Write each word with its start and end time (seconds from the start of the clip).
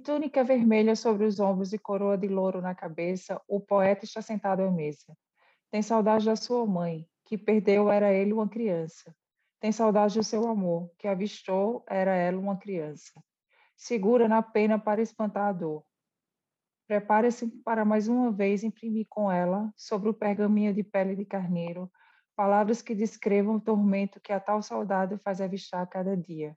túnica 0.00 0.42
vermelha 0.42 0.96
sobre 0.96 1.24
os 1.24 1.38
ombros 1.38 1.72
e 1.72 1.78
coroa 1.78 2.18
de 2.18 2.26
louro 2.26 2.60
na 2.60 2.74
cabeça, 2.74 3.40
o 3.46 3.60
poeta 3.60 4.04
está 4.04 4.20
sentado 4.20 4.62
à 4.62 4.70
mesa. 4.70 5.16
Tem 5.70 5.82
saudade 5.82 6.24
da 6.24 6.34
sua 6.34 6.66
mãe, 6.66 7.06
que 7.24 7.38
perdeu 7.38 7.90
era 7.90 8.12
ele 8.12 8.32
uma 8.32 8.48
criança. 8.48 9.14
Tem 9.60 9.70
saudade 9.70 10.18
do 10.18 10.24
seu 10.24 10.48
amor, 10.48 10.90
que 10.98 11.06
avistou 11.06 11.84
era 11.86 12.14
ela 12.14 12.38
uma 12.38 12.56
criança. 12.56 13.22
Segura 13.76 14.26
na 14.26 14.42
pena 14.42 14.78
para 14.78 15.02
espantar 15.02 15.48
a 15.48 15.52
dor. 15.52 15.84
Prepare-se 16.88 17.46
para 17.62 17.84
mais 17.84 18.08
uma 18.08 18.32
vez 18.32 18.64
imprimir 18.64 19.06
com 19.08 19.30
ela, 19.30 19.72
sobre 19.76 20.08
o 20.08 20.14
pergaminho 20.14 20.74
de 20.74 20.82
pele 20.82 21.14
de 21.14 21.24
carneiro, 21.24 21.90
palavras 22.34 22.82
que 22.82 22.94
descrevam 22.94 23.56
o 23.56 23.60
tormento 23.60 24.20
que 24.20 24.32
a 24.32 24.40
tal 24.40 24.62
saudade 24.62 25.16
faz 25.18 25.40
avistar 25.40 25.82
a 25.82 25.86
cada 25.86 26.16
dia. 26.16 26.56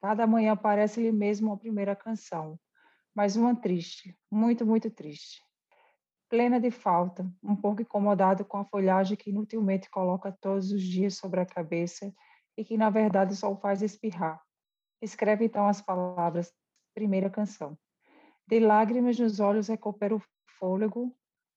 Cada 0.00 0.26
manhã 0.26 0.56
parece-lhe 0.56 1.12
mesmo 1.12 1.52
a 1.52 1.56
primeira 1.58 1.94
canção, 1.94 2.58
mas 3.14 3.36
uma 3.36 3.54
triste, 3.54 4.16
muito, 4.30 4.64
muito 4.64 4.90
triste. 4.90 5.42
Plena 6.28 6.58
de 6.58 6.70
falta, 6.70 7.30
um 7.42 7.54
pouco 7.54 7.82
incomodado 7.82 8.44
com 8.44 8.56
a 8.56 8.64
folhagem 8.64 9.16
que 9.16 9.30
inutilmente 9.30 9.90
coloca 9.90 10.32
todos 10.40 10.72
os 10.72 10.82
dias 10.82 11.16
sobre 11.16 11.40
a 11.40 11.46
cabeça 11.46 12.14
e 12.56 12.64
que, 12.64 12.78
na 12.78 12.88
verdade, 12.88 13.36
só 13.36 13.52
o 13.52 13.56
faz 13.56 13.82
espirrar. 13.82 14.40
Escreve 15.02 15.44
então 15.44 15.66
as 15.66 15.82
palavras, 15.82 16.52
primeira 16.94 17.28
canção. 17.28 17.76
De 18.46 18.58
lágrimas 18.58 19.18
nos 19.18 19.38
olhos 19.38 19.68
recupera 19.68 20.14
o 20.14 20.22
fôlego 20.58 21.14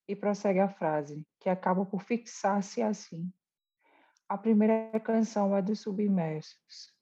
e 0.08 0.16
prossegue 0.16 0.60
a 0.60 0.68
frase, 0.68 1.26
que 1.40 1.50
acaba 1.50 1.86
por 1.86 2.02
fixar-se 2.02 2.82
assim. 2.82 3.32
A 4.28 4.38
primeira 4.38 5.00
canção 5.00 5.56
é 5.56 5.62
dos 5.62 5.82
submersos. 5.82 6.93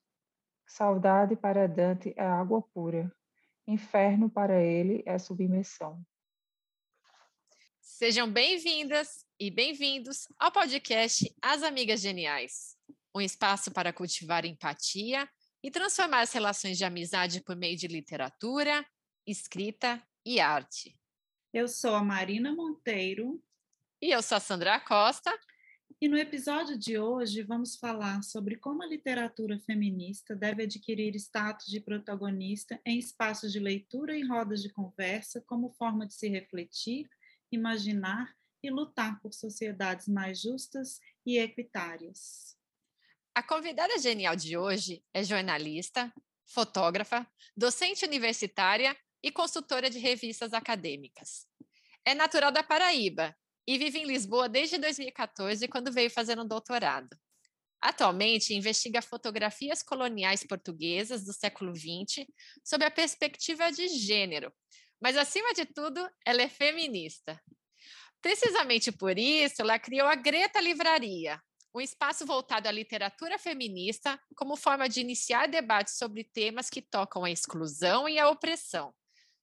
Saudade 0.74 1.36
para 1.36 1.68
Dante 1.68 2.14
é 2.16 2.24
água 2.24 2.62
pura. 2.62 3.14
Inferno 3.66 4.30
para 4.30 4.58
ele 4.62 5.02
é 5.04 5.18
submersão. 5.18 6.02
Sejam 7.78 8.30
bem-vindas 8.30 9.26
e 9.38 9.50
bem-vindos 9.50 10.26
ao 10.38 10.50
podcast 10.50 11.30
As 11.42 11.62
Amigas 11.62 12.00
Geniais 12.00 12.78
um 13.14 13.20
espaço 13.20 13.70
para 13.70 13.92
cultivar 13.92 14.46
empatia 14.46 15.28
e 15.62 15.70
transformar 15.70 16.22
as 16.22 16.32
relações 16.32 16.78
de 16.78 16.86
amizade 16.86 17.42
por 17.42 17.54
meio 17.54 17.76
de 17.76 17.86
literatura, 17.86 18.82
escrita 19.26 20.02
e 20.24 20.40
arte. 20.40 20.98
Eu 21.52 21.68
sou 21.68 21.94
a 21.94 22.02
Marina 22.02 22.54
Monteiro. 22.54 23.38
E 24.00 24.10
eu 24.10 24.22
sou 24.22 24.36
a 24.36 24.40
Sandra 24.40 24.80
Costa. 24.80 25.30
E 26.02 26.08
no 26.08 26.18
episódio 26.18 26.76
de 26.76 26.98
hoje 26.98 27.44
vamos 27.44 27.76
falar 27.76 28.24
sobre 28.24 28.56
como 28.56 28.82
a 28.82 28.86
literatura 28.86 29.56
feminista 29.60 30.34
deve 30.34 30.64
adquirir 30.64 31.14
status 31.14 31.66
de 31.66 31.78
protagonista 31.78 32.80
em 32.84 32.98
espaços 32.98 33.52
de 33.52 33.60
leitura 33.60 34.18
e 34.18 34.26
rodas 34.26 34.60
de 34.60 34.72
conversa 34.72 35.40
como 35.42 35.70
forma 35.70 36.04
de 36.04 36.12
se 36.14 36.28
refletir, 36.28 37.08
imaginar 37.52 38.34
e 38.64 38.68
lutar 38.68 39.20
por 39.20 39.32
sociedades 39.32 40.08
mais 40.08 40.40
justas 40.40 40.98
e 41.24 41.38
equitárias. 41.38 42.56
A 43.32 43.40
convidada 43.40 43.96
genial 44.00 44.34
de 44.34 44.56
hoje 44.56 45.04
é 45.14 45.22
jornalista, 45.22 46.12
fotógrafa, 46.44 47.24
docente 47.56 48.04
universitária 48.04 48.96
e 49.22 49.30
consultora 49.30 49.88
de 49.88 50.00
revistas 50.00 50.52
acadêmicas. 50.52 51.46
É 52.04 52.12
natural 52.12 52.50
da 52.50 52.64
Paraíba 52.64 53.36
e 53.66 53.78
vive 53.78 53.98
em 53.98 54.06
Lisboa 54.06 54.48
desde 54.48 54.78
2014, 54.78 55.68
quando 55.68 55.92
veio 55.92 56.10
fazer 56.10 56.38
um 56.38 56.46
doutorado. 56.46 57.08
Atualmente, 57.80 58.54
investiga 58.54 59.02
fotografias 59.02 59.82
coloniais 59.82 60.44
portuguesas 60.44 61.24
do 61.24 61.32
século 61.32 61.74
XX 61.74 62.26
sob 62.64 62.84
a 62.84 62.90
perspectiva 62.90 63.70
de 63.72 63.88
gênero, 63.88 64.52
mas, 65.00 65.16
acima 65.16 65.52
de 65.52 65.64
tudo, 65.64 66.08
ela 66.24 66.42
é 66.42 66.48
feminista. 66.48 67.40
Precisamente 68.20 68.92
por 68.92 69.18
isso, 69.18 69.62
ela 69.62 69.80
criou 69.80 70.06
a 70.06 70.14
Greta 70.14 70.60
Livraria, 70.60 71.42
um 71.74 71.80
espaço 71.80 72.24
voltado 72.24 72.68
à 72.68 72.70
literatura 72.70 73.36
feminista 73.38 74.20
como 74.36 74.56
forma 74.56 74.88
de 74.88 75.00
iniciar 75.00 75.48
debates 75.48 75.96
sobre 75.96 76.22
temas 76.22 76.70
que 76.70 76.80
tocam 76.80 77.24
a 77.24 77.30
exclusão 77.30 78.08
e 78.08 78.18
a 78.18 78.28
opressão 78.28 78.94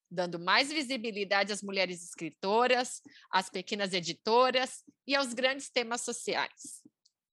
dando 0.10 0.40
mais 0.40 0.72
visibilidade 0.72 1.54
às 1.54 1.62
mulheres 1.62 2.04
escritoras, 2.04 3.02
às 3.30 3.50
pequenas 3.50 3.94
editoras 3.94 4.84
e 5.06 5.16
aos 5.16 5.34
grandes 5.34 5.70
temas 5.70 6.02
sociais. 6.02 6.82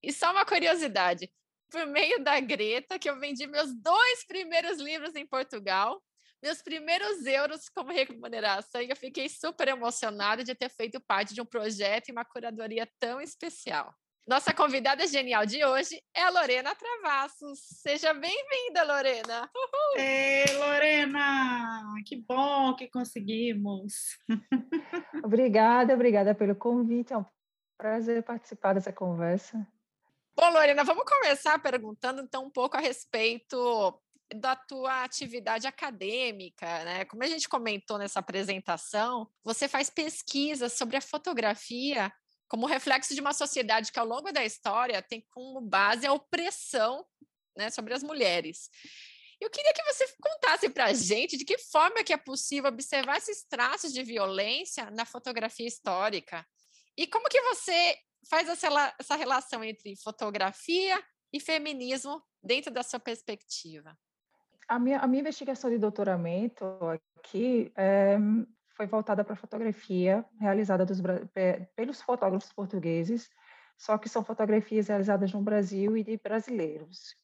E 0.02 0.12
só 0.12 0.30
uma 0.30 0.44
curiosidade: 0.44 1.32
por 1.70 1.86
meio 1.86 2.22
da 2.22 2.38
Greta, 2.40 2.98
que 2.98 3.08
eu 3.08 3.18
vendi 3.18 3.46
meus 3.46 3.74
dois 3.74 4.26
primeiros 4.26 4.78
livros 4.78 5.14
em 5.14 5.26
Portugal, 5.26 6.02
meus 6.42 6.62
primeiros 6.62 7.24
euros 7.26 7.68
como 7.68 7.92
remuneração, 7.92 8.80
e 8.80 8.90
eu 8.90 8.96
fiquei 8.96 9.28
super 9.28 9.68
emocionada 9.68 10.44
de 10.44 10.54
ter 10.54 10.68
feito 10.68 11.00
parte 11.00 11.34
de 11.34 11.40
um 11.40 11.46
projeto 11.46 12.08
e 12.08 12.12
uma 12.12 12.24
curadoria 12.24 12.88
tão 12.98 13.20
especial. 13.20 13.94
Nossa 14.26 14.52
convidada 14.52 15.06
genial 15.06 15.46
de 15.46 15.64
hoje 15.64 16.02
é 16.12 16.22
a 16.22 16.30
Lorena 16.30 16.74
Travassos. 16.74 17.60
Seja 17.60 18.12
bem-vinda, 18.12 18.82
Lorena. 18.82 19.48
Uhul. 19.54 20.00
Ei, 20.02 20.52
Lorena! 20.56 21.94
Que 22.04 22.16
bom 22.16 22.74
que 22.74 22.88
conseguimos. 22.88 24.18
obrigada, 25.22 25.94
obrigada 25.94 26.34
pelo 26.34 26.56
convite. 26.56 27.12
É 27.12 27.18
um 27.18 27.24
prazer 27.78 28.24
participar 28.24 28.72
dessa 28.72 28.92
conversa. 28.92 29.64
Bom, 30.34 30.50
Lorena, 30.50 30.82
vamos 30.82 31.04
começar 31.04 31.56
perguntando 31.60 32.20
então 32.20 32.46
um 32.46 32.50
pouco 32.50 32.76
a 32.76 32.80
respeito 32.80 33.96
da 34.34 34.56
tua 34.56 35.04
atividade 35.04 35.68
acadêmica, 35.68 36.66
né? 36.84 37.04
Como 37.04 37.22
a 37.22 37.28
gente 37.28 37.48
comentou 37.48 37.96
nessa 37.96 38.18
apresentação, 38.18 39.30
você 39.44 39.68
faz 39.68 39.88
pesquisas 39.88 40.72
sobre 40.72 40.96
a 40.96 41.00
fotografia 41.00 42.12
como 42.48 42.66
reflexo 42.66 43.14
de 43.14 43.20
uma 43.20 43.32
sociedade 43.32 43.90
que, 43.92 43.98
ao 43.98 44.06
longo 44.06 44.32
da 44.32 44.44
história, 44.44 45.02
tem 45.02 45.24
como 45.30 45.60
base 45.60 46.06
a 46.06 46.12
opressão 46.12 47.04
né, 47.56 47.70
sobre 47.70 47.94
as 47.94 48.02
mulheres. 48.02 48.70
Eu 49.40 49.50
queria 49.50 49.72
que 49.72 49.82
você 49.84 50.06
contasse 50.20 50.68
para 50.70 50.86
a 50.86 50.92
gente 50.94 51.36
de 51.36 51.44
que 51.44 51.58
forma 51.58 52.02
que 52.02 52.12
é 52.12 52.16
possível 52.16 52.70
observar 52.70 53.18
esses 53.18 53.44
traços 53.44 53.92
de 53.92 54.02
violência 54.02 54.90
na 54.90 55.04
fotografia 55.04 55.66
histórica 55.66 56.46
e 56.96 57.06
como 57.06 57.28
que 57.28 57.40
você 57.42 57.96
faz 58.28 58.48
essa, 58.48 59.14
relação 59.16 59.62
entre 59.62 59.94
fotografia 59.96 61.02
e 61.32 61.38
feminismo 61.38 62.22
dentro 62.42 62.72
da 62.72 62.82
sua 62.82 62.98
perspectiva. 62.98 63.96
A 64.68 64.78
minha, 64.78 64.98
a 64.98 65.06
minha 65.06 65.20
investigação 65.20 65.70
de 65.70 65.78
doutoramento 65.78 66.64
aqui 67.18 67.70
é, 67.76 68.16
foi 68.76 68.86
voltada 68.86 69.24
para 69.24 69.34
fotografia 69.34 70.24
realizada 70.38 70.84
dos, 70.84 71.00
pelos 71.74 72.02
fotógrafos 72.02 72.52
portugueses, 72.52 73.28
só 73.76 73.98
que 73.98 74.08
são 74.08 74.24
fotografias 74.24 74.88
realizadas 74.88 75.32
no 75.32 75.42
Brasil 75.42 75.96
e 75.96 76.04
de 76.04 76.18
brasileiros. 76.18 77.14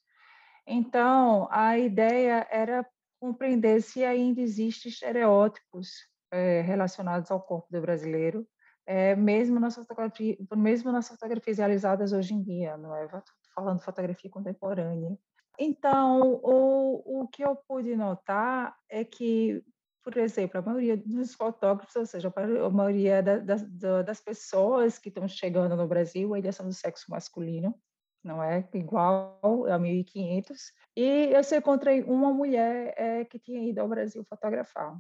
Então, 0.67 1.49
a 1.51 1.79
ideia 1.79 2.47
era 2.51 2.87
compreender 3.21 3.83
se 3.83 4.05
ainda 4.05 4.41
existem 4.41 4.91
estereótipos 4.91 6.09
é, 6.31 6.61
relacionados 6.63 7.31
ao 7.31 7.41
corpo 7.41 7.69
do 7.71 7.81
brasileiro, 7.81 8.47
é, 8.87 9.15
mesmo, 9.15 9.61
nas 9.61 9.77
fotografia, 9.77 10.37
mesmo 10.57 10.91
nas 10.91 11.09
fotografias 11.09 11.59
realizadas 11.59 12.13
hoje 12.13 12.35
em 12.35 12.43
dia, 12.43 12.77
não 12.77 12.95
é? 12.97 13.09
Falando 13.55 13.79
de 13.79 13.85
fotografia 13.85 14.31
contemporânea. 14.31 15.17
Então, 15.59 16.41
o, 16.43 17.23
o 17.23 17.29
que 17.29 17.45
eu 17.45 17.55
pude 17.55 17.95
notar 17.95 18.75
é 18.89 19.05
que 19.05 19.63
por 20.03 20.17
exemplo, 20.17 20.59
a 20.59 20.63
maioria 20.63 20.97
dos 20.97 21.35
fotógrafos, 21.35 21.95
ou 21.95 22.05
seja, 22.05 22.33
a 22.37 22.71
maioria 22.71 23.23
da, 23.23 23.39
da, 23.39 24.03
das 24.03 24.21
pessoas 24.21 24.99
que 24.99 25.09
estão 25.09 25.29
chegando 25.29 25.77
no 25.77 25.87
Brasil 25.87 26.35
ainda 26.35 26.51
são 26.51 26.67
do 26.67 26.75
sexo 26.75 27.11
masculino, 27.11 27.75
não 28.23 28.43
é 28.43 28.69
igual 28.75 29.39
a 29.67 29.79
1.500. 29.79 30.73
E 30.97 31.31
eu 31.33 31.43
só 31.45 31.57
encontrei 31.57 32.03
uma 32.03 32.33
mulher 32.33 32.95
é, 32.97 33.25
que 33.25 33.39
tinha 33.39 33.69
ido 33.69 33.81
ao 33.81 33.89
Brasil 33.89 34.25
fotografar. 34.25 34.99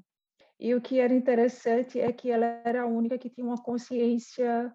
E 0.58 0.75
o 0.75 0.81
que 0.81 1.00
era 1.00 1.12
interessante 1.12 2.00
é 2.00 2.12
que 2.12 2.31
ela 2.31 2.46
era 2.64 2.82
a 2.82 2.87
única 2.87 3.19
que 3.19 3.31
tinha 3.31 3.46
uma 3.46 3.60
consciência 3.60 4.72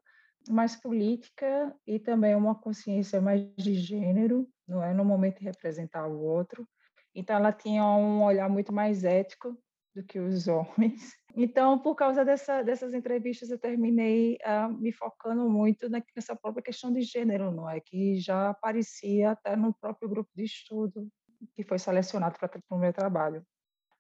mais 0.50 0.76
política 0.76 1.74
e 1.86 2.00
também 2.00 2.36
uma 2.36 2.56
consciência 2.56 3.22
mais 3.22 3.46
de 3.56 3.74
gênero, 3.76 4.48
não 4.68 4.84
é 4.84 4.94
no 4.94 5.06
momento 5.06 5.40
de 5.40 5.46
representar 5.46 6.08
o 6.08 6.22
outro. 6.22 6.68
Então 7.16 7.36
ela 7.36 7.52
tinha 7.52 7.84
um 7.84 8.24
olhar 8.24 8.50
muito 8.50 8.74
mais 8.74 9.04
ético 9.04 9.58
do 9.98 10.04
que 10.04 10.20
os 10.20 10.48
homens. 10.48 11.16
Então, 11.40 11.78
por 11.78 11.94
causa 11.94 12.26
dessa, 12.26 12.64
dessas 12.64 12.96
entrevistas, 12.96 13.52
eu 13.52 13.60
terminei 13.60 14.40
uh, 14.44 14.74
me 14.74 14.92
focando 14.92 15.48
muito 15.48 15.88
nessa 15.88 16.36
própria 16.36 16.64
questão 16.64 16.92
de 16.92 17.02
gênero, 17.02 17.52
não 17.52 17.70
é? 17.70 17.80
Que 17.80 18.20
já 18.20 18.50
aparecia 18.50 19.34
até 19.34 19.56
no 19.56 19.72
próprio 19.72 20.10
grupo 20.10 20.32
de 20.36 20.46
estudo 20.46 21.08
que 21.54 21.64
foi 21.64 21.78
selecionado 21.78 22.40
para 22.40 22.50
o 22.72 22.80
meu 22.80 22.92
trabalho. 22.92 23.46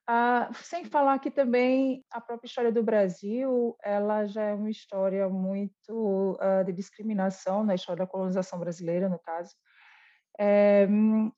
Uh, 0.09 0.51
sem 0.63 0.83
falar 0.85 1.19
que 1.19 1.29
também 1.29 2.03
a 2.09 2.19
própria 2.19 2.47
história 2.47 2.71
do 2.71 2.81
Brasil, 2.81 3.77
ela 3.83 4.25
já 4.25 4.41
é 4.41 4.53
uma 4.55 4.71
história 4.71 5.29
muito 5.29 6.39
uh, 6.41 6.65
de 6.65 6.73
discriminação 6.73 7.63
na 7.63 7.75
história 7.75 8.03
da 8.03 8.09
colonização 8.09 8.57
brasileira, 8.57 9.07
no 9.07 9.19
caso, 9.19 9.53
é, 10.39 10.87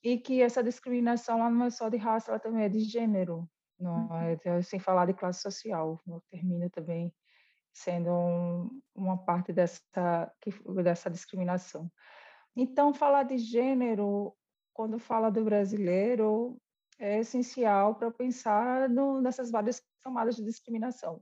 e 0.01 0.17
que 0.17 0.41
essa 0.41 0.63
discriminação 0.63 1.39
ela 1.39 1.49
não 1.49 1.65
é 1.65 1.69
só 1.69 1.89
de 1.89 1.97
raça, 1.97 2.31
ela 2.31 2.39
também 2.39 2.63
é 2.63 2.69
de 2.69 2.79
gênero, 2.79 3.49
não 3.79 4.07
uhum. 4.07 4.15
é? 4.17 4.33
Então, 4.33 4.61
sem 4.61 4.79
falar 4.79 5.05
de 5.05 5.13
classe 5.13 5.41
social, 5.41 5.99
não 6.05 6.19
termina 6.29 6.69
também 6.69 7.13
sendo 7.71 8.11
um, 8.11 8.81
uma 8.95 9.17
parte 9.17 9.53
dessa, 9.53 10.31
dessa 10.83 11.09
discriminação. 11.09 11.89
Então, 12.55 12.93
falar 12.93 13.23
de 13.23 13.37
gênero, 13.37 14.35
quando 14.73 14.99
fala 14.99 15.29
do 15.29 15.43
brasileiro, 15.43 16.59
é 16.97 17.19
essencial 17.19 17.95
para 17.95 18.11
pensar 18.11 18.89
no, 18.89 19.21
nessas 19.21 19.49
várias 19.49 19.81
camadas 20.01 20.35
de 20.35 20.43
discriminação, 20.43 21.21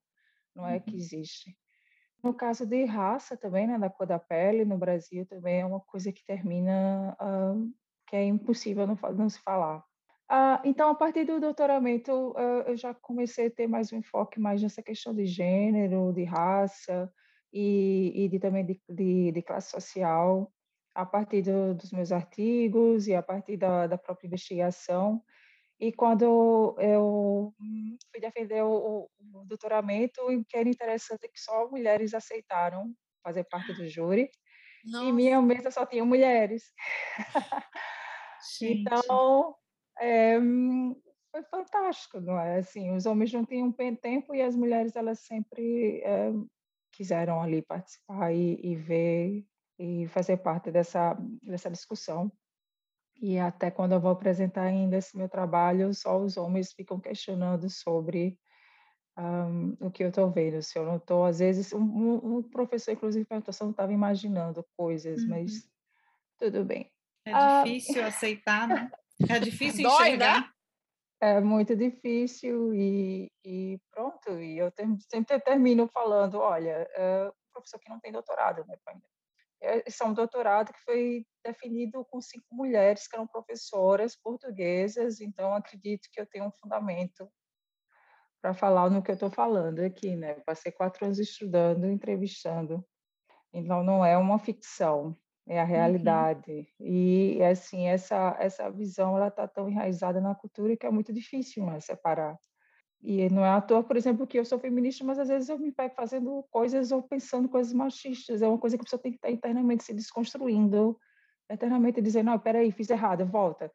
não 0.55 0.67
é 0.67 0.79
que 0.79 0.91
uhum. 0.91 0.97
existe. 0.97 1.55
No 2.23 2.33
caso 2.33 2.65
de 2.65 2.83
raça 2.85 3.37
também, 3.37 3.67
né, 3.67 3.77
da 3.77 3.89
cor 3.89 4.07
da 4.07 4.17
pele, 4.17 4.65
no 4.65 4.77
Brasil 4.77 5.25
também 5.27 5.61
é 5.61 5.65
uma 5.65 5.79
coisa 5.79 6.11
que 6.11 6.25
termina, 6.25 7.15
uh, 7.21 7.71
que 8.07 8.15
é 8.15 8.23
impossível 8.25 8.87
não, 8.87 8.97
não 9.13 9.29
se 9.29 9.39
falar. 9.39 9.83
Uh, 10.29 10.59
então, 10.65 10.89
a 10.89 10.95
partir 10.95 11.23
do 11.23 11.39
doutoramento, 11.39 12.33
eu 12.65 12.75
já 12.75 12.93
comecei 12.93 13.47
a 13.47 13.51
ter 13.51 13.65
mais 13.65 13.93
um 13.93 13.97
enfoque 13.97 14.39
mais 14.39 14.61
nessa 14.61 14.83
questão 14.83 15.15
de 15.15 15.25
gênero, 15.25 16.11
de 16.11 16.25
raça 16.25 17.09
e, 17.53 18.11
e 18.13 18.27
de, 18.27 18.37
também 18.37 18.65
de, 18.65 18.81
de, 18.89 19.31
de, 19.31 19.41
classe 19.41 19.71
social, 19.71 20.51
a 20.93 21.05
partir 21.05 21.43
do, 21.43 21.73
dos 21.75 21.91
meus 21.91 22.11
artigos 22.11 23.07
e 23.07 23.15
a 23.15 23.23
partir 23.23 23.55
da, 23.55 23.87
da 23.87 23.97
própria 23.97 24.27
investigação. 24.27 25.23
E 25.79 25.93
quando 25.93 26.75
eu 26.79 27.53
fui 28.11 28.19
defender 28.19 28.63
o, 28.63 29.09
o 29.33 29.45
doutoramento, 29.45 30.21
o 30.21 30.43
que 30.43 30.57
era 30.57 30.67
interessante 30.67 31.25
é 31.25 31.29
que 31.29 31.39
só 31.39 31.69
mulheres 31.69 32.13
aceitaram 32.13 32.93
fazer 33.23 33.43
parte 33.45 33.73
do 33.73 33.87
júri. 33.87 34.29
Nossa. 34.83 35.05
E 35.05 35.11
minha 35.11 35.41
mesa 35.41 35.69
só 35.69 35.85
tinha 35.85 36.03
mulheres. 36.03 36.63
então, 38.61 39.55
é, 39.99 40.37
foi 41.31 41.43
fantástico, 41.43 42.19
não 42.19 42.39
é? 42.39 42.57
Assim, 42.59 42.91
os 42.91 43.05
homens 43.05 43.31
não 43.31 43.45
tinham 43.45 43.71
tempo 43.71 44.33
e 44.33 44.41
as 44.41 44.55
mulheres 44.55 44.95
elas 44.95 45.19
sempre 45.19 46.01
é, 46.01 46.31
quiseram 46.91 47.41
ali 47.41 47.61
participar 47.61 48.31
e, 48.33 48.59
e 48.63 48.75
ver 48.75 49.45
e 49.79 50.07
fazer 50.07 50.37
parte 50.37 50.71
dessa 50.71 51.15
dessa 51.43 51.69
discussão. 51.69 52.31
E 53.19 53.39
até 53.39 53.71
quando 53.71 53.93
eu 53.93 53.99
vou 53.99 54.11
apresentar 54.11 54.63
ainda 54.63 54.97
esse 54.97 55.17
meu 55.17 55.27
trabalho, 55.27 55.93
só 55.93 56.19
os 56.19 56.37
homens 56.37 56.71
ficam 56.73 56.99
questionando 56.99 57.69
sobre 57.69 58.37
um, 59.17 59.75
o 59.79 59.91
que 59.91 60.03
eu 60.03 60.09
estou 60.09 60.29
vendo. 60.29 60.61
Se 60.61 60.77
eu 60.77 60.85
não 60.85 60.97
estou, 60.97 61.25
às 61.25 61.39
vezes, 61.39 61.73
um, 61.73 62.37
um, 62.37 62.43
professor, 62.43 62.91
inclusive, 62.91 63.25
perguntou 63.25 63.51
se 63.51 63.61
eu 63.61 63.65
não 63.65 63.71
estava 63.71 63.91
imaginando 63.91 64.63
coisas, 64.75 65.23
uhum. 65.23 65.29
mas 65.29 65.67
tudo 66.37 66.63
bem. 66.63 66.91
É 67.25 67.33
ah, 67.33 67.63
difícil 67.63 68.03
ah, 68.03 68.07
aceitar, 68.07 68.67
né? 68.67 68.91
É 69.29 69.39
difícil 69.39 69.83
Dói, 69.83 70.09
enxergar. 70.09 70.41
Né? 70.41 70.51
É 71.19 71.41
muito 71.41 71.75
difícil 71.75 72.73
e, 72.73 73.31
e 73.43 73.79
pronto. 73.91 74.39
E 74.39 74.57
eu 74.57 74.71
sempre 75.11 75.39
termino 75.39 75.87
falando, 75.87 76.39
olha, 76.39 76.87
é, 76.95 77.31
professor 77.51 77.79
que 77.79 77.89
não 77.89 77.99
tem 77.99 78.11
doutorado, 78.11 78.63
né, 78.67 78.77
esse 79.59 80.03
é 80.03 80.05
um 80.05 80.13
doutorado 80.13 80.71
que 80.71 80.79
foi 80.81 81.25
definido 81.43 82.05
com 82.05 82.21
cinco 82.21 82.45
mulheres 82.51 83.07
que 83.07 83.15
eram 83.15 83.25
professoras 83.25 84.15
portuguesas, 84.15 85.19
então 85.19 85.53
acredito 85.53 86.07
que 86.11 86.21
eu 86.21 86.27
tenho 86.27 86.45
um 86.45 86.51
fundamento 86.51 87.27
para 88.39 88.53
falar 88.53 88.89
no 88.89 89.01
que 89.01 89.09
eu 89.09 89.15
estou 89.15 89.31
falando 89.31 89.79
aqui, 89.79 90.15
né? 90.15 90.35
Passei 90.41 90.71
quatro 90.71 91.05
anos 91.05 91.17
estudando, 91.17 91.87
entrevistando, 91.87 92.85
então 93.51 93.83
não 93.83 94.05
é 94.05 94.15
uma 94.15 94.37
ficção, 94.37 95.17
é 95.47 95.59
a 95.59 95.63
uhum. 95.63 95.69
realidade. 95.69 96.67
Uhum. 96.79 96.87
E 96.87 97.43
assim 97.43 97.87
essa 97.87 98.35
essa 98.39 98.69
visão 98.69 99.15
ela 99.15 99.29
está 99.29 99.47
tão 99.47 99.69
enraizada 99.69 100.19
na 100.19 100.35
cultura 100.35 100.75
que 100.75 100.85
é 100.85 100.91
muito 100.91 101.13
difícil 101.13 101.65
né, 101.65 101.79
separar. 101.79 102.37
E 103.01 103.29
não 103.29 103.45
é 103.45 103.49
à 103.49 103.61
toa, 103.61 103.83
por 103.83 103.95
exemplo, 103.95 104.25
que 104.25 104.39
eu 104.39 104.43
sou 104.43 104.59
feminista, 104.59 105.03
mas 105.03 105.19
às 105.19 105.27
vezes 105.27 105.49
eu 105.49 105.57
me 105.59 105.71
pego 105.71 105.93
fazendo 105.95 106.43
coisas 106.49 106.91
ou 106.91 107.01
pensando 107.01 107.47
coisas 107.47 107.71
machistas. 107.71 108.41
É 108.41 108.47
uma 108.47 108.57
coisa 108.57 108.75
que 108.75 108.81
a 108.81 108.83
pessoa 108.83 109.01
tem 109.01 109.11
que 109.11 109.17
estar 109.17 109.29
internamente 109.29 109.83
se 109.83 109.93
desconstruindo, 109.93 110.99
internamente 111.49 112.01
dizendo, 112.01 112.25
não, 112.25 112.39
peraí, 112.39 112.71
fiz 112.71 112.89
errado, 112.89 113.25
volta. 113.25 113.71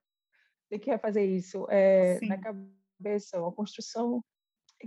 Tem 0.69 0.79
que 0.79 0.99
fazer 0.99 1.25
isso. 1.25 1.67
É, 1.71 2.19
na 2.27 2.37
cabeça, 2.37 3.41
uma 3.41 3.53
construção 3.53 4.23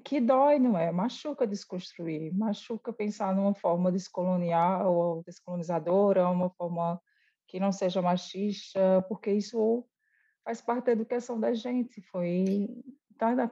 que 0.04 0.20
dói, 0.20 0.60
não 0.60 0.78
é? 0.78 0.92
Machuca 0.92 1.48
desconstruir, 1.48 2.34
machuca 2.34 2.92
pensar 2.92 3.36
numa 3.36 3.54
forma 3.54 3.92
descolonial 3.92 4.94
ou 4.94 5.24
descolonizadora, 5.24 6.30
uma 6.30 6.50
forma 6.50 7.02
que 7.48 7.60
não 7.60 7.72
seja 7.72 8.02
machista, 8.02 9.06
porque 9.08 9.32
isso 9.32 9.86
faz 10.44 10.62
parte 10.62 10.86
da 10.86 10.92
educação 10.92 11.40
da 11.40 11.54
gente. 11.54 12.02
Foi 12.02 12.68
tá, 13.18 13.34
na, 13.36 13.52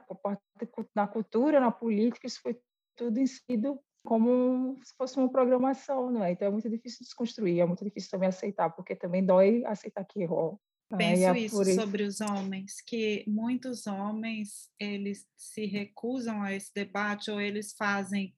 na 0.94 1.06
cultura, 1.06 1.60
na 1.60 1.70
política, 1.70 2.26
isso 2.26 2.40
foi 2.40 2.58
tudo 2.96 3.18
inserido 3.18 3.80
como 4.04 4.76
se 4.84 4.94
fosse 4.96 5.16
uma 5.16 5.30
programação, 5.30 6.10
não 6.10 6.22
é? 6.22 6.32
Então 6.32 6.46
é 6.46 6.50
muito 6.50 6.68
difícil 6.68 6.98
desconstruir, 7.00 7.60
é 7.60 7.64
muito 7.64 7.82
difícil 7.82 8.10
também 8.10 8.28
aceitar, 8.28 8.70
porque 8.70 8.94
também 8.94 9.24
dói 9.24 9.64
aceitar 9.64 10.04
que 10.04 10.20
errou. 10.20 10.60
Penso 10.96 11.22
é 11.22 11.38
isso 11.38 11.64
sobre 11.74 12.02
os 12.02 12.20
homens, 12.20 12.80
que 12.80 13.24
muitos 13.26 13.86
homens 13.86 14.70
eles 14.78 15.26
se 15.36 15.66
recusam 15.66 16.42
a 16.42 16.52
esse 16.52 16.72
debate 16.74 17.30
ou 17.30 17.40
eles 17.40 17.72
fazem 17.72 18.34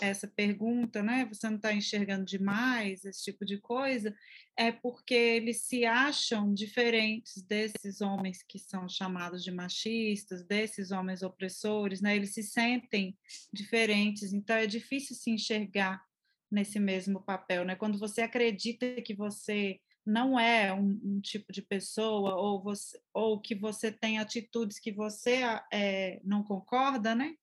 essa 0.00 0.26
pergunta, 0.26 1.02
né? 1.02 1.24
Você 1.26 1.48
não 1.48 1.56
está 1.56 1.72
enxergando 1.72 2.24
demais 2.24 3.04
esse 3.04 3.22
tipo 3.24 3.44
de 3.44 3.58
coisa, 3.58 4.14
é 4.56 4.72
porque 4.72 5.14
eles 5.14 5.62
se 5.62 5.84
acham 5.84 6.52
diferentes 6.52 7.42
desses 7.42 8.00
homens 8.00 8.42
que 8.42 8.58
são 8.58 8.88
chamados 8.88 9.42
de 9.44 9.50
machistas, 9.50 10.44
desses 10.44 10.90
homens 10.90 11.22
opressores, 11.22 12.00
né? 12.00 12.16
Eles 12.16 12.34
se 12.34 12.42
sentem 12.42 13.16
diferentes, 13.52 14.32
então 14.32 14.56
é 14.56 14.66
difícil 14.66 15.14
se 15.14 15.30
enxergar 15.30 16.02
nesse 16.50 16.78
mesmo 16.78 17.20
papel, 17.22 17.64
né? 17.64 17.74
Quando 17.74 17.98
você 17.98 18.22
acredita 18.22 19.00
que 19.02 19.14
você 19.14 19.80
não 20.06 20.38
é 20.38 20.72
um, 20.72 21.00
um 21.02 21.20
tipo 21.20 21.52
de 21.52 21.62
pessoa 21.62 22.36
ou 22.36 22.62
você 22.62 23.00
ou 23.12 23.40
que 23.40 23.54
você 23.54 23.90
tem 23.90 24.18
atitudes 24.18 24.78
que 24.78 24.92
você 24.92 25.40
é, 25.72 26.20
não 26.24 26.42
concorda, 26.42 27.14
né? 27.14 27.34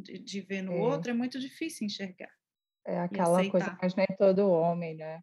de, 0.00 0.18
de 0.18 0.40
ver 0.40 0.62
no 0.62 0.72
é. 0.72 0.80
outro, 0.80 1.10
é 1.10 1.14
muito 1.14 1.38
difícil 1.38 1.86
enxergar. 1.86 2.30
É 2.86 3.00
aquela 3.00 3.48
coisa, 3.50 3.76
mas 3.82 3.94
não 3.94 4.04
é 4.04 4.16
todo 4.16 4.50
homem, 4.50 4.94
né? 4.94 5.20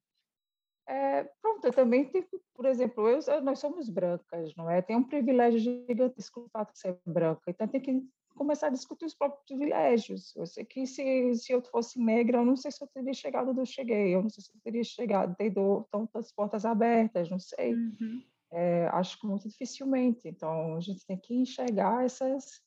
É, 0.87 1.23
pronto, 1.41 1.65
eu 1.65 1.73
também 1.73 2.05
tenho, 2.05 2.27
por 2.53 2.65
exemplo, 2.65 3.09
eu, 3.09 3.19
nós 3.41 3.57
somos 3.57 3.89
brancas, 3.89 4.53
não 4.55 4.69
é? 4.69 4.83
Tem 4.83 4.95
um 4.95 5.03
privilégio 5.03 5.59
gigantesco 5.59 6.41
o 6.41 6.49
fato 6.49 6.73
de 6.73 6.79
ser 6.79 6.99
branca, 7.05 7.49
então 7.49 7.67
tem 7.67 7.81
que 7.81 8.03
começar 8.35 8.67
a 8.67 8.71
discutir 8.71 9.05
os 9.05 9.15
próprios 9.15 9.43
privilégios. 9.45 10.35
Eu 10.35 10.45
sei 10.45 10.65
que 10.65 10.85
se, 10.85 11.33
se 11.35 11.51
eu 11.51 11.61
fosse 11.61 11.99
negra, 11.99 12.39
eu 12.39 12.45
não 12.45 12.55
sei 12.55 12.71
se 12.71 12.83
eu 12.83 12.87
teria 12.87 13.13
chegado 13.13 13.51
onde 13.51 13.61
eu 13.61 13.65
cheguei, 13.65 14.13
eu 14.13 14.21
não 14.21 14.29
sei 14.29 14.43
se 14.43 14.51
eu 14.53 14.61
teria 14.63 14.83
chegado, 14.83 15.35
tendo 15.35 15.87
tantas 15.91 16.31
portas 16.31 16.65
abertas, 16.65 17.29
não 17.29 17.39
sei. 17.39 17.73
Uhum. 17.73 18.23
É, 18.51 18.87
acho 18.87 19.19
que 19.19 19.27
muito 19.27 19.47
dificilmente. 19.47 20.27
Então, 20.27 20.75
a 20.75 20.79
gente 20.79 21.05
tem 21.05 21.17
que 21.17 21.33
enxergar 21.33 22.05
essas, 22.05 22.61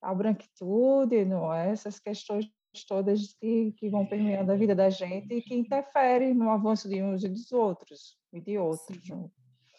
a 0.00 0.14
branquitude, 0.14 1.24
não 1.24 1.52
é? 1.52 1.70
Essas 1.70 1.98
questões 1.98 2.50
todas 2.86 3.34
que, 3.34 3.72
que 3.72 3.88
vão 3.88 4.06
permeando 4.06 4.52
a 4.52 4.56
vida 4.56 4.74
da 4.74 4.88
gente 4.90 5.34
e 5.34 5.42
que 5.42 5.54
interferem 5.54 6.34
no 6.34 6.50
avanço 6.50 6.88
de 6.88 7.02
uns 7.02 7.24
e 7.24 7.28
dos 7.28 7.50
outros 7.50 8.16
e 8.32 8.40
de 8.40 8.58
outros. 8.58 9.08
Né? 9.08 9.28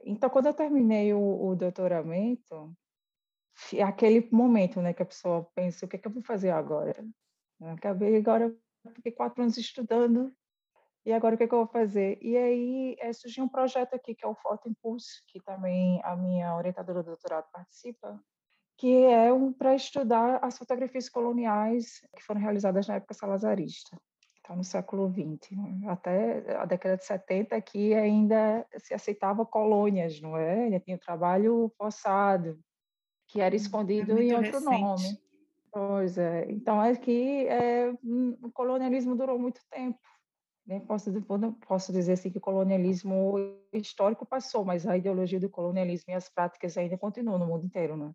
Então, 0.04 0.30
quando 0.30 0.48
eu 0.48 0.54
terminei 0.54 1.14
o, 1.14 1.48
o 1.48 1.56
doutoramento, 1.56 2.76
aquele 3.84 4.28
momento, 4.32 4.82
né, 4.82 4.94
que 4.94 5.02
a 5.02 5.06
pessoa 5.06 5.50
pensa, 5.56 5.86
o 5.86 5.90
que 5.90 5.96
é 5.96 6.00
que 6.00 6.08
eu 6.08 6.12
vou 6.12 6.24
fazer 6.24 6.52
agora? 6.52 7.06
Eu 7.60 7.70
acabei 7.70 8.18
agora, 8.18 8.54
fiquei 8.96 9.12
quatro 9.12 9.42
anos 9.42 9.58
estudando, 9.58 10.34
e 11.06 11.12
agora 11.12 11.34
o 11.34 11.38
que, 11.38 11.46
é 11.46 11.48
que 11.48 11.54
eu 11.54 11.60
vou 11.60 11.68
fazer? 11.68 12.20
E 12.22 12.38
aí 12.38 12.96
é, 13.00 13.12
surgiu 13.12 13.44
um 13.44 13.50
projeto 13.50 13.96
aqui, 13.96 14.14
que 14.14 14.24
é 14.24 14.28
o 14.28 14.36
Foto 14.36 14.70
Impulso, 14.70 15.24
que 15.28 15.42
também 15.42 16.00
a 16.04 16.16
minha 16.16 16.56
orientadora 16.56 17.02
do 17.02 17.08
doutorado 17.08 17.46
participa, 17.52 18.22
que 18.78 19.04
é 19.06 19.34
um 19.34 19.52
para 19.52 19.76
estudar 19.76 20.40
as 20.44 20.58
fotografias 20.58 21.10
coloniais 21.10 22.02
que 22.16 22.24
foram 22.24 22.42
realizadas 22.42 22.88
na 22.88 22.96
época 22.96 23.16
salazarista, 23.16 23.98
então 24.40 24.56
no 24.56 24.64
século 24.64 25.12
XX. 25.12 25.52
Né? 25.58 25.88
Até 25.88 26.56
a 26.56 26.66
década 26.66 26.98
de 26.98 27.06
70 27.06 27.56
aqui 27.56 27.96
ainda 27.96 28.66
se 28.78 28.94
aceitava 28.94 29.46
colônias, 29.46 30.22
não 30.22 30.38
é? 30.38 30.66
Ainda 30.66 30.80
tinha 30.80 31.00
trabalho 31.00 31.72
forçado, 31.78 32.60
que 33.32 33.40
era 33.40 33.56
hum, 33.56 33.58
é 33.58 33.62
escondido 33.62 34.18
é 34.18 34.24
em 34.24 34.34
outro 34.34 34.52
recente. 34.52 34.82
nome. 34.82 35.20
Pois 35.72 36.18
é. 36.18 36.52
Então, 36.52 36.82
aqui 36.82 37.48
é, 37.48 37.94
o 38.42 38.52
colonialismo 38.52 39.16
durou 39.16 39.40
muito 39.40 39.62
tempo. 39.70 40.00
Nem 40.68 40.80
posso, 40.82 41.10
posso 41.66 41.92
dizer 41.92 42.14
assim 42.14 42.30
que 42.30 42.38
o 42.38 42.42
colonialismo 42.42 43.36
histórico 43.74 44.26
passou, 44.26 44.64
mas 44.64 44.86
a 44.86 44.98
ideologia 44.98 45.40
do 45.40 45.50
colonialismo 45.50 46.12
e 46.12 46.14
as 46.14 46.30
práticas 46.30 46.78
ainda 46.78 46.98
continuam 46.98 47.40
no 47.40 47.48
mundo 47.48 47.66
inteiro, 47.66 47.98
né? 47.98 48.12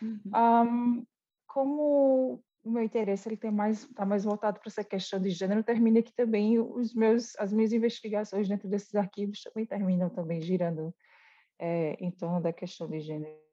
Uhum. 0.00 0.20
Um, 0.34 1.06
como 1.46 2.42
o 2.62 2.70
meu 2.70 2.82
interesse 2.82 3.28
ele 3.28 3.36
tem 3.36 3.50
mais 3.50 3.84
está 3.84 4.04
mais 4.04 4.24
voltado 4.24 4.60
para 4.60 4.68
essa 4.68 4.84
questão 4.84 5.18
de 5.18 5.30
gênero, 5.30 5.64
termina 5.64 6.00
aqui 6.00 6.12
também 6.12 6.58
os 6.58 6.94
meus 6.94 7.36
as 7.38 7.52
minhas 7.52 7.72
investigações 7.72 8.48
dentro 8.48 8.68
desses 8.68 8.94
arquivos 8.94 9.42
também 9.42 9.66
terminam 9.66 10.08
também 10.08 10.40
girando 10.40 10.94
é, 11.58 11.96
em 11.98 12.10
torno 12.10 12.40
da 12.40 12.52
questão 12.52 12.88
de 12.88 13.00
gênero. 13.00 13.49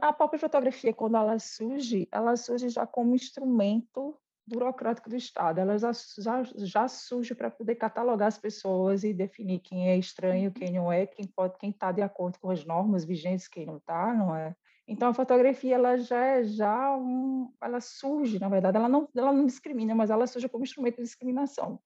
A 0.00 0.12
própria 0.12 0.38
fotografia, 0.38 0.94
quando 0.94 1.16
ela 1.16 1.38
surge, 1.38 2.08
ela 2.10 2.36
surge 2.36 2.68
já 2.70 2.86
como 2.86 3.14
instrumento 3.14 4.18
burocrático 4.46 5.08
do 5.08 5.16
Estado. 5.16 5.58
Ela 5.60 5.78
já, 5.78 5.90
já, 6.18 6.42
já 6.56 6.88
surge 6.88 7.34
para 7.34 7.50
poder 7.50 7.74
catalogar 7.76 8.28
as 8.28 8.38
pessoas 8.38 9.04
e 9.04 9.12
definir 9.12 9.60
quem 9.60 9.88
é 9.88 9.96
estranho, 9.96 10.52
quem 10.52 10.72
não 10.72 10.92
é, 10.92 11.06
quem 11.06 11.26
pode, 11.26 11.58
quem 11.58 11.70
está 11.70 11.92
de 11.92 12.02
acordo 12.02 12.38
com 12.38 12.50
as 12.50 12.64
normas 12.64 13.04
vigentes, 13.04 13.48
quem 13.48 13.66
não 13.66 13.76
está, 13.76 14.12
não 14.14 14.34
é? 14.34 14.54
Então 14.86 15.08
a 15.08 15.14
fotografia 15.14 15.76
ela 15.76 15.96
já 15.96 16.22
é 16.24 16.44
já 16.44 16.94
um, 16.94 17.50
ela 17.60 17.80
surge, 17.80 18.38
na 18.38 18.50
verdade, 18.50 18.76
ela 18.76 18.88
não 18.88 19.08
ela 19.16 19.32
não 19.32 19.46
discrimina, 19.46 19.94
mas 19.94 20.10
ela 20.10 20.26
surge 20.26 20.48
como 20.48 20.64
instrumento 20.64 20.96
de 20.96 21.04
discriminação. 21.04 21.80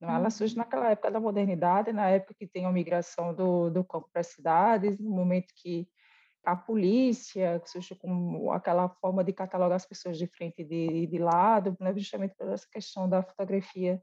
Ela 0.00 0.30
surge 0.30 0.54
uhum. 0.54 0.60
naquela 0.60 0.90
época 0.90 1.10
da 1.10 1.20
modernidade, 1.20 1.92
na 1.92 2.08
época 2.08 2.34
que 2.34 2.46
tem 2.46 2.64
a 2.64 2.72
migração 2.72 3.34
do, 3.34 3.68
do 3.68 3.84
campo 3.84 4.08
para 4.10 4.20
as 4.20 4.28
cidades, 4.28 4.98
no 4.98 5.10
momento 5.10 5.52
que 5.54 5.86
a 6.44 6.56
polícia, 6.56 7.60
que 7.60 7.94
como 7.96 8.50
aquela 8.52 8.88
forma 8.88 9.22
de 9.22 9.32
catalogar 9.32 9.76
as 9.76 9.86
pessoas 9.86 10.16
de 10.16 10.26
frente 10.26 10.62
e 10.62 10.64
de, 10.64 11.06
de 11.06 11.18
lado, 11.18 11.76
né, 11.80 11.92
justamente 11.96 12.34
por 12.34 12.48
essa 12.48 12.66
questão 12.70 13.08
da 13.08 13.22
fotografia 13.22 14.02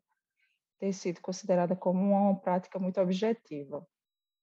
ter 0.79 0.94
sido 0.94 1.22
considerada 1.22 1.75
como 1.75 2.00
uma 2.00 2.39
prática 2.39 2.77
muito 2.77 3.01
objetiva, 3.01 3.86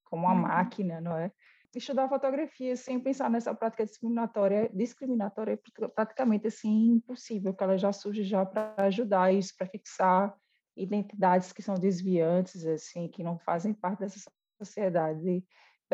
como 0.04 0.26
uma 0.26 0.34
uhum. 0.34 0.42
máquina, 0.42 1.00
não 1.00 1.16
é? 1.16 1.30
Estudar 1.74 2.08
fotografia 2.08 2.76
sem 2.76 3.00
pensar 3.00 3.28
nessa 3.28 3.52
prática 3.52 3.84
discriminatória, 3.84 4.70
discriminatória 4.72 5.54
é 5.54 5.88
praticamente 5.88 6.46
assim 6.46 6.92
impossível, 6.92 7.52
que 7.52 7.64
ela 7.64 7.76
já 7.76 7.92
surge 7.92 8.22
já 8.22 8.46
para 8.46 8.74
ajudar 8.78 9.34
isso, 9.34 9.56
para 9.56 9.66
fixar 9.66 10.36
identidades 10.76 11.52
que 11.52 11.62
são 11.62 11.74
desviantes, 11.74 12.64
assim, 12.64 13.08
que 13.08 13.24
não 13.24 13.38
fazem 13.38 13.72
parte 13.72 14.00
dessa 14.00 14.30
sociedade 14.56 15.44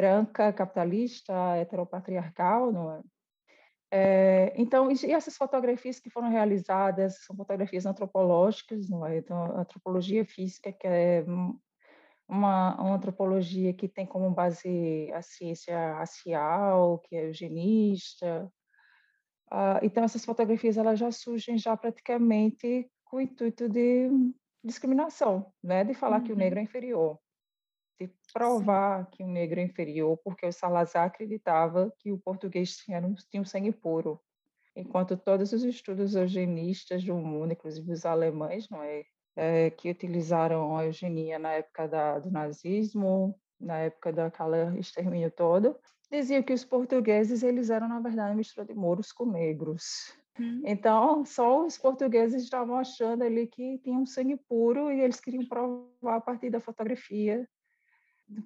branca, 0.00 0.50
capitalista, 0.52 1.34
heteropatriarcal, 1.56 2.72
não 2.72 2.92
é? 2.92 3.00
É, 3.92 4.54
então, 4.56 4.88
e 4.90 5.12
essas 5.12 5.36
fotografias 5.36 5.98
que 6.00 6.08
foram 6.08 6.30
realizadas 6.30 7.24
são 7.24 7.36
fotografias 7.36 7.84
antropológicas, 7.84 8.88
não 8.88 9.04
é? 9.04 9.18
Então, 9.18 9.58
antropologia 9.58 10.24
física, 10.24 10.72
que 10.72 10.86
é 10.86 11.24
uma, 12.26 12.80
uma, 12.80 12.94
antropologia 12.94 13.74
que 13.74 13.88
tem 13.88 14.06
como 14.06 14.30
base 14.30 15.10
a 15.12 15.20
ciência 15.20 15.94
racial, 15.94 17.00
que 17.00 17.16
é 17.16 17.26
eugenista. 17.26 18.50
Uh, 19.52 19.82
então, 19.82 20.04
essas 20.04 20.24
fotografias 20.24 20.78
elas 20.78 20.98
já 20.98 21.10
surgem 21.10 21.58
já 21.58 21.76
praticamente 21.76 22.88
com 23.04 23.16
o 23.16 23.20
intuito 23.20 23.68
de 23.68 24.08
discriminação, 24.64 25.52
né? 25.62 25.84
De 25.84 25.94
falar 25.94 26.20
uhum. 26.20 26.24
que 26.24 26.32
o 26.32 26.36
negro 26.36 26.60
é 26.60 26.62
inferior 26.62 27.18
provar 28.32 29.08
que 29.10 29.22
o 29.22 29.26
negro 29.26 29.60
é 29.60 29.64
inferior, 29.64 30.16
porque 30.24 30.46
o 30.46 30.52
Salazar 30.52 31.06
acreditava 31.06 31.92
que 31.98 32.12
o 32.12 32.18
português 32.18 32.76
tinha, 32.76 33.00
tinha 33.30 33.42
um 33.42 33.44
sangue 33.44 33.72
puro, 33.72 34.20
enquanto 34.76 35.16
todos 35.16 35.52
os 35.52 35.62
estudos 35.62 36.14
eugenistas 36.14 37.04
do 37.04 37.14
mundo, 37.14 37.52
inclusive 37.52 37.92
os 37.92 38.06
alemães, 38.06 38.68
não 38.68 38.82
é, 38.82 39.04
é 39.36 39.70
que 39.70 39.90
utilizaram 39.90 40.76
a 40.76 40.86
eugenia 40.86 41.38
na 41.38 41.52
época 41.52 41.88
da, 41.88 42.18
do 42.18 42.30
nazismo, 42.30 43.38
na 43.60 43.78
época 43.78 44.12
daquela 44.12 44.76
extermínio 44.78 45.30
todo, 45.30 45.76
diziam 46.10 46.42
que 46.42 46.52
os 46.52 46.64
portugueses 46.64 47.42
eles 47.42 47.70
eram 47.70 47.88
na 47.88 48.00
verdade 48.00 48.34
mistura 48.34 48.66
de 48.66 48.74
mouros 48.74 49.12
com 49.12 49.26
negros. 49.26 50.14
Hum. 50.38 50.62
Então, 50.64 51.24
só 51.24 51.66
os 51.66 51.76
portugueses 51.76 52.42
estavam 52.42 52.76
achando 52.76 53.22
ali 53.22 53.46
que 53.46 53.78
tinham 53.78 54.06
sangue 54.06 54.36
puro 54.48 54.90
e 54.90 55.00
eles 55.00 55.20
queriam 55.20 55.46
provar 55.46 56.16
a 56.16 56.20
partir 56.20 56.50
da 56.50 56.60
fotografia 56.60 57.46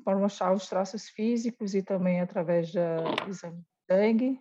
para 0.05 0.19
mostrar 0.19 0.53
os 0.53 0.69
traços 0.69 1.09
físicos 1.09 1.75
e 1.75 1.83
também 1.83 2.21
através 2.21 2.73
da 2.73 2.97
exame 3.29 3.59
de 3.59 3.67
sangue, 3.87 4.41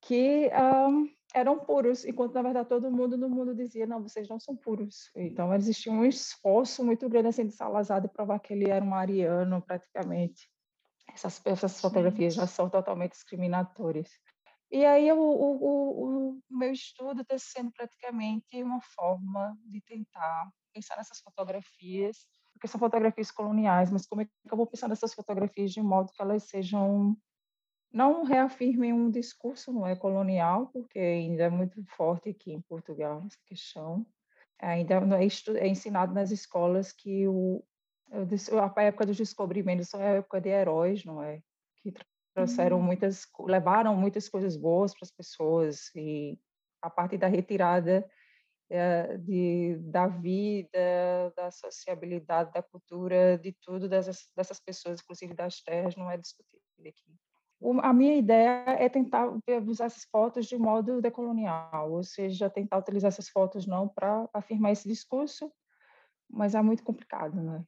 que 0.00 0.50
um, 0.88 1.08
eram 1.34 1.58
puros, 1.58 2.04
enquanto 2.04 2.34
na 2.34 2.42
verdade 2.42 2.68
todo 2.68 2.90
mundo 2.90 3.16
no 3.16 3.28
mundo 3.28 3.54
dizia 3.54 3.86
não, 3.86 4.02
vocês 4.02 4.28
não 4.28 4.38
são 4.38 4.56
puros. 4.56 5.10
Então 5.16 5.52
existia 5.54 5.92
um 5.92 6.04
esforço 6.04 6.84
muito 6.84 7.08
grande 7.08 7.28
assim 7.28 7.46
de 7.46 7.54
Salazar 7.54 8.00
de 8.00 8.08
provar 8.08 8.38
que 8.38 8.52
ele 8.52 8.70
era 8.70 8.84
um 8.84 8.94
ariano 8.94 9.62
praticamente. 9.62 10.50
Essas, 11.12 11.40
essas 11.44 11.80
fotografias 11.80 12.34
já 12.34 12.46
são 12.46 12.68
totalmente 12.68 13.12
discriminatórias. 13.12 14.10
E 14.70 14.84
aí 14.84 15.12
o, 15.12 15.18
o, 15.18 16.30
o 16.30 16.40
meu 16.50 16.72
estudo 16.72 17.22
está 17.22 17.38
sendo 17.38 17.70
praticamente 17.70 18.62
uma 18.62 18.80
forma 18.80 19.56
de 19.64 19.80
tentar 19.80 20.50
pensar 20.72 20.96
nessas 20.96 21.20
fotografias 21.20 22.26
porque 22.54 22.68
são 22.68 22.80
fotografias 22.80 23.30
coloniais, 23.30 23.90
mas 23.90 24.06
como 24.06 24.22
é 24.22 24.24
que 24.24 24.30
eu 24.50 24.56
vou 24.56 24.66
pensar 24.66 24.88
nessas 24.88 25.12
fotografias 25.12 25.72
de 25.72 25.82
modo 25.82 26.12
que 26.12 26.22
elas 26.22 26.44
sejam 26.44 27.16
não 27.92 28.24
reafirmem 28.24 28.92
um 28.92 29.08
discurso 29.10 29.72
não 29.72 29.86
é 29.86 29.94
colonial, 29.94 30.66
porque 30.72 30.98
ainda 30.98 31.44
é 31.44 31.50
muito 31.50 31.84
forte 31.96 32.30
aqui 32.30 32.52
em 32.52 32.60
Portugal 32.60 33.22
essa 33.24 33.38
questão. 33.46 34.04
Ainda 34.58 34.94
é, 34.94 35.58
é 35.58 35.68
ensinado 35.68 36.12
nas 36.12 36.32
escolas 36.32 36.92
que 36.92 37.28
o 37.28 37.62
a 38.76 38.82
época 38.82 39.06
dos 39.06 39.16
descobrimentos 39.16 39.92
é 39.94 40.08
a 40.08 40.14
época 40.14 40.40
de 40.40 40.48
heróis, 40.48 41.04
não 41.04 41.22
é? 41.22 41.40
Que 41.78 41.92
trouxeram 42.34 42.78
uhum. 42.78 42.82
muitas, 42.82 43.26
levaram 43.40 43.96
muitas 43.96 44.28
coisas 44.28 44.56
boas 44.56 44.92
para 44.92 45.04
as 45.04 45.10
pessoas 45.10 45.90
e 45.94 46.38
a 46.82 46.90
partir 46.90 47.18
da 47.18 47.26
retirada 47.26 48.08
é, 48.70 49.16
de, 49.18 49.76
da 49.80 50.06
vida, 50.06 51.32
da 51.36 51.50
sociabilidade, 51.50 52.52
da 52.52 52.62
cultura, 52.62 53.38
de 53.38 53.52
tudo 53.62 53.88
dessas, 53.88 54.28
dessas 54.36 54.58
pessoas, 54.60 55.00
inclusive 55.00 55.34
das 55.34 55.60
terras, 55.62 55.96
não 55.96 56.10
é 56.10 56.16
discutido 56.16 56.62
aqui. 56.80 57.14
a 57.82 57.92
minha 57.92 58.16
ideia 58.16 58.64
é 58.66 58.88
tentar 58.88 59.28
usar 59.66 59.86
essas 59.86 60.04
fotos 60.04 60.46
de 60.46 60.56
modo 60.56 61.00
decolonial, 61.00 61.92
ou 61.92 62.02
seja, 62.02 62.50
tentar 62.50 62.78
utilizar 62.78 63.08
essas 63.08 63.28
fotos 63.28 63.66
não 63.66 63.88
para 63.88 64.28
afirmar 64.32 64.72
esse 64.72 64.88
discurso, 64.88 65.52
mas 66.28 66.54
é 66.54 66.62
muito 66.62 66.82
complicado, 66.82 67.40
né? 67.42 67.64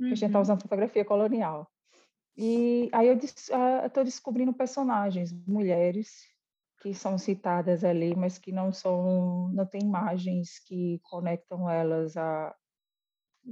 Uhum. 0.00 0.06
A 0.06 0.14
gente 0.14 0.26
está 0.26 0.40
usando 0.40 0.62
fotografia 0.62 1.04
colonial. 1.04 1.70
E 2.36 2.90
aí 2.92 3.08
eu 3.08 3.16
estou 3.16 4.04
descobrindo 4.04 4.52
personagens, 4.52 5.32
mulheres, 5.46 6.26
que 6.86 6.94
são 6.94 7.18
citadas 7.18 7.82
ali, 7.82 8.14
mas 8.14 8.38
que 8.38 8.52
não 8.52 8.72
são, 8.72 9.48
não 9.48 9.66
tem 9.66 9.80
imagens 9.80 10.60
que 10.64 11.00
conectam 11.02 11.68
elas 11.68 12.16
a 12.16 12.54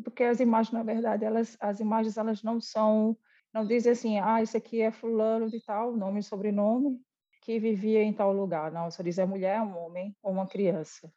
porque 0.05 0.23
as 0.23 0.39
imagens 0.39 0.73
na 0.73 0.83
verdade 0.85 1.25
elas 1.25 1.57
as 1.61 1.81
imagens 1.81 2.17
elas 2.17 2.43
não 2.45 2.61
são 2.61 3.17
não 3.53 3.67
dizem 3.67 3.93
assim 3.93 4.19
ah 4.21 4.41
isso 4.41 4.57
aqui 4.57 4.81
é 4.81 4.91
fulano 4.93 5.49
de 5.51 5.61
tal 5.65 5.97
nome 5.97 6.21
e 6.21 6.23
sobrenome 6.23 7.01
que 7.43 7.59
vivia 7.59 8.03
em 8.05 8.13
tal 8.13 8.33
lugar. 8.33 8.71
Não 8.71 8.89
só 8.91 9.03
diz 9.03 9.19
é 9.19 9.27
mulher 9.27 9.61
um 9.61 9.77
homem 9.79 10.17
ou 10.23 10.33
uma 10.33 10.47
criança. 10.47 11.13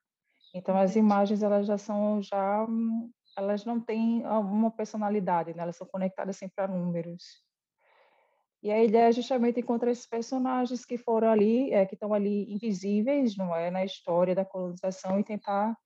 Então 0.55 0.75
as 0.75 0.95
imagens 0.95 1.43
elas 1.43 1.67
já 1.67 1.77
são 1.77 2.19
já 2.21 2.65
elas 3.37 3.63
não 3.63 3.79
têm 3.79 4.25
uma 4.25 4.71
personalidade 4.71 5.53
né? 5.53 5.61
elas 5.61 5.75
são 5.75 5.85
conectadas 5.85 6.35
sempre 6.35 6.63
a 6.63 6.67
números 6.67 7.46
e 8.61 8.71
a 8.71 8.83
ideia 8.83 9.09
é 9.09 9.11
justamente 9.11 9.59
encontrar 9.59 9.91
esses 9.91 10.07
personagens 10.07 10.83
que 10.83 10.97
foram 10.97 11.29
ali, 11.29 11.71
é, 11.71 11.85
que 11.85 11.93
estão 11.93 12.13
ali 12.13 12.51
invisíveis, 12.51 13.37
não 13.37 13.55
é, 13.55 13.69
na 13.69 13.85
história 13.85 14.33
da 14.33 14.43
colonização 14.43 15.19
e 15.19 15.23
tentar, 15.23 15.77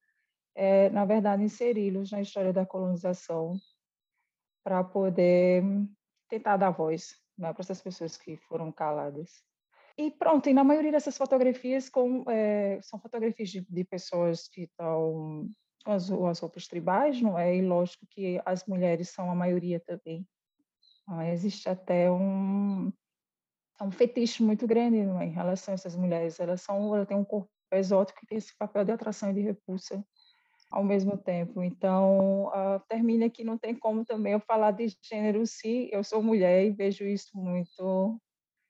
é, 0.56 0.90
na 0.90 1.06
verdade, 1.06 1.44
inseri-los 1.44 2.12
na 2.12 2.22
história 2.22 2.54
da 2.54 2.66
colonização 2.66 3.56
para 4.64 4.84
poder 4.84 5.64
tentar 6.30 6.58
dar 6.58 6.72
voz 6.72 7.16
né, 7.38 7.52
para 7.52 7.62
essas 7.62 7.82
pessoas 7.82 8.16
que 8.16 8.38
foram 8.38 8.72
caladas. 8.72 9.44
E 9.98 10.10
pronto, 10.10 10.50
e 10.50 10.54
na 10.54 10.64
maioria 10.64 10.92
dessas 10.92 11.18
fotografias 11.18 11.90
com, 11.90 12.24
é, 12.30 12.80
são 12.82 13.00
fotografias 13.00 13.50
de, 13.50 13.62
de, 13.62 13.84
pessoas 13.84 14.48
que 14.48 14.64
estão 14.64 15.50
com 15.84 15.92
as, 15.92 16.10
as 16.10 16.40
roupas 16.40 16.68
tribais, 16.68 17.22
não 17.22 17.38
é? 17.38 17.56
E 17.56 17.62
lógico 17.62 18.06
que 18.10 18.42
as 18.46 18.66
mulheres 18.66 19.10
são 19.10 19.30
a 19.30 19.36
maioria 19.36 19.80
também. 19.80 20.26
Existe 21.32 21.68
até 21.68 22.12
um, 22.12 22.94
é 23.80 23.84
um 23.84 23.92
fetiche 23.92 24.44
muito 24.44 24.68
grande 24.68 24.98
em 24.98 25.32
relação 25.32 25.74
a 25.74 25.76
essas 25.76 25.96
mulheres. 25.96 26.40
Elas, 26.40 26.62
são, 26.62 26.94
elas 26.96 27.08
têm 27.08 27.18
um 27.18 27.26
corpo 27.26 27.50
exótico 27.72 28.20
que 28.20 28.28
tem 28.28 28.38
esse 28.38 28.56
papel 28.58 28.86
de 28.86 28.92
atração 28.92 29.32
e 29.32 29.34
de 29.34 29.42
repulsa 29.42 30.04
ao 30.70 30.84
mesmo 30.84 31.18
tempo. 31.18 31.62
Então, 31.62 32.46
uh, 32.48 32.80
termina 32.88 33.30
que 33.30 33.44
não 33.44 33.58
tem 33.58 33.76
como 33.76 34.06
também 34.06 34.34
eu 34.34 34.40
falar 34.40 34.72
de 34.72 34.88
gênero 35.02 35.46
se 35.46 35.90
eu 35.92 36.04
sou 36.04 36.24
mulher 36.24 36.66
e 36.66 36.72
vejo 36.72 37.04
isso 37.04 37.38
muito, 37.38 38.20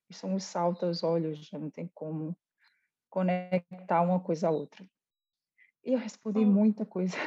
isso 0.10 0.27
me 0.27 0.39
salta 0.39 0.88
aos 0.88 1.03
olhos, 1.03 1.38
já 1.38 1.60
não 1.60 1.69
tem 1.69 1.89
como 1.93 2.36
conectar 3.10 4.01
uma 4.01 4.19
coisa 4.19 4.48
à 4.48 4.51
outra. 4.51 4.83
E 5.83 5.93
eu 5.93 6.00
respondi 6.00 6.43
muita 6.45 6.86
coisa. 6.86 7.17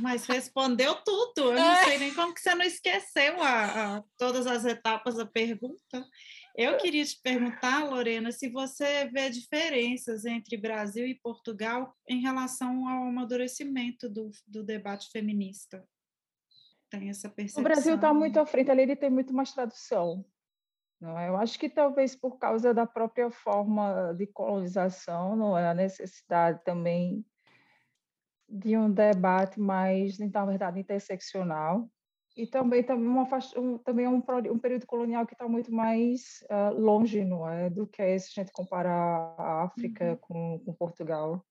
Mas 0.00 0.26
respondeu 0.26 0.94
tudo. 0.96 1.52
Eu 1.52 1.54
não 1.54 1.72
é. 1.72 1.84
sei 1.84 1.98
nem 1.98 2.14
como 2.14 2.34
que 2.34 2.40
você 2.40 2.54
não 2.54 2.64
esqueceu 2.64 3.42
a, 3.42 3.96
a, 3.96 4.04
todas 4.16 4.46
as 4.46 4.64
etapas 4.64 5.16
da 5.16 5.26
pergunta. 5.26 6.06
Eu 6.54 6.76
queria 6.76 7.04
te 7.04 7.18
perguntar, 7.22 7.84
Lorena, 7.84 8.32
se 8.32 8.48
você 8.48 9.06
vê 9.06 9.30
diferenças 9.30 10.24
entre 10.24 10.56
Brasil 10.56 11.06
e 11.06 11.14
Portugal 11.14 11.94
em 12.08 12.20
relação 12.20 12.88
ao 12.88 13.04
amadurecimento 13.04 14.08
do, 14.08 14.30
do 14.46 14.64
debate 14.64 15.08
feminista. 15.10 15.86
Tem 16.90 17.10
essa 17.10 17.28
percepção? 17.28 17.62
O 17.62 17.64
Brasil 17.64 17.94
está 17.94 18.12
muito 18.12 18.40
à 18.40 18.46
frente, 18.46 18.70
ali 18.70 18.82
ele 18.82 18.96
tem 18.96 19.10
muito 19.10 19.32
mais 19.32 19.52
tradução. 19.52 20.24
Não 21.00 21.16
é? 21.16 21.28
Eu 21.28 21.36
acho 21.36 21.58
que 21.58 21.68
talvez 21.68 22.16
por 22.16 22.38
causa 22.38 22.74
da 22.74 22.86
própria 22.86 23.30
forma 23.30 24.12
de 24.14 24.26
colonização, 24.26 25.36
não 25.36 25.56
é 25.56 25.68
a 25.68 25.74
necessidade 25.74 26.60
também 26.64 27.24
de 28.48 28.76
um 28.76 28.90
debate 28.90 29.60
mais, 29.60 30.18
na 30.18 30.46
verdade, 30.46 30.80
interseccional, 30.80 31.88
e 32.38 32.46
também, 32.46 32.84
também, 32.84 33.08
uma, 33.08 33.28
um, 33.56 33.78
também 33.78 34.06
é 34.06 34.08
um, 34.08 34.22
um, 34.52 34.58
período 34.60 34.86
colonial 34.86 35.26
que 35.26 35.34
está 35.34 35.48
muito 35.48 35.74
mais 35.74 36.44
uh, 36.44 36.72
longe 36.72 37.24
não 37.24 37.48
é, 37.48 37.68
do 37.68 37.84
que 37.84 38.16
se 38.20 38.28
a 38.30 38.42
gente 38.42 38.52
comparar 38.52 39.34
a 39.36 39.64
África 39.64 40.10
uhum. 40.10 40.16
com, 40.18 40.58
com, 40.64 40.72
Portugal. 40.72 41.44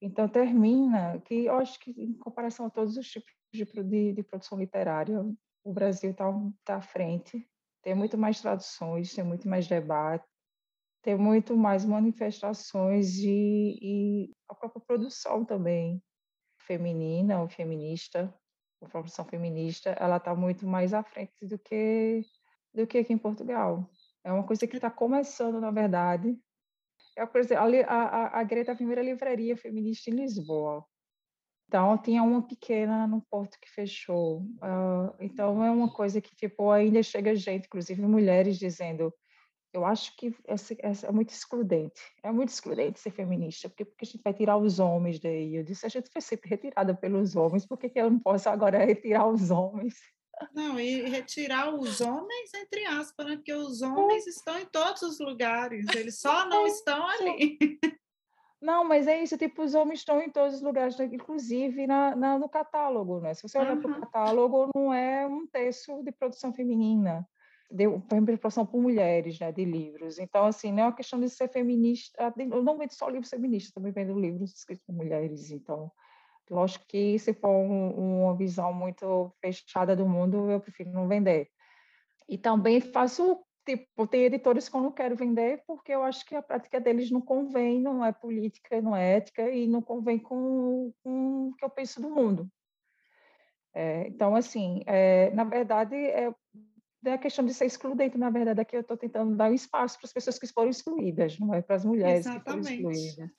Então, 0.00 0.28
termina 0.28 1.20
que 1.22 1.46
eu 1.46 1.56
acho 1.56 1.80
que, 1.80 1.90
em 1.90 2.12
comparação 2.12 2.66
a 2.66 2.70
todos 2.70 2.96
os 2.96 3.08
tipos 3.08 3.32
de, 3.52 3.64
de, 3.64 4.12
de 4.12 4.22
produção 4.22 4.56
literária, 4.56 5.20
o 5.64 5.72
Brasil 5.72 6.12
está 6.12 6.32
tá 6.64 6.76
à 6.76 6.80
frente. 6.80 7.44
Tem 7.82 7.92
muito 7.92 8.16
mais 8.16 8.40
traduções, 8.40 9.12
tem 9.12 9.24
muito 9.24 9.48
mais 9.48 9.66
debate, 9.66 10.24
tem 11.02 11.16
muito 11.16 11.56
mais 11.56 11.84
manifestações 11.84 13.16
e, 13.18 13.78
e 13.80 14.32
a 14.48 14.54
própria 14.54 14.82
produção 14.84 15.44
também 15.44 16.02
feminina 16.58 17.40
ou 17.40 17.48
feminista 17.48 18.34
a 18.82 18.88
produção 18.88 19.24
feminista, 19.24 19.90
ela 19.90 20.16
está 20.18 20.34
muito 20.34 20.66
mais 20.66 20.94
à 20.94 21.02
frente 21.02 21.46
do 21.46 21.58
que 21.58 22.22
do 22.72 22.86
que 22.86 22.98
aqui 22.98 23.12
em 23.12 23.18
Portugal. 23.18 23.90
É 24.22 24.32
uma 24.32 24.44
coisa 24.46 24.66
que 24.66 24.76
está 24.76 24.90
começando, 24.90 25.60
na 25.60 25.70
verdade. 25.70 26.38
É, 27.16 27.26
por 27.26 27.40
exemplo, 27.40 27.64
a, 27.86 27.94
a, 27.94 28.40
a 28.40 28.44
Greta 28.44 28.70
é 28.70 28.74
a 28.74 28.76
primeira 28.76 29.02
livraria 29.02 29.56
feminista 29.56 30.10
em 30.10 30.14
Lisboa. 30.14 30.84
Então, 31.66 31.98
tinha 31.98 32.22
uma 32.22 32.46
pequena 32.46 33.06
no 33.06 33.22
Porto 33.22 33.58
que 33.60 33.68
fechou. 33.68 34.42
Uh, 34.42 35.14
então, 35.18 35.64
é 35.64 35.70
uma 35.70 35.92
coisa 35.92 36.20
que, 36.20 36.34
tipo, 36.36 36.70
ainda 36.70 37.02
chega 37.02 37.34
gente, 37.34 37.66
inclusive 37.66 38.00
mulheres, 38.02 38.58
dizendo 38.58 39.12
eu 39.72 39.84
acho 39.84 40.16
que 40.16 40.34
essa, 40.46 40.74
essa 40.80 41.06
é 41.06 41.12
muito 41.12 41.30
excludente. 41.30 42.00
É 42.22 42.30
muito 42.32 42.48
excludente 42.48 42.98
ser 42.98 43.10
feminista, 43.10 43.68
porque, 43.68 43.84
porque 43.84 44.04
a 44.04 44.08
gente 44.08 44.22
vai 44.22 44.32
tirar 44.32 44.56
os 44.56 44.78
homens 44.78 45.18
daí. 45.18 45.56
Eu 45.56 45.62
disse, 45.62 45.84
a 45.84 45.88
gente 45.88 46.10
foi 46.10 46.20
sempre 46.22 46.48
retirada 46.48 46.94
pelos 46.94 47.36
homens, 47.36 47.66
por 47.66 47.78
que, 47.78 47.90
eu 47.94 48.10
não 48.10 48.18
posso 48.18 48.48
agora 48.48 48.84
retirar 48.84 49.26
os 49.26 49.50
homens? 49.50 49.94
Não, 50.54 50.78
e 50.78 51.02
retirar 51.02 51.74
os 51.74 52.00
homens, 52.00 52.54
entre 52.54 52.84
aspas, 52.86 53.26
né? 53.26 53.36
porque 53.36 53.52
os 53.52 53.82
homens 53.82 54.26
é. 54.26 54.30
estão 54.30 54.58
em 54.58 54.66
todos 54.66 55.02
os 55.02 55.18
lugares, 55.18 55.84
eles 55.94 56.20
só 56.20 56.48
não 56.48 56.64
é. 56.64 56.68
estão 56.68 57.06
ali. 57.06 57.58
Não, 58.60 58.84
mas 58.84 59.06
é 59.06 59.22
isso, 59.22 59.36
tipo, 59.36 59.62
os 59.62 59.74
homens 59.74 60.00
estão 60.00 60.20
em 60.20 60.30
todos 60.30 60.56
os 60.56 60.62
lugares, 60.62 60.96
né, 60.96 61.08
inclusive 61.12 61.86
na, 61.86 62.16
na 62.16 62.38
no 62.38 62.48
catálogo, 62.48 63.20
né? 63.20 63.32
Se 63.32 63.42
você 63.42 63.56
olhar 63.56 63.76
uhum. 63.76 63.82
para 63.82 63.90
o 63.92 64.00
catálogo, 64.00 64.70
não 64.74 64.92
é 64.92 65.24
um 65.26 65.46
terço 65.46 66.02
de 66.02 66.10
produção 66.10 66.52
feminina 66.52 67.24
deu 67.70 68.00
proporção 68.00 68.64
por 68.64 68.80
mulheres, 68.80 69.38
né, 69.38 69.52
de 69.52 69.64
livros. 69.64 70.18
Então, 70.18 70.46
assim, 70.46 70.72
não 70.72 70.84
é 70.84 70.86
uma 70.86 70.94
questão 70.94 71.20
de 71.20 71.28
ser 71.28 71.48
feminista, 71.48 72.28
ah, 72.28 72.32
eu 72.36 72.62
não 72.62 72.78
vendo 72.78 72.92
só 72.92 73.08
livros 73.08 73.30
feministas, 73.30 73.72
também 73.72 73.92
vendo 73.92 74.18
livros 74.18 74.54
escritos 74.54 74.84
por 74.86 74.94
mulheres, 74.94 75.50
então, 75.50 75.90
lógico 76.50 76.86
que 76.88 77.18
se 77.18 77.34
for 77.34 77.50
um, 77.50 78.22
uma 78.22 78.36
visão 78.36 78.72
muito 78.72 79.32
fechada 79.40 79.94
do 79.94 80.08
mundo, 80.08 80.50
eu 80.50 80.60
prefiro 80.60 80.90
não 80.90 81.06
vender. 81.06 81.48
E 82.28 82.38
também 82.38 82.80
faço, 82.80 83.38
tipo, 83.66 84.06
tem 84.06 84.24
editores 84.24 84.68
que 84.68 84.76
eu 84.76 84.80
não 84.80 84.92
quero 84.92 85.14
vender, 85.14 85.62
porque 85.66 85.92
eu 85.92 86.02
acho 86.02 86.24
que 86.24 86.34
a 86.34 86.42
prática 86.42 86.80
deles 86.80 87.10
não 87.10 87.20
convém, 87.20 87.80
não 87.80 88.04
é 88.04 88.12
política, 88.12 88.80
não 88.80 88.96
é 88.96 89.16
ética, 89.16 89.50
e 89.50 89.66
não 89.66 89.82
convém 89.82 90.18
com, 90.18 90.92
com 91.02 91.48
o 91.48 91.54
que 91.54 91.64
eu 91.64 91.70
penso 91.70 92.00
do 92.00 92.10
mundo. 92.10 92.50
É, 93.74 94.08
então, 94.08 94.34
assim, 94.34 94.82
é, 94.86 95.30
na 95.30 95.44
verdade, 95.44 95.94
é, 95.94 96.34
da 97.10 97.18
questão 97.18 97.44
de 97.44 97.54
ser 97.54 97.66
excludente, 97.66 98.18
na 98.18 98.30
verdade, 98.30 98.60
aqui 98.60 98.76
eu 98.76 98.80
estou 98.80 98.96
tentando 98.96 99.36
dar 99.36 99.50
um 99.50 99.54
espaço 99.54 99.98
para 99.98 100.06
as 100.06 100.12
pessoas 100.12 100.38
que 100.38 100.46
foram 100.46 100.70
excluídas, 100.70 101.38
não 101.38 101.54
é 101.54 101.62
para 101.62 101.76
as 101.76 101.84
mulheres 101.84 102.26
Exatamente. 102.26 102.68
que 102.68 102.82
foram 102.82 102.90
excluídas. 102.90 103.30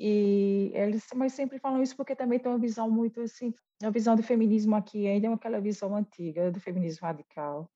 E 0.00 0.70
eles 0.74 1.06
mas 1.14 1.32
sempre 1.32 1.58
falam 1.58 1.82
isso 1.82 1.96
porque 1.96 2.14
também 2.14 2.38
tem 2.38 2.50
uma 2.50 2.58
visão 2.58 2.88
muito 2.88 3.20
assim, 3.20 3.52
a 3.82 3.90
visão 3.90 4.14
do 4.14 4.22
feminismo 4.22 4.76
aqui 4.76 5.08
ainda 5.08 5.26
é 5.26 5.32
aquela 5.32 5.60
visão 5.60 5.94
antiga 5.96 6.52
do 6.52 6.60
feminismo 6.60 7.04
radical. 7.04 7.68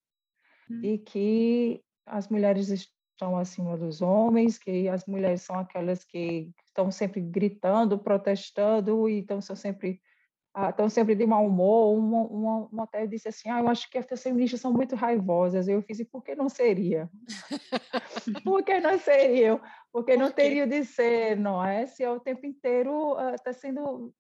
Hum. 0.71 0.81
E 0.83 0.99
que 0.99 1.83
as 2.07 2.29
mulheres 2.29 2.69
estão 2.69 3.37
acima 3.37 3.77
dos 3.77 4.01
homens, 4.03 4.59
que 4.59 4.89
as 4.89 5.05
mulheres 5.07 5.43
são 5.43 5.59
aquelas 5.59 6.05
que 6.05 6.51
estão 6.65 6.91
sempre 6.91 7.21
gritando, 7.21 7.99
protestando 7.99 9.09
e 9.09 9.19
estão 9.19 9.41
sempre 9.41 10.01
estão 10.69 10.87
ah, 10.87 10.91
sempre 10.91 11.15
de 11.15 11.27
mau 11.27 11.47
humor. 11.47 11.97
Uma, 11.97 12.23
uma, 12.23 12.69
uma 12.71 12.85
até 12.85 13.07
disse 13.07 13.29
assim: 13.29 13.49
ah, 13.49 13.61
eu 13.61 13.69
acho 13.69 13.88
que 13.91 13.97
as 13.97 14.23
feministas 14.23 14.61
são 14.61 14.73
muito 14.73 14.95
raivosas. 14.95 15.67
Eu 15.67 15.81
fiz, 15.83 15.99
e 16.01 16.05
por 16.05 16.23
que 16.23 16.35
não 16.35 16.49
seria? 16.49 17.11
por 18.45 18.62
que 18.62 18.79
não 18.79 18.99
seriam? 18.99 19.61
Porque 19.91 20.17
não 20.17 20.31
teriam 20.31 20.67
de 20.67 20.85
ser, 20.85 21.37
não 21.37 21.65
é? 21.65 21.87
Se 21.87 22.03
é 22.05 22.11
o 22.11 22.21
tempo 22.21 22.45
inteiro 22.45 23.17
está 23.35 23.51
uh, 23.51 23.55
sendo. 23.55 24.15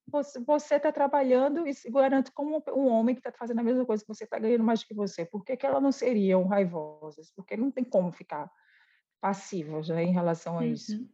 Você 0.46 0.76
está 0.76 0.90
trabalhando 0.90 1.66
e 1.66 1.74
se 1.74 1.90
garante 1.90 2.30
como 2.32 2.62
um 2.74 2.88
homem 2.88 3.14
que 3.14 3.20
está 3.20 3.32
fazendo 3.32 3.60
a 3.60 3.64
mesma 3.64 3.84
coisa 3.84 4.02
que 4.02 4.08
você 4.08 4.24
está 4.24 4.38
ganhando 4.38 4.64
mais 4.64 4.82
que 4.82 4.94
você. 4.94 5.24
Por 5.24 5.44
que, 5.44 5.56
que 5.56 5.66
elas 5.66 5.82
não 5.82 5.92
seriam 5.92 6.46
raivosas? 6.46 7.30
Porque 7.36 7.56
não 7.56 7.70
tem 7.70 7.84
como 7.84 8.10
ficar 8.10 8.50
passivas 9.20 9.88
né, 9.88 10.02
em 10.02 10.12
relação 10.12 10.58
a 10.58 10.66
isso. 10.66 11.06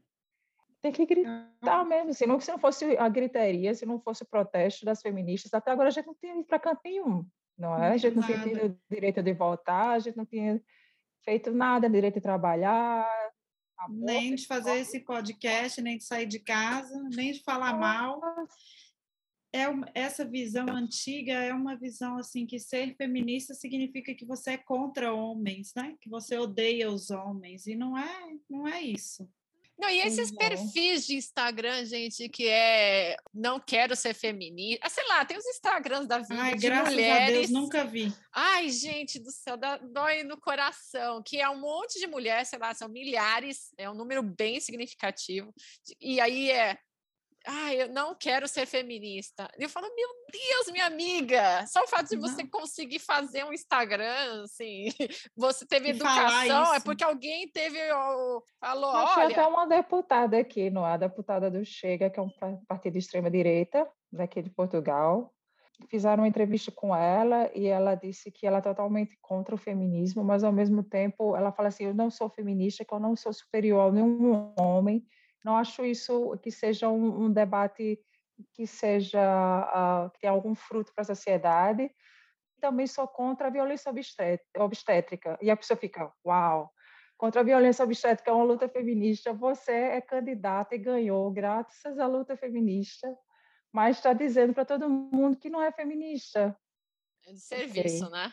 Uhum. 0.78 0.82
Tem 0.82 0.92
que 0.92 1.06
gritar 1.06 1.84
mesmo. 1.84 2.14
Se 2.14 2.26
não, 2.26 2.40
se 2.40 2.50
não 2.50 2.58
fosse 2.58 2.96
a 2.96 3.08
gritaria, 3.08 3.74
se 3.74 3.84
não 3.84 4.00
fosse 4.00 4.22
o 4.22 4.26
protesto 4.26 4.84
das 4.84 5.02
feministas, 5.02 5.52
até 5.52 5.70
agora 5.70 5.88
a 5.88 5.92
gente 5.92 6.06
não 6.06 6.14
tinha 6.14 6.34
ido 6.34 6.44
para 6.44 6.58
canto 6.58 6.80
nenhum, 6.84 7.26
não 7.56 7.76
é? 7.82 7.92
A 7.92 7.96
gente 7.96 8.14
não 8.14 8.22
tinha 8.22 8.42
tido 8.42 8.78
direito 8.90 9.22
de 9.22 9.32
votar, 9.32 9.90
a 9.90 9.98
gente 9.98 10.16
não 10.16 10.26
tinha 10.26 10.62
feito 11.24 11.50
nada, 11.50 11.90
direito 11.90 12.14
de 12.14 12.20
trabalhar. 12.20 13.06
nem 13.88 14.34
de 14.34 14.46
fazer 14.46 14.76
esse 14.78 15.00
podcast, 15.00 15.80
nem 15.82 15.98
de 15.98 16.04
sair 16.04 16.26
de 16.26 16.38
casa, 16.38 16.96
nem 17.14 17.32
de 17.32 17.42
falar 17.42 17.76
mal. 17.76 18.20
É 19.52 19.64
essa 19.94 20.26
visão 20.26 20.68
antiga 20.68 21.32
é 21.32 21.54
uma 21.54 21.74
visão 21.74 22.18
assim 22.18 22.46
que 22.46 22.58
ser 22.60 22.94
feminista 22.96 23.54
significa 23.54 24.14
que 24.14 24.26
você 24.26 24.52
é 24.52 24.58
contra 24.58 25.12
homens, 25.12 25.72
né? 25.74 25.96
Que 26.00 26.10
você 26.10 26.36
odeia 26.36 26.90
os 26.90 27.10
homens 27.10 27.66
e 27.66 27.74
não 27.74 27.96
é, 27.96 28.36
não 28.48 28.68
é 28.68 28.82
isso. 28.82 29.26
Não, 29.78 29.88
e 29.88 30.00
esses 30.00 30.32
perfis 30.32 31.06
de 31.06 31.14
Instagram, 31.14 31.84
gente, 31.84 32.28
que 32.28 32.48
é 32.48 33.16
não 33.32 33.60
quero 33.60 33.94
ser 33.94 34.12
feminista. 34.12 34.84
Ah, 34.84 34.90
sei 34.90 35.06
lá, 35.06 35.24
tem 35.24 35.36
os 35.36 35.46
Instagrams 35.46 36.08
da 36.08 36.18
vida 36.18 36.42
Ai, 36.42 36.54
de 36.56 36.66
graças 36.66 36.94
mulheres. 36.94 37.28
A 37.28 37.32
Deus, 37.32 37.50
nunca 37.50 37.84
vi. 37.84 38.12
Ai, 38.32 38.68
gente 38.70 39.20
do 39.20 39.30
céu, 39.30 39.56
dá, 39.56 39.76
dói 39.76 40.24
no 40.24 40.36
coração, 40.36 41.22
que 41.24 41.40
é 41.40 41.48
um 41.48 41.60
monte 41.60 42.00
de 42.00 42.08
mulheres, 42.08 42.48
sei 42.48 42.58
lá, 42.58 42.74
são 42.74 42.88
milhares, 42.88 43.72
é 43.78 43.88
um 43.88 43.94
número 43.94 44.22
bem 44.22 44.58
significativo. 44.58 45.54
E 46.00 46.20
aí 46.20 46.50
é 46.50 46.76
ah, 47.46 47.74
eu 47.74 47.88
não 47.88 48.14
quero 48.14 48.46
ser 48.48 48.66
feminista. 48.66 49.48
Eu 49.59 49.68
falo, 49.68 49.87
meu 49.94 50.09
Deus, 50.31 50.72
minha 50.72 50.87
amiga, 50.87 51.64
só 51.66 51.83
o 51.83 51.88
fato 51.88 52.09
de 52.09 52.16
você 52.16 52.42
não. 52.42 52.51
conseguir 52.51 52.98
fazer 52.98 53.44
um 53.44 53.53
Instagram, 53.53 54.42
assim, 54.42 54.88
você 55.37 55.66
teve 55.66 55.88
e 55.88 55.90
educação, 55.90 56.74
é 56.74 56.81
porque 56.81 57.05
alguém 57.05 57.48
teve, 57.48 57.79
falou, 58.61 58.92
Mas 58.92 59.11
olha... 59.11 59.27
Tinha 59.29 59.44
até 59.44 59.46
uma 59.46 59.66
deputada 59.66 60.38
aqui, 60.38 60.70
não 60.70 60.87
é? 60.87 60.92
A 60.92 60.96
deputada 60.96 61.51
do 61.51 61.64
Chega, 61.64 62.11
que 62.11 62.18
é 62.18 62.22
um 62.22 62.31
partido 62.66 62.92
de 62.92 62.98
extrema-direita, 62.98 63.88
daqui 64.12 64.42
de 64.42 64.51
Portugal, 64.51 65.33
fizeram 65.88 66.22
uma 66.24 66.29
entrevista 66.29 66.72
com 66.72 66.94
ela 66.94 67.51
e 67.55 67.66
ela 67.66 67.94
disse 67.94 68.31
que 68.31 68.46
ela 68.46 68.59
é 68.59 68.62
totalmente 68.62 69.16
contra 69.20 69.55
o 69.55 69.59
feminismo, 69.59 70.24
mas 70.24 70.42
ao 70.42 70.53
mesmo 70.53 70.83
tempo 70.83 71.37
ela 71.37 71.53
fala 71.53 71.68
assim, 71.68 71.85
eu 71.85 71.94
não 71.94 72.11
sou 72.11 72.29
feminista, 72.29 72.85
que 72.85 72.92
eu 72.92 72.98
não 72.98 73.14
sou 73.14 73.33
superior 73.33 73.88
a 73.88 73.92
nenhum 73.92 74.53
homem, 74.59 75.05
não 75.44 75.57
acho 75.57 75.85
isso 75.85 76.37
que 76.38 76.51
seja 76.51 76.88
um, 76.88 77.24
um 77.24 77.33
debate 77.33 77.98
que 78.53 78.66
seja 78.66 79.20
uh, 79.20 80.11
que 80.11 80.20
tenha 80.20 80.33
algum 80.33 80.55
fruto 80.55 80.92
para 80.94 81.03
a 81.03 81.07
sociedade. 81.07 81.90
Também 82.61 82.87
sou 82.87 83.07
contra 83.07 83.48
a 83.48 83.51
violência 83.51 83.92
obstétrica. 84.57 85.38
E 85.40 85.51
a 85.51 85.57
pessoa 85.57 85.77
fica, 85.77 86.12
uau, 86.27 86.72
contra 87.16 87.40
a 87.40 87.44
violência 87.44 87.85
obstétrica 87.85 88.31
é 88.31 88.35
uma 88.35 88.44
luta 88.44 88.68
feminista. 88.68 89.33
Você 89.33 89.72
é 89.72 90.01
candidata 90.01 90.74
e 90.74 90.79
ganhou 90.79 91.31
graças 91.31 91.98
à 91.98 92.07
luta 92.07 92.37
feminista, 92.37 93.09
mas 93.72 93.96
está 93.96 94.12
dizendo 94.12 94.53
para 94.53 94.64
todo 94.64 94.90
mundo 94.90 95.38
que 95.38 95.51
não 95.51 95.62
é 95.62 95.70
feminista. 95.70 96.57
É 97.27 97.33
de 97.33 97.40
serviço, 97.40 98.07
okay. 98.07 98.18
né? 98.18 98.33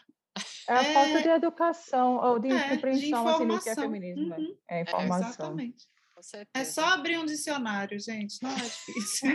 É 0.67 0.73
a 0.73 0.83
é... 0.83 0.93
falta 0.93 1.21
de 1.21 1.29
educação 1.29 2.17
ou 2.17 2.39
de 2.39 2.51
é, 2.51 2.69
compreensão 2.69 3.27
assim, 3.27 3.47
do 3.47 3.61
que 3.61 3.69
é 3.69 3.75
feminismo. 3.75 4.35
Uhum. 4.35 4.57
É 4.67 4.81
informação. 4.81 5.27
É, 5.27 5.29
exatamente 5.29 5.94
certeza. 6.25 6.49
É 6.53 6.65
só 6.65 6.85
abrir 6.85 7.17
um 7.17 7.25
dicionário, 7.25 7.99
gente, 7.99 8.41
não 8.41 8.51
é 8.51 8.61
difícil. 8.61 9.29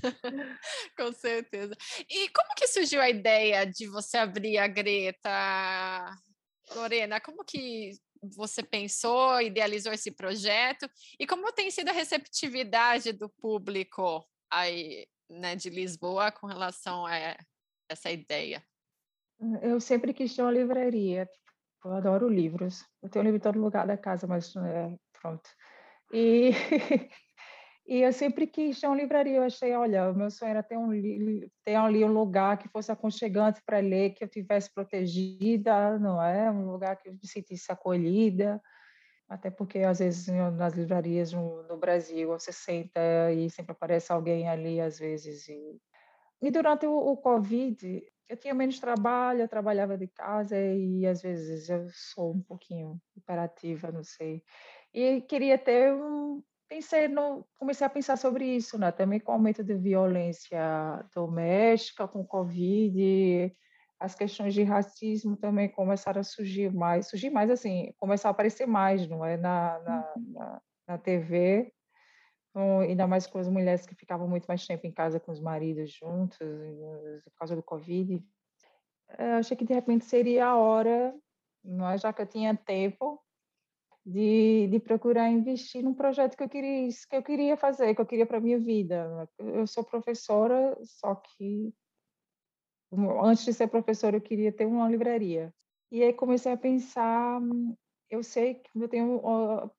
Com 0.96 1.12
certeza. 1.12 1.76
E 2.08 2.28
como 2.30 2.54
que 2.56 2.66
surgiu 2.66 3.00
a 3.00 3.10
ideia 3.10 3.64
de 3.64 3.86
você 3.88 4.18
abrir 4.18 4.58
a 4.58 4.66
Greta, 4.66 6.16
Lorena? 6.74 7.20
Como 7.20 7.44
que 7.44 7.92
você 8.22 8.62
pensou, 8.62 9.40
idealizou 9.40 9.92
esse 9.92 10.10
projeto? 10.10 10.88
E 11.18 11.26
como 11.26 11.52
tem 11.52 11.70
sido 11.70 11.88
a 11.88 11.92
receptividade 11.92 13.12
do 13.12 13.28
público 13.28 14.26
aí, 14.50 15.06
né, 15.28 15.54
de 15.56 15.70
Lisboa 15.70 16.32
com 16.32 16.46
relação 16.46 17.06
a 17.06 17.36
essa 17.88 18.10
ideia? 18.10 18.64
Eu 19.62 19.80
sempre 19.80 20.12
quis 20.12 20.34
ter 20.34 20.42
uma 20.42 20.50
livraria. 20.50 21.28
Eu 21.84 21.92
adoro 21.92 22.28
livros. 22.28 22.84
Eu 23.02 23.08
tenho 23.08 23.24
livro 23.24 23.38
em 23.38 23.40
todo 23.40 23.60
lugar 23.60 23.86
da 23.86 23.96
casa, 23.96 24.26
mas 24.26 24.54
é, 24.56 24.92
pronto. 25.20 25.48
E, 26.12 26.50
e 27.86 28.02
eu 28.02 28.12
sempre 28.12 28.46
quis 28.46 28.80
ter 28.80 28.86
uma 28.86 28.96
livraria. 28.96 29.36
Eu 29.36 29.44
achei, 29.44 29.74
olha, 29.74 30.10
o 30.10 30.14
meu 30.14 30.30
sonho 30.30 30.50
era 30.50 30.62
ter, 30.62 30.76
um, 30.76 30.90
ter 31.64 31.74
ali 31.76 32.04
um 32.04 32.12
lugar 32.12 32.58
que 32.58 32.68
fosse 32.68 32.90
aconchegante 32.90 33.62
para 33.64 33.78
ler, 33.78 34.10
que 34.10 34.24
eu 34.24 34.28
tivesse 34.28 34.72
protegida, 34.72 35.98
não 35.98 36.22
é? 36.22 36.50
Um 36.50 36.70
lugar 36.70 36.96
que 36.96 37.08
eu 37.08 37.12
me 37.12 37.26
sentisse 37.26 37.70
acolhida. 37.70 38.60
Até 39.28 39.50
porque, 39.50 39.80
às 39.80 39.98
vezes, 39.98 40.26
nas 40.56 40.72
livrarias 40.72 41.32
no, 41.32 41.62
no 41.64 41.76
Brasil, 41.76 42.28
você 42.28 42.50
senta 42.50 43.00
e 43.32 43.50
sempre 43.50 43.72
aparece 43.72 44.10
alguém 44.10 44.48
ali, 44.48 44.80
às 44.80 44.98
vezes. 44.98 45.46
E, 45.48 45.80
e 46.40 46.50
durante 46.50 46.86
o, 46.86 46.96
o 46.96 47.16
Covid, 47.16 48.02
eu 48.28 48.36
tinha 48.36 48.54
menos 48.54 48.78
trabalho, 48.78 49.40
eu 49.40 49.48
trabalhava 49.48 49.96
de 49.96 50.06
casa 50.06 50.56
e 50.58 51.06
às 51.06 51.22
vezes 51.22 51.68
eu 51.68 51.88
sou 51.90 52.34
um 52.34 52.42
pouquinho 52.42 53.00
imperativa, 53.16 53.90
não 53.90 54.02
sei. 54.04 54.42
E 54.92 55.20
queria 55.22 55.56
ter 55.58 55.92
um 55.94 56.42
pensei 56.68 57.08
no 57.08 57.46
comecei 57.58 57.86
a 57.86 57.90
pensar 57.90 58.16
sobre 58.16 58.44
isso, 58.44 58.78
né? 58.78 58.92
Também 58.92 59.18
com 59.18 59.32
o 59.32 59.34
aumento 59.34 59.64
de 59.64 59.74
violência 59.74 60.60
doméstica, 61.14 62.06
com 62.06 62.20
o 62.20 62.26
Covid, 62.26 63.54
as 63.98 64.14
questões 64.14 64.54
de 64.54 64.62
racismo 64.62 65.36
também 65.36 65.68
começaram 65.68 66.20
a 66.20 66.24
surgir 66.24 66.72
mais, 66.72 67.08
surgir 67.08 67.30
mais 67.30 67.50
assim, 67.50 67.92
começar 67.98 68.28
a 68.28 68.30
aparecer 68.30 68.66
mais, 68.66 69.08
não 69.08 69.24
é? 69.24 69.36
Na, 69.36 69.78
na, 69.80 70.12
uhum. 70.16 70.32
na, 70.32 70.62
na 70.88 70.98
TV, 70.98 71.72
então, 72.58 72.80
ainda 72.80 73.06
mais 73.06 73.24
com 73.24 73.38
as 73.38 73.48
mulheres 73.48 73.86
que 73.86 73.94
ficavam 73.94 74.26
muito 74.26 74.46
mais 74.46 74.66
tempo 74.66 74.84
em 74.84 74.90
casa 74.90 75.20
com 75.20 75.30
os 75.30 75.40
maridos 75.40 75.92
juntos, 75.92 76.36
por 76.38 77.32
causa 77.38 77.54
do 77.54 77.62
Covid. 77.62 78.20
Eu 79.16 79.34
achei 79.34 79.56
que 79.56 79.64
de 79.64 79.72
repente 79.72 80.04
seria 80.04 80.46
a 80.46 80.56
hora, 80.56 81.14
não 81.62 81.88
é? 81.88 81.96
já 81.96 82.12
que 82.12 82.20
eu 82.20 82.26
tinha 82.26 82.56
tempo, 82.56 83.22
de, 84.04 84.66
de 84.72 84.80
procurar 84.80 85.30
investir 85.30 85.84
num 85.84 85.94
projeto 85.94 86.36
que 86.36 86.42
eu 86.42 86.48
queria 86.48 86.88
que 86.88 87.16
eu 87.16 87.22
queria 87.22 87.56
fazer, 87.56 87.94
que 87.94 88.00
eu 88.00 88.06
queria 88.06 88.26
para 88.26 88.40
minha 88.40 88.58
vida. 88.58 89.28
Eu 89.38 89.64
sou 89.66 89.84
professora, 89.84 90.76
só 90.82 91.14
que 91.14 91.72
antes 93.22 93.44
de 93.44 93.52
ser 93.52 93.68
professora 93.68 94.16
eu 94.16 94.20
queria 94.20 94.50
ter 94.50 94.66
uma 94.66 94.88
livraria. 94.88 95.54
E 95.92 96.02
aí 96.02 96.12
comecei 96.12 96.52
a 96.52 96.56
pensar 96.56 97.40
eu 98.10 98.22
sei 98.22 98.54
que 98.54 98.70
eu 98.74 98.88
tenho 98.88 99.20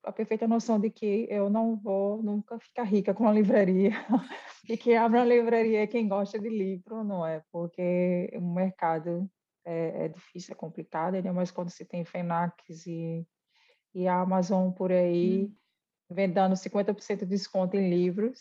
a 0.04 0.12
perfeita 0.12 0.48
noção 0.48 0.80
de 0.80 0.90
que 0.90 1.28
eu 1.30 1.50
não 1.50 1.76
vou 1.76 2.22
nunca 2.22 2.60
ficar 2.60 2.84
rica 2.84 3.14
com 3.14 3.28
a 3.28 3.34
livraria 3.34 3.92
e 4.70 4.78
que 4.78 4.96
abra 4.96 5.20
uma 5.20 5.26
livraria 5.26 5.82
é 5.82 5.88
quem 5.88 6.08
gosta 6.08 6.40
de 6.40 6.50
livro, 6.50 7.04
não 7.04 7.26
é? 7.26 7.44
Porque 7.52 8.30
o 8.36 8.42
mercado 8.42 9.30
é, 9.66 10.06
é 10.06 10.08
difícil, 10.08 10.54
é 10.54 10.56
complicado, 10.56 11.16
ainda 11.16 11.34
mais 11.34 11.50
quando 11.50 11.72
se 11.72 11.86
tem 11.86 12.06
Fenax 12.06 12.86
e, 12.86 13.26
e 13.96 14.08
a 14.08 14.22
Amazon 14.22 14.72
por 14.72 14.92
aí 14.92 15.46
hum. 15.46 15.56
vendendo 16.10 16.54
50% 16.56 17.20
de 17.20 17.26
desconto 17.26 17.76
em 17.78 17.90
livros. 17.90 18.40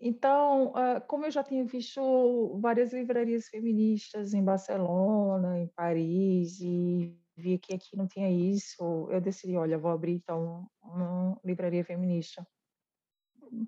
Então, 0.00 0.72
como 1.08 1.24
eu 1.26 1.30
já 1.30 1.42
tinha 1.42 1.64
visto 1.64 2.56
várias 2.60 2.92
livrarias 2.92 3.48
feministas 3.48 4.32
em 4.32 4.44
Barcelona, 4.44 5.58
em 5.58 5.66
Paris 5.68 6.60
e 6.60 7.18
vi 7.38 7.58
que 7.58 7.74
aqui 7.74 7.96
não 7.96 8.06
tinha 8.06 8.30
isso, 8.30 9.08
eu 9.10 9.20
decidi, 9.20 9.56
olha, 9.56 9.78
vou 9.78 9.90
abrir 9.90 10.14
então 10.14 10.68
uma 10.82 11.40
livraria 11.44 11.84
feminista 11.84 12.46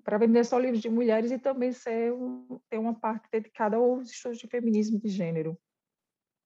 para 0.03 0.17
vender 0.17 0.43
só 0.45 0.59
livros 0.59 0.81
de 0.81 0.89
mulheres 0.89 1.31
e 1.31 1.39
também 1.39 1.71
ser 1.71 2.13
um, 2.13 2.59
ter 2.69 2.77
uma 2.77 2.93
parte 2.93 3.27
dedicada 3.31 3.77
aos 3.77 4.11
estudos 4.11 4.37
de 4.37 4.47
feminismo 4.47 4.99
de 4.99 5.07
gênero. 5.07 5.57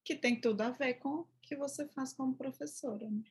Que 0.03 0.15
tem 0.15 0.39
tudo 0.39 0.61
a 0.61 0.69
ver 0.69 0.95
com 0.95 1.21
o 1.21 1.27
que 1.41 1.55
você 1.55 1.87
faz 1.89 2.13
como 2.13 2.35
professora. 2.35 3.09
Né? 3.09 3.23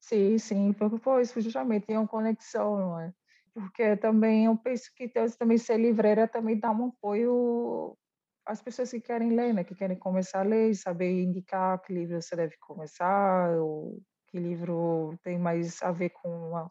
Sim, 0.00 0.38
sim, 0.38 0.72
foi, 0.72 1.24
foi 1.26 1.42
justamente, 1.42 1.86
tem 1.86 1.96
uma 1.96 2.08
conexão, 2.08 2.78
não 2.78 3.00
é? 3.00 3.12
Porque 3.52 3.96
também 3.96 4.46
eu 4.46 4.56
penso 4.56 4.90
que 4.94 5.08
também 5.38 5.58
ser 5.58 5.78
livreira 5.78 6.26
também 6.26 6.58
dá 6.58 6.70
um 6.70 6.86
apoio 6.86 7.96
as 8.44 8.60
pessoas 8.60 8.90
que 8.90 9.00
querem 9.00 9.30
ler, 9.30 9.54
né, 9.54 9.64
que 9.64 9.74
querem 9.74 9.96
começar 9.96 10.40
a 10.40 10.44
ler, 10.44 10.74
saber 10.74 11.22
indicar 11.22 11.80
que 11.80 11.92
livro 11.92 12.20
você 12.20 12.34
deve 12.34 12.56
começar, 12.58 13.56
ou 13.58 14.00
que 14.28 14.38
livro 14.38 15.18
tem 15.22 15.38
mais 15.38 15.82
a 15.82 15.92
ver 15.92 16.10
com 16.10 16.56
a, 16.56 16.70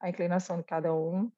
a 0.00 0.08
inclinação 0.08 0.58
de 0.58 0.64
cada 0.64 0.94
um. 0.94 1.30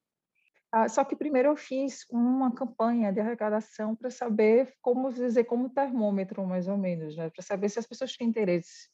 Ah, 0.71 0.87
só 0.87 1.03
que 1.03 1.15
primeiro 1.15 1.49
eu 1.49 1.55
fiz 1.55 2.05
uma 2.11 2.53
campanha 2.53 3.11
de 3.11 3.19
arrecadação 3.19 3.95
para 3.95 4.11
saber 4.11 4.71
como 4.81 5.11
dizer 5.11 5.45
como 5.45 5.69
termômetro 5.69 6.45
mais 6.45 6.67
ou 6.67 6.77
menos, 6.77 7.15
né, 7.15 7.29
para 7.29 7.41
saber 7.41 7.69
se 7.69 7.79
as 7.79 7.87
pessoas 7.87 8.15
têm 8.15 8.27
interesse. 8.27 8.89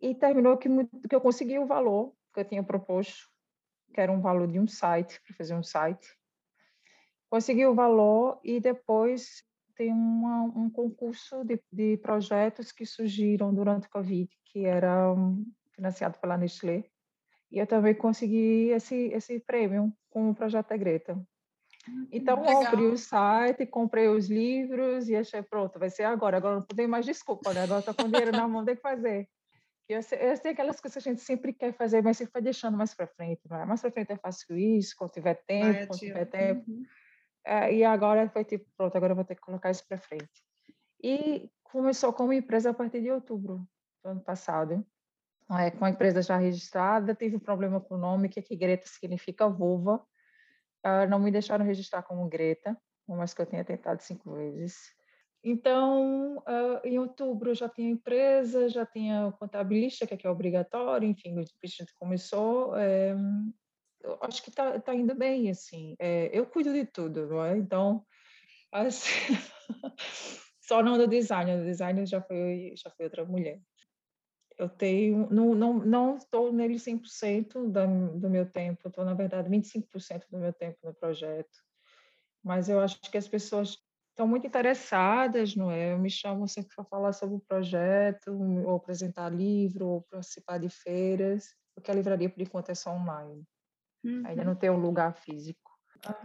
E 0.00 0.14
terminou 0.14 0.56
que, 0.56 0.68
que 1.08 1.14
eu 1.14 1.20
consegui 1.20 1.58
o 1.58 1.66
valor 1.66 2.14
que 2.32 2.40
eu 2.40 2.44
tinha 2.44 2.64
proposto, 2.64 3.28
que 3.92 4.00
era 4.00 4.10
um 4.10 4.20
valor 4.20 4.48
de 4.48 4.58
um 4.58 4.66
site 4.66 5.20
para 5.22 5.36
fazer 5.36 5.54
um 5.54 5.62
site. 5.62 6.08
Consegui 7.30 7.64
o 7.66 7.74
valor 7.74 8.40
e 8.42 8.58
depois 8.58 9.44
tem 9.76 9.92
uma, 9.92 10.42
um 10.42 10.70
concurso 10.70 11.44
de, 11.44 11.60
de, 11.72 11.96
projetos 11.98 12.72
que 12.72 12.86
surgiram 12.86 13.52
durante 13.52 13.86
o 13.86 13.90
Covid, 13.90 14.28
que 14.46 14.64
era 14.64 15.12
um, 15.12 15.44
financiado 15.72 16.18
pela 16.18 16.36
Nestlé. 16.36 16.84
E 17.50 17.58
eu 17.58 17.66
também 17.66 17.94
consegui 17.94 18.70
esse, 18.70 19.08
esse 19.12 19.38
prêmio 19.40 19.92
com 20.10 20.30
o 20.30 20.34
projeto 20.34 20.68
da 20.68 20.76
Greta. 20.76 21.14
Hum, 21.88 22.08
então, 22.10 22.40
Legal. 22.40 22.62
eu 22.62 22.68
abri 22.68 22.86
o 22.86 22.96
site, 22.96 23.66
comprei 23.66 24.08
os 24.08 24.28
livros 24.28 25.08
e 25.08 25.16
achei, 25.16 25.42
pronto, 25.42 25.78
vai 25.78 25.90
ser 25.90 26.04
agora. 26.04 26.36
Agora 26.36 26.56
não 26.56 26.62
tem 26.62 26.86
mais 26.86 27.04
desculpa, 27.04 27.52
né? 27.52 27.62
Agora 27.62 27.80
estou 27.80 27.94
com 27.94 28.08
dinheiro 28.08 28.32
na 28.32 28.48
mão, 28.48 28.64
tem 28.64 28.76
que 28.76 28.82
fazer. 28.82 29.28
E 29.88 29.92
eu 29.92 30.02
sei, 30.02 30.18
eu 30.30 30.36
sei 30.36 30.52
aquelas 30.52 30.80
coisas 30.80 31.02
que 31.02 31.08
a 31.08 31.12
gente 31.12 31.22
sempre 31.22 31.52
quer 31.52 31.74
fazer, 31.74 32.02
mas 32.02 32.16
você 32.16 32.26
vai 32.32 32.40
deixando 32.40 32.76
mais 32.76 32.94
para 32.94 33.06
frente. 33.06 33.42
Não 33.50 33.66
Mais 33.66 33.82
para 33.82 33.90
frente 33.90 34.10
eu 34.10 34.16
faço 34.16 34.56
isso, 34.56 34.94
quando 34.96 35.12
tiver 35.12 35.34
tempo, 35.46 35.74
vai, 35.74 35.86
quando 35.86 35.98
tiver 36.00 36.24
tempo. 36.24 36.64
Uhum. 36.70 36.82
É, 37.44 37.74
e 37.74 37.84
agora 37.84 38.28
foi 38.30 38.44
tipo, 38.44 38.64
pronto, 38.76 38.96
agora 38.96 39.14
vou 39.14 39.24
ter 39.24 39.34
que 39.34 39.42
colocar 39.42 39.70
isso 39.70 39.86
para 39.86 39.98
frente. 39.98 40.42
E 41.02 41.50
começou 41.64 42.12
como 42.12 42.32
empresa 42.32 42.70
a 42.70 42.74
partir 42.74 43.02
de 43.02 43.10
outubro 43.10 43.66
do 44.02 44.10
ano 44.10 44.20
passado. 44.20 44.84
É, 45.50 45.70
com 45.70 45.84
a 45.84 45.90
empresa 45.90 46.22
já 46.22 46.38
registrada, 46.38 47.14
tive 47.14 47.36
um 47.36 47.40
problema 47.40 47.78
com 47.78 47.96
o 47.96 47.98
nome, 47.98 48.30
que 48.30 48.40
aqui 48.40 48.56
Greta 48.56 48.86
significa 48.86 49.46
vulva. 49.46 49.96
Uh, 50.84 51.08
não 51.08 51.18
me 51.18 51.30
deixaram 51.30 51.64
registrar 51.64 52.02
como 52.02 52.28
Greta, 52.28 52.76
mas 53.06 53.34
que 53.34 53.42
eu 53.42 53.46
tinha 53.46 53.64
tentado 53.64 54.02
cinco 54.02 54.32
vezes. 54.32 54.94
Então, 55.42 56.38
uh, 56.38 56.80
em 56.82 56.98
outubro 56.98 57.54
já 57.54 57.68
tinha 57.68 57.90
empresa, 57.90 58.66
já 58.70 58.86
tinha 58.86 59.30
contabilista, 59.38 60.06
que 60.06 60.14
aqui 60.14 60.26
é 60.26 60.30
obrigatório, 60.30 61.06
enfim, 61.06 61.38
a 61.38 61.66
gente 61.66 61.94
começou. 61.94 62.74
É, 62.76 63.12
eu 63.12 63.16
acho 64.20 64.42
que 64.42 64.50
está 64.50 64.78
tá 64.80 64.94
indo 64.94 65.14
bem, 65.14 65.50
assim. 65.50 65.94
É, 65.98 66.30
eu 66.36 66.46
cuido 66.46 66.72
de 66.72 66.84
tudo, 66.84 67.26
não 67.26 67.44
é? 67.44 67.56
Então, 67.56 68.04
assim, 68.72 69.10
só 70.60 70.82
não 70.82 70.98
do 70.98 71.06
design, 71.06 71.62
o 71.62 71.64
design 71.64 72.04
já 72.06 72.20
foi, 72.20 72.74
já 72.76 72.90
foi 72.90 73.06
outra 73.06 73.24
mulher. 73.24 73.60
Eu 74.56 74.68
tenho, 74.68 75.28
não 75.30 75.54
não 75.54 75.74
não 75.74 76.16
estou 76.16 76.52
nele 76.52 76.78
100% 76.78 77.70
da, 77.70 77.86
do 77.86 78.30
meu 78.30 78.48
tempo, 78.50 78.88
estou, 78.88 79.04
na 79.04 79.14
verdade, 79.14 79.50
25% 79.50 80.26
do 80.30 80.38
meu 80.38 80.52
tempo 80.52 80.78
no 80.84 80.94
projeto. 80.94 81.58
Mas 82.42 82.68
eu 82.68 82.80
acho 82.80 83.00
que 83.00 83.18
as 83.18 83.26
pessoas 83.26 83.78
estão 84.10 84.28
muito 84.28 84.46
interessadas, 84.46 85.56
não 85.56 85.70
é? 85.70 85.92
Eu 85.92 85.98
me 85.98 86.08
chamam 86.08 86.46
sempre 86.46 86.74
para 86.74 86.84
falar 86.84 87.12
sobre 87.12 87.36
o 87.36 87.40
projeto, 87.40 88.32
ou 88.64 88.76
apresentar 88.76 89.28
livro, 89.28 89.88
ou 89.88 90.02
participar 90.02 90.58
de 90.58 90.68
feiras, 90.68 91.46
porque 91.74 91.90
a 91.90 91.94
livraria, 91.94 92.30
por 92.30 92.40
enquanto, 92.40 92.70
é 92.70 92.74
só 92.74 92.92
online. 92.92 93.44
Uhum. 94.04 94.22
Ainda 94.26 94.44
não 94.44 94.54
tem 94.54 94.70
um 94.70 94.78
lugar 94.78 95.14
físico. 95.14 95.70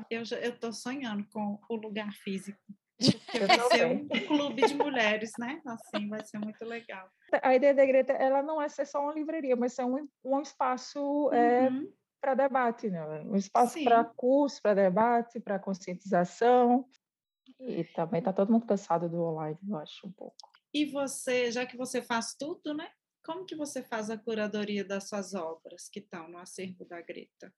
Eu 0.09 0.21
estou 0.21 0.73
sonhando 0.73 1.25
com 1.29 1.59
o 1.69 1.75
lugar 1.75 2.11
físico. 2.13 2.59
Porque 2.99 3.39
vai 3.39 3.59
ser 3.69 3.85
um 3.87 4.07
clube 4.27 4.67
de 4.67 4.75
mulheres, 4.75 5.31
né? 5.39 5.61
Assim, 5.65 6.09
vai 6.09 6.25
ser 6.25 6.37
muito 6.37 6.63
legal. 6.65 7.09
A 7.41 7.55
ideia 7.55 7.73
da 7.73 7.85
Greta, 7.85 8.11
ela 8.13 8.43
não 8.43 8.61
é 8.61 8.67
ser 8.67 8.85
só 8.85 9.01
uma 9.01 9.13
livraria, 9.13 9.55
mas 9.55 9.73
ser 9.73 9.85
um, 9.85 10.05
um 10.23 10.41
espaço 10.41 11.31
é, 11.31 11.69
uhum. 11.69 11.83
é, 11.83 11.87
para 12.19 12.35
debate, 12.35 12.89
né? 12.89 13.01
Um 13.21 13.37
espaço 13.37 13.81
para 13.83 14.03
curso, 14.03 14.61
para 14.61 14.73
debate, 14.73 15.39
para 15.39 15.57
conscientização. 15.57 16.85
E 17.61 17.85
também 17.85 18.19
está 18.19 18.33
todo 18.33 18.51
mundo 18.51 18.65
cansado 18.65 19.07
do 19.09 19.21
online, 19.23 19.57
eu 19.67 19.77
acho, 19.77 20.05
um 20.05 20.11
pouco. 20.11 20.35
E 20.73 20.85
você, 20.85 21.51
já 21.51 21.65
que 21.65 21.77
você 21.77 22.01
faz 22.01 22.35
tudo, 22.37 22.73
né? 22.73 22.89
Como 23.23 23.45
que 23.45 23.55
você 23.55 23.81
faz 23.81 24.09
a 24.09 24.17
curadoria 24.17 24.83
das 24.83 25.07
suas 25.07 25.33
obras 25.33 25.89
que 25.89 25.99
estão 25.99 26.29
no 26.29 26.37
acervo 26.37 26.85
da 26.85 27.01
Greta? 27.01 27.53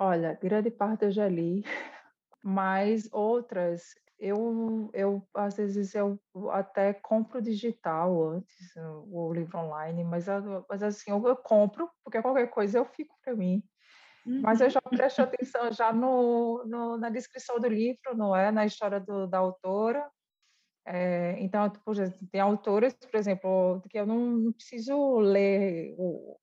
Olha, 0.00 0.34
grande 0.40 0.70
parte 0.70 1.04
eu 1.04 1.12
já 1.12 1.28
li, 1.28 1.62
mas 2.42 3.08
outras 3.12 3.94
eu, 4.18 4.90
eu 4.94 5.28
às 5.34 5.56
vezes 5.56 5.94
eu 5.94 6.18
até 6.52 6.94
compro 6.94 7.42
digital 7.42 8.22
antes, 8.30 8.74
o 9.08 9.32
livro 9.32 9.58
online, 9.58 10.02
mas, 10.04 10.26
mas 10.68 10.82
assim, 10.82 11.10
eu, 11.10 11.26
eu 11.28 11.36
compro, 11.36 11.90
porque 12.02 12.22
qualquer 12.22 12.48
coisa 12.48 12.78
eu 12.78 12.84
fico 12.86 13.14
para 13.22 13.36
mim. 13.36 13.62
Mas 14.42 14.60
eu 14.62 14.70
já 14.70 14.80
uhum. 14.84 14.90
presto 14.90 15.22
atenção 15.22 15.72
já 15.72 15.92
no, 15.92 16.64
no, 16.66 16.96
na 16.98 17.10
descrição 17.10 17.60
do 17.60 17.68
livro, 17.68 18.16
não 18.16 18.34
é? 18.36 18.50
Na 18.50 18.66
história 18.66 19.00
do, 19.00 19.26
da 19.26 19.38
autora, 19.38 20.10
É, 20.86 21.36
então, 21.40 21.70
por 21.70 21.92
exemplo, 21.92 22.28
tem 22.32 22.40
autores, 22.40 22.94
por 22.94 23.16
exemplo, 23.16 23.82
que 23.90 23.98
eu 23.98 24.06
não 24.06 24.52
preciso 24.52 25.18
ler 25.20 25.94
o 25.98 26.38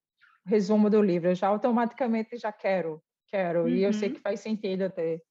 resumo 0.45 0.89
do 0.89 1.01
livro, 1.01 1.29
eu 1.29 1.35
já 1.35 1.47
automaticamente 1.49 2.37
já 2.37 2.51
quero, 2.51 3.03
quero, 3.27 3.63
uhum. 3.63 3.69
e 3.69 3.83
eu 3.83 3.93
sei 3.93 4.09
uhum. 4.09 4.15
que 4.15 4.21
faz 4.21 4.39
sentido 4.39 4.83
até. 4.83 5.21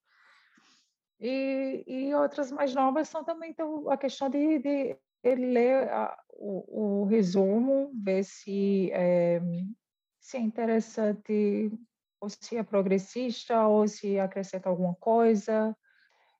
E, 1.18 1.85
e 1.87 2.14
outras 2.14 2.52
mais 2.52 2.74
novas 2.74 3.09
são 3.09 3.24
também 3.24 3.50
então, 3.50 3.88
a 3.90 3.96
questão 3.96 4.28
de, 4.28 4.59
de 4.59 4.96
ler 5.24 5.88
a, 5.88 6.16
o, 6.30 7.02
o, 7.02 7.04
resumo, 7.06 7.90
ver 7.94 8.22
se 8.22 8.90
é, 8.92 9.40
se 10.20 10.37
é 10.37 10.40
interessante, 10.40 11.72
ou 12.20 12.28
se 12.28 12.56
é 12.56 12.62
progressista, 12.62 13.66
ou 13.66 13.88
se 13.88 14.18
acrescenta 14.18 14.68
alguma 14.68 14.94
coisa. 14.94 15.76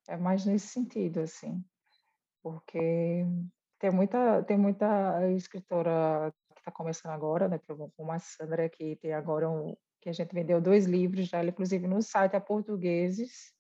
É 0.09 0.17
mais 0.17 0.45
nesse 0.45 0.69
sentido, 0.69 1.21
assim. 1.21 1.65
Porque 2.43 3.25
tem 3.79 3.91
muita, 3.91 4.43
tem 4.45 4.59
muita 4.59 5.29
escritora 5.33 6.33
que 6.55 6.61
está 6.61 6.71
começando 6.71 7.13
agora, 7.13 7.49
né? 7.49 7.59
Como 7.97 8.13
a 8.13 8.19
Sandra, 8.19 8.69
que 8.69 8.97
tem 8.97 9.13
agora 9.13 9.51
um, 9.51 9.77
que 10.07 10.11
a 10.11 10.13
gente 10.13 10.33
vendeu 10.33 10.61
dois 10.61 10.87
livros 10.87 11.27
já, 11.27 11.43
inclusive 11.43 11.89
no 11.89 12.01
site 12.01 12.37
a 12.37 12.41
portugueses, 12.41 13.53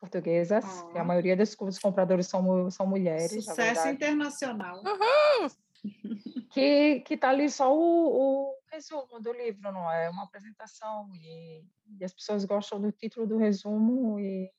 portuguesas, 0.00 0.64
oh. 0.64 0.88
que 0.88 0.98
a 0.98 1.04
maioria 1.04 1.36
dos, 1.36 1.54
dos 1.54 1.78
compradores 1.78 2.26
são, 2.26 2.68
são 2.68 2.84
mulheres. 2.84 3.44
Sucesso 3.44 3.86
internacional. 3.88 4.82
Uhum. 4.82 5.48
Que 6.50 7.04
está 7.10 7.30
ali 7.30 7.50
só 7.50 7.76
o, 7.76 7.78
o, 7.80 8.54
resumo 8.72 9.20
do 9.20 9.32
livro, 9.32 9.72
não 9.72 9.90
é? 9.90 10.08
Uma 10.08 10.22
apresentação 10.22 11.10
e, 11.14 11.64
e, 11.98 12.04
as 12.04 12.14
pessoas 12.14 12.44
gostam 12.44 12.80
do 12.80 12.92
título 12.92 13.26
do 13.26 13.36
resumo 13.36 14.18
e, 14.20 14.50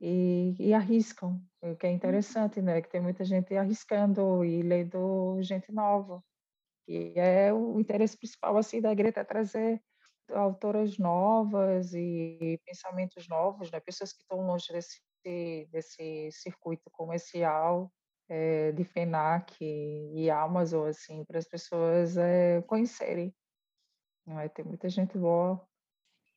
e, 0.00 0.56
e 0.58 0.74
arriscam, 0.74 1.40
o 1.62 1.76
que 1.76 1.86
é 1.86 1.90
interessante, 1.90 2.60
né? 2.60 2.82
Que 2.82 2.90
tem 2.90 3.00
muita 3.00 3.24
gente 3.24 3.56
arriscando 3.56 4.44
e 4.44 4.60
lendo 4.60 5.38
gente 5.40 5.72
nova. 5.72 6.22
E 6.86 7.12
é 7.16 7.52
o 7.52 7.80
interesse 7.80 8.18
principal 8.18 8.58
assim 8.58 8.80
da 8.80 8.92
Greta 8.92 9.20
é 9.20 9.24
trazer 9.24 9.80
autoras 10.32 10.98
novas 10.98 11.94
e 11.94 12.60
pensamentos 12.64 13.28
novos, 13.28 13.70
né? 13.70 13.80
Pessoas 13.80 14.12
que 14.12 14.22
estão 14.22 14.46
longe 14.46 14.72
desse 14.72 15.00
desse 15.72 16.30
circuito 16.30 16.88
comercial 16.90 17.92
é, 18.28 18.72
de 18.72 18.84
FENAC 18.84 19.56
e 19.60 20.30
Amazon, 20.30 20.88
assim, 20.88 21.24
para 21.24 21.38
as 21.38 21.48
pessoas 21.48 22.16
é, 22.16 22.62
conhecerem. 22.62 23.34
Não 24.26 24.38
é? 24.40 24.48
Tem 24.48 24.64
muita 24.64 24.88
gente 24.88 25.16
boa. 25.16 25.64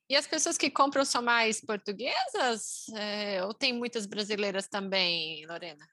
E 0.10 0.16
as 0.16 0.26
pessoas 0.26 0.58
que 0.58 0.72
compram 0.72 1.06
são 1.06 1.22
mais 1.22 1.62
portuguesas? 1.62 2.90
É, 2.96 3.44
ou 3.44 3.54
tem 3.54 3.74
muitas 3.74 4.06
brasileiras 4.06 4.68
também, 4.68 5.46
Lorena? 5.46 5.88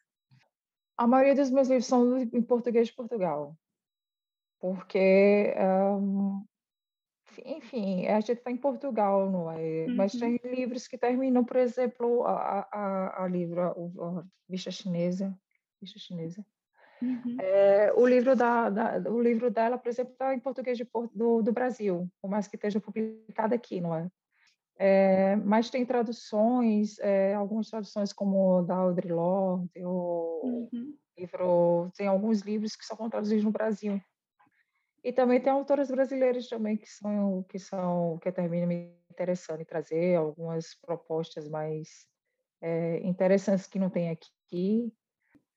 A 0.96 1.06
maioria 1.06 1.34
dos 1.34 1.50
meus 1.50 1.68
livros 1.68 1.86
são 1.86 2.18
em 2.18 2.42
português 2.42 2.88
de 2.88 2.94
Portugal. 2.94 3.54
Porque, 4.58 5.54
um, 5.58 6.42
enfim, 7.44 8.06
a 8.06 8.20
gente 8.20 8.32
está 8.32 8.50
em 8.50 8.56
Portugal, 8.56 9.30
não 9.30 9.50
é? 9.50 9.86
Uhum. 9.86 9.96
Mas 9.96 10.12
tem 10.12 10.40
livros 10.44 10.86
que 10.86 10.98
terminam, 10.98 11.44
por 11.44 11.56
exemplo, 11.56 12.24
a, 12.24 12.68
a, 12.72 13.24
a 13.24 13.28
livro, 13.28 13.60
a, 13.60 14.24
Bicha 14.48 14.70
Chinesa, 14.70 15.36
bicha 15.80 15.98
chinesa. 15.98 16.44
Uhum. 17.02 17.36
É, 17.40 17.92
o 17.94 18.06
livro 18.06 18.34
da, 18.34 18.70
da, 18.70 19.10
o 19.10 19.20
livro 19.20 19.50
dela, 19.50 19.76
por 19.76 19.88
exemplo, 19.88 20.12
está 20.12 20.34
em 20.34 20.40
português 20.40 20.78
de, 20.78 20.88
do, 21.14 21.42
do 21.42 21.52
Brasil, 21.52 22.08
por 22.22 22.30
mais 22.30 22.48
que 22.48 22.56
esteja 22.56 22.80
publicado 22.80 23.54
aqui, 23.54 23.80
não 23.80 23.94
é? 23.94 24.08
é 24.78 25.36
mas 25.36 25.68
tem 25.68 25.84
traduções, 25.84 26.98
é, 27.00 27.34
algumas 27.34 27.68
traduções 27.68 28.12
como 28.12 28.62
da 28.62 28.76
Audre 28.76 29.08
Lorde, 29.08 29.68
o 29.84 30.68
uhum. 30.72 30.94
livro, 31.18 31.90
tem 31.96 32.06
alguns 32.06 32.40
livros 32.40 32.74
que 32.74 32.84
são 32.86 33.10
traduzidos 33.10 33.44
no 33.44 33.50
Brasil. 33.50 34.00
E 35.06 35.12
também 35.12 35.40
tem 35.40 35.52
autoras 35.52 35.88
brasileiras 35.88 36.48
também 36.48 36.76
que 36.76 36.90
são 36.90 37.44
que 37.44 37.60
são 37.60 38.18
que 38.18 38.32
terminam 38.32 38.66
me 38.66 38.92
interessando 39.08 39.60
em 39.60 39.64
trazer 39.64 40.16
algumas 40.16 40.74
propostas 40.74 41.48
mais 41.48 42.08
é, 42.60 42.98
interessantes 43.06 43.68
que 43.68 43.78
não 43.78 43.88
tem 43.88 44.10
aqui 44.10 44.92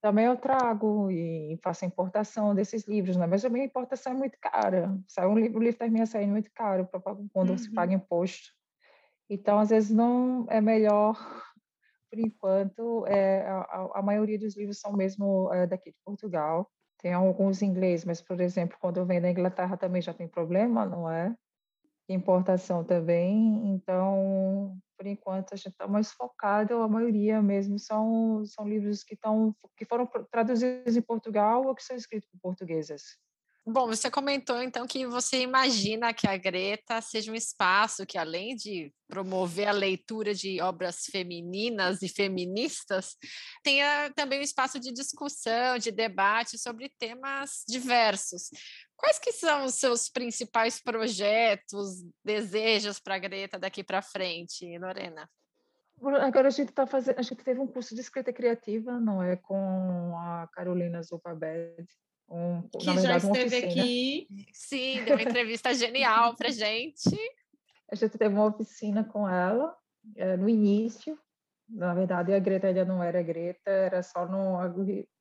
também 0.02 0.26
eu 0.26 0.38
trago 0.38 1.10
e 1.12 1.60
faço 1.64 1.84
a 1.84 1.88
importação 1.88 2.56
desses 2.56 2.88
livros, 2.88 3.18
né? 3.18 3.26
mas 3.26 3.44
a 3.44 3.50
minha 3.50 3.66
importação 3.66 4.14
é 4.14 4.16
muito 4.16 4.38
cara. 4.40 4.98
Sai 5.08 5.28
um 5.28 5.38
livro, 5.38 5.60
o 5.60 5.62
livro 5.64 5.78
termina 5.78 6.06
saindo 6.06 6.32
muito 6.32 6.50
caro 6.54 6.88
quando 7.34 7.50
uhum. 7.50 7.58
se 7.58 7.74
paga 7.74 7.94
imposto. 7.94 8.54
Então, 9.30 9.60
às 9.60 9.70
vezes, 9.70 9.90
não 9.90 10.46
é 10.50 10.62
melhor, 10.62 11.18
por 12.10 12.18
enquanto, 12.18 13.06
é, 13.08 13.42
a, 13.46 13.90
a 13.96 14.02
maioria 14.02 14.40
dos 14.40 14.56
livros 14.56 14.80
são 14.80 14.94
mesmo 14.94 15.54
é, 15.54 15.68
daqui 15.68 15.92
de 15.92 15.98
Portugal. 16.06 16.72
Tem 17.02 17.14
alguns 17.14 17.62
inglês, 17.62 18.04
mas, 18.06 18.22
por 18.22 18.42
exemplo, 18.42 18.78
quando 18.80 19.06
venho 19.06 19.22
da 19.22 19.30
Inglaterra 19.32 19.78
também 19.78 20.02
já 20.02 20.14
tem 20.14 20.28
problema, 20.28 20.86
não 20.86 21.10
é? 21.10 21.34
Importação 22.10 22.84
também. 22.84 23.72
Então, 23.74 24.78
por 24.98 25.08
enquanto 25.08 25.54
a 25.54 25.56
gente 25.56 25.70
está 25.70 25.88
mais 25.88 26.12
focado, 26.12 26.76
a 26.82 26.88
maioria 26.90 27.42
mesmo 27.42 27.80
são, 27.80 28.44
são 28.46 28.68
livros 28.68 29.04
que, 29.04 29.14
estão, 29.14 29.56
que 29.78 29.86
foram 29.86 30.10
traduzidos 30.30 30.98
em 30.98 31.02
Portugal 31.02 31.66
ou 31.66 31.76
que 31.76 31.84
são 31.84 31.96
escritos 31.96 32.30
por 32.30 32.40
portuguesas. 32.42 33.02
Bom, 33.72 33.86
você 33.86 34.10
comentou 34.10 34.60
então 34.64 34.88
que 34.88 35.06
você 35.06 35.44
imagina 35.44 36.12
que 36.12 36.28
a 36.28 36.36
Greta 36.36 37.00
seja 37.02 37.32
um 37.32 37.36
espaço 37.36 38.04
que, 38.04 38.18
além 38.18 38.56
de 38.56 38.92
promover 39.08 39.68
a 39.68 39.72
leitura 39.72 40.34
de 40.34 40.60
obras 40.60 41.06
femininas 41.06 42.02
e 42.02 42.10
feministas, 42.10 43.16
tenha 43.62 44.12
também 44.16 44.40
um 44.40 44.44
espaço 44.44 44.80
de 44.80 44.92
discussão, 44.92 45.78
de 45.78 45.92
debate 45.92 46.58
sobre 46.58 46.90
temas 46.98 47.64
diversos. 47.68 48.50
Quais 48.98 49.20
que 49.20 49.32
são 49.34 49.66
os 49.66 49.76
seus 49.76 50.10
principais 50.10 50.82
projetos, 50.82 52.04
desejos 52.26 53.00
para 53.00 53.16
a 53.16 53.20
Greta 53.20 53.60
daqui 53.60 53.84
para 53.84 54.02
frente, 54.02 54.66
Lorena? 54.80 55.30
Agora 56.02 56.48
a 56.48 56.52
gente 56.52 56.70
está 56.70 56.88
fazendo, 56.88 57.20
a 57.20 57.22
gente 57.22 57.44
teve 57.44 57.60
um 57.60 57.68
curso 57.68 57.94
de 57.94 58.02
escrita 58.02 58.34
criativa, 58.34 59.00
não 59.00 59.22
é, 59.22 59.36
com 59.36 60.18
a 60.18 60.50
Carolina 60.54 61.04
Zupabed, 61.04 61.86
um, 62.30 62.62
que 62.78 62.86
verdade, 62.86 63.08
já 63.08 63.18
esteve 63.18 63.56
aqui. 63.58 64.28
Sim, 64.54 65.04
deu 65.04 65.16
uma 65.16 65.24
entrevista 65.24 65.74
genial 65.74 66.36
para 66.36 66.50
gente. 66.50 67.18
A 67.92 67.96
gente 67.96 68.18
teve 68.18 68.34
uma 68.34 68.46
oficina 68.46 69.04
com 69.04 69.28
ela 69.28 69.76
é, 70.16 70.38
no 70.38 70.48
início. 70.48 71.18
Na 71.68 71.94
verdade, 71.94 72.34
a 72.34 72.40
Greta 72.40 72.68
ainda 72.68 72.86
não 72.86 73.04
era 73.04 73.22
Greta, 73.22 73.70
era 73.70 74.04
só 74.04 74.28
no, 74.28 74.58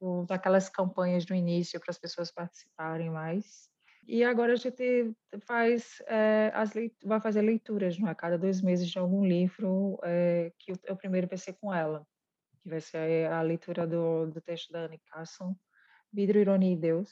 no 0.00 0.26
naquelas 0.28 0.68
campanhas 0.68 1.26
no 1.26 1.34
início 1.34 1.80
para 1.80 1.90
as 1.90 1.98
pessoas 1.98 2.30
participarem 2.30 3.10
mais. 3.10 3.68
E 4.06 4.24
agora 4.24 4.54
a 4.54 4.56
gente 4.56 5.14
faz 5.46 6.02
é, 6.06 6.50
as 6.54 6.72
vai 7.04 7.20
fazer 7.20 7.42
leituras, 7.42 7.98
não 7.98 8.08
é? 8.08 8.14
Cada 8.14 8.38
dois 8.38 8.62
meses 8.62 8.88
de 8.88 8.98
algum 8.98 9.24
livro 9.24 9.98
é, 10.02 10.50
que 10.58 10.72
eu, 10.72 10.76
eu 10.84 10.96
primeiro 10.96 11.28
pensei 11.28 11.52
com 11.52 11.72
ela, 11.74 12.06
que 12.62 12.68
vai 12.70 12.80
ser 12.80 13.30
a 13.30 13.42
leitura 13.42 13.86
do, 13.86 14.26
do 14.26 14.40
texto 14.40 14.72
da 14.72 14.86
Anne 14.86 14.98
Carson, 15.10 15.54
Vidro, 16.12 16.38
Ironia 16.38 16.72
e 16.72 16.76
Deus, 16.76 17.10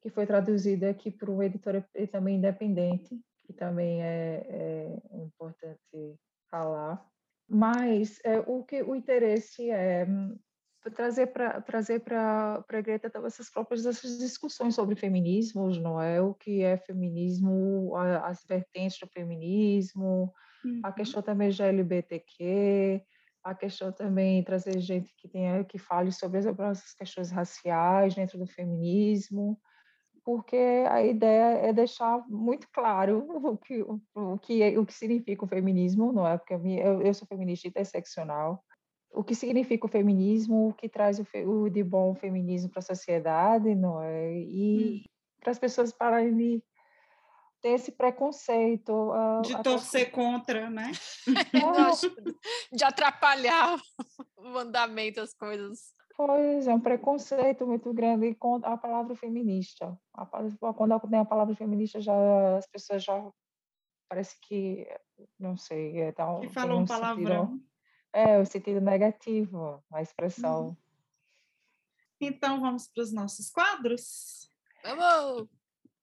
que 0.00 0.10
foi 0.10 0.26
traduzida 0.26 0.90
aqui 0.90 1.10
para 1.10 1.30
o 1.30 1.42
editor 1.42 1.82
também 2.10 2.36
independente, 2.36 3.18
que 3.44 3.52
também 3.52 4.02
é, 4.02 4.46
é 4.48 5.16
importante 5.16 6.18
falar. 6.50 7.04
Mas 7.48 8.20
é, 8.24 8.38
o 8.40 8.62
que 8.62 8.82
o 8.82 8.94
interesse 8.94 9.70
é 9.70 10.06
hum, 10.06 10.38
trazer 10.90 11.28
para 11.28 11.60
trazer 11.60 12.00
para 12.00 12.64
a 12.68 12.80
Greta 12.80 13.10
essas 13.26 13.50
próprias 13.50 13.86
essas 13.86 14.18
discussões 14.18 14.74
sobre 14.74 14.94
feminismos, 14.96 15.78
não 15.78 16.00
é? 16.00 16.20
O 16.20 16.34
que 16.34 16.62
é 16.62 16.76
feminismo, 16.76 17.94
as 17.96 18.44
vertentes 18.44 18.98
do 18.98 19.06
feminismo, 19.08 20.32
uhum. 20.64 20.80
a 20.82 20.92
questão 20.92 21.22
também 21.22 21.50
de 21.50 21.62
LGBTQ, 21.62 23.02
a 23.48 23.54
questão 23.54 23.90
também 23.90 24.42
trazer 24.42 24.78
gente 24.78 25.14
que 25.16 25.26
tenha 25.26 25.64
que 25.64 25.78
fale 25.78 26.12
sobre 26.12 26.38
as 26.38 26.94
questões 26.94 27.30
raciais 27.30 28.14
dentro 28.14 28.38
do 28.38 28.46
feminismo, 28.46 29.58
porque 30.22 30.84
a 30.90 31.02
ideia 31.02 31.56
é 31.66 31.72
deixar 31.72 32.22
muito 32.28 32.68
claro 32.70 33.24
o 33.54 33.56
que 33.56 33.82
o 34.14 34.38
que 34.38 34.62
é, 34.62 34.78
o 34.78 34.84
que 34.84 34.92
significa 34.92 35.44
o 35.44 35.48
feminismo, 35.48 36.12
não 36.12 36.26
é? 36.26 36.36
Porque 36.36 36.52
eu, 36.52 37.00
eu 37.02 37.14
sou 37.14 37.26
feminista 37.26 37.66
interseccional. 37.66 38.62
O 39.10 39.24
que 39.24 39.34
significa 39.34 39.86
o 39.86 39.88
feminismo, 39.88 40.68
o 40.68 40.74
que 40.74 40.86
traz 40.86 41.18
o, 41.18 41.26
o 41.46 41.70
de 41.70 41.82
bom 41.82 42.14
feminismo 42.14 42.68
para 42.68 42.80
a 42.80 42.82
sociedade, 42.82 43.74
não 43.74 44.02
é? 44.02 44.38
E 44.40 45.02
hum. 45.02 45.10
para 45.40 45.52
as 45.52 45.58
pessoas 45.58 45.90
pararem 45.90 46.36
de 46.36 46.62
ter 47.68 47.74
esse 47.74 47.92
preconceito. 47.92 48.92
Uh, 48.92 49.42
de 49.42 49.62
torcer 49.62 50.10
contra, 50.10 50.70
né? 50.70 50.90
de 52.72 52.84
atrapalhar 52.84 53.78
o 54.36 54.58
andamento 54.58 55.20
das 55.20 55.34
coisas. 55.34 55.92
Pois 56.16 56.66
é, 56.66 56.74
um 56.74 56.80
preconceito 56.80 57.66
muito 57.66 57.92
grande 57.92 58.34
com 58.34 58.56
a 58.64 58.76
palavra 58.76 59.14
feminista. 59.14 59.96
A, 60.14 60.26
quando 60.74 60.98
tem 61.08 61.18
a 61.18 61.24
palavra 61.24 61.54
feminista, 61.54 62.00
já 62.00 62.56
as 62.56 62.66
pessoas 62.66 63.04
já 63.04 63.30
parece 64.08 64.36
que, 64.40 64.88
não 65.38 65.56
sei, 65.56 66.00
é 66.00 66.12
tão, 66.12 66.40
que 66.40 66.48
falou 66.48 66.80
um 66.80 66.86
palavrão. 66.86 67.46
Sentido, 67.46 67.68
é, 68.12 68.38
o 68.38 68.46
sentido 68.46 68.80
negativo, 68.80 69.84
a 69.92 70.02
expressão. 70.02 70.68
Uhum. 70.68 70.76
Então 72.20 72.60
vamos 72.60 72.88
para 72.88 73.02
os 73.02 73.12
nossos 73.12 73.48
quadros? 73.50 74.50
Vamos! 74.82 75.57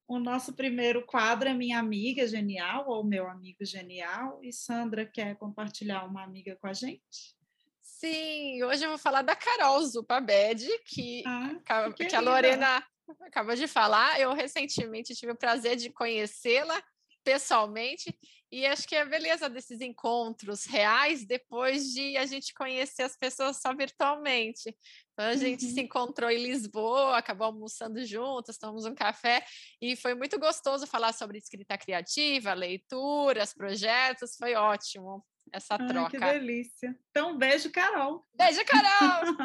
O 0.07 0.19
nosso 0.19 0.53
primeiro 0.53 1.03
quadro 1.05 1.49
é 1.49 1.53
Minha 1.53 1.79
Amiga 1.79 2.27
Genial 2.27 2.87
ou 2.87 3.03
Meu 3.03 3.27
Amigo 3.27 3.65
Genial. 3.65 4.39
E 4.43 4.53
Sandra 4.53 5.05
quer 5.05 5.35
compartilhar 5.35 6.05
uma 6.05 6.23
amiga 6.23 6.55
com 6.61 6.67
a 6.67 6.73
gente? 6.73 7.35
Sim, 7.81 8.61
hoje 8.63 8.83
eu 8.83 8.89
vou 8.89 8.97
falar 8.99 9.23
da 9.23 9.35
Carol 9.35 9.83
Zupabed, 9.83 10.67
que, 10.85 11.23
ah, 11.25 11.91
que, 11.95 12.05
que 12.05 12.15
a 12.15 12.19
Lorena 12.19 12.85
acabou 13.21 13.55
de 13.55 13.67
falar. 13.67 14.19
Eu 14.19 14.33
recentemente 14.33 15.15
tive 15.15 15.31
o 15.31 15.37
prazer 15.37 15.75
de 15.75 15.89
conhecê-la 15.89 16.79
pessoalmente 17.23 18.15
e 18.51 18.65
acho 18.65 18.87
que 18.87 18.95
é 18.95 19.01
a 19.01 19.05
beleza 19.05 19.49
desses 19.49 19.81
encontros 19.81 20.65
reais 20.65 21.25
depois 21.25 21.91
de 21.91 22.15
a 22.15 22.25
gente 22.25 22.53
conhecer 22.53 23.01
as 23.01 23.17
pessoas 23.17 23.59
só 23.59 23.75
virtualmente. 23.75 24.73
A 25.17 25.35
gente 25.35 25.65
uhum. 25.65 25.71
se 25.71 25.81
encontrou 25.81 26.29
em 26.29 26.43
Lisboa, 26.43 27.17
acabou 27.17 27.47
almoçando 27.47 28.05
juntos, 28.05 28.57
tomamos 28.57 28.85
um 28.85 28.93
café 28.93 29.45
e 29.81 29.95
foi 29.95 30.13
muito 30.13 30.37
gostoso 30.37 30.85
falar 30.85 31.13
sobre 31.13 31.37
escrita 31.37 31.77
criativa, 31.77 32.53
leituras, 32.53 33.53
projetos, 33.53 34.35
foi 34.37 34.55
ótimo 34.55 35.23
essa 35.53 35.77
Ai, 35.79 35.87
troca. 35.87 36.11
Que 36.11 36.19
delícia. 36.19 36.97
Então, 37.09 37.37
beijo, 37.37 37.71
Carol. 37.71 38.25
Beijo, 38.35 38.61
Carol! 38.65 39.35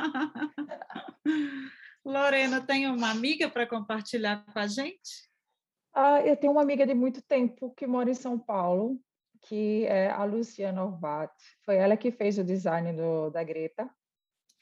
Lorena, 2.04 2.60
tem 2.60 2.88
uma 2.88 3.10
amiga 3.10 3.48
para 3.48 3.66
compartilhar 3.66 4.44
com 4.52 4.58
a 4.58 4.66
gente? 4.66 5.28
Ah, 5.94 6.20
eu 6.22 6.36
tenho 6.36 6.52
uma 6.52 6.62
amiga 6.62 6.86
de 6.86 6.94
muito 6.94 7.20
tempo 7.22 7.72
que 7.74 7.86
mora 7.86 8.10
em 8.10 8.14
São 8.14 8.38
Paulo, 8.38 8.98
que 9.42 9.84
é 9.86 10.10
a 10.10 10.24
Luciana 10.24 10.84
Orvat. 10.84 11.32
Foi 11.64 11.76
ela 11.76 11.96
que 11.96 12.10
fez 12.10 12.38
o 12.38 12.44
design 12.44 12.92
do, 12.92 13.30
da 13.30 13.42
Greta. 13.44 13.88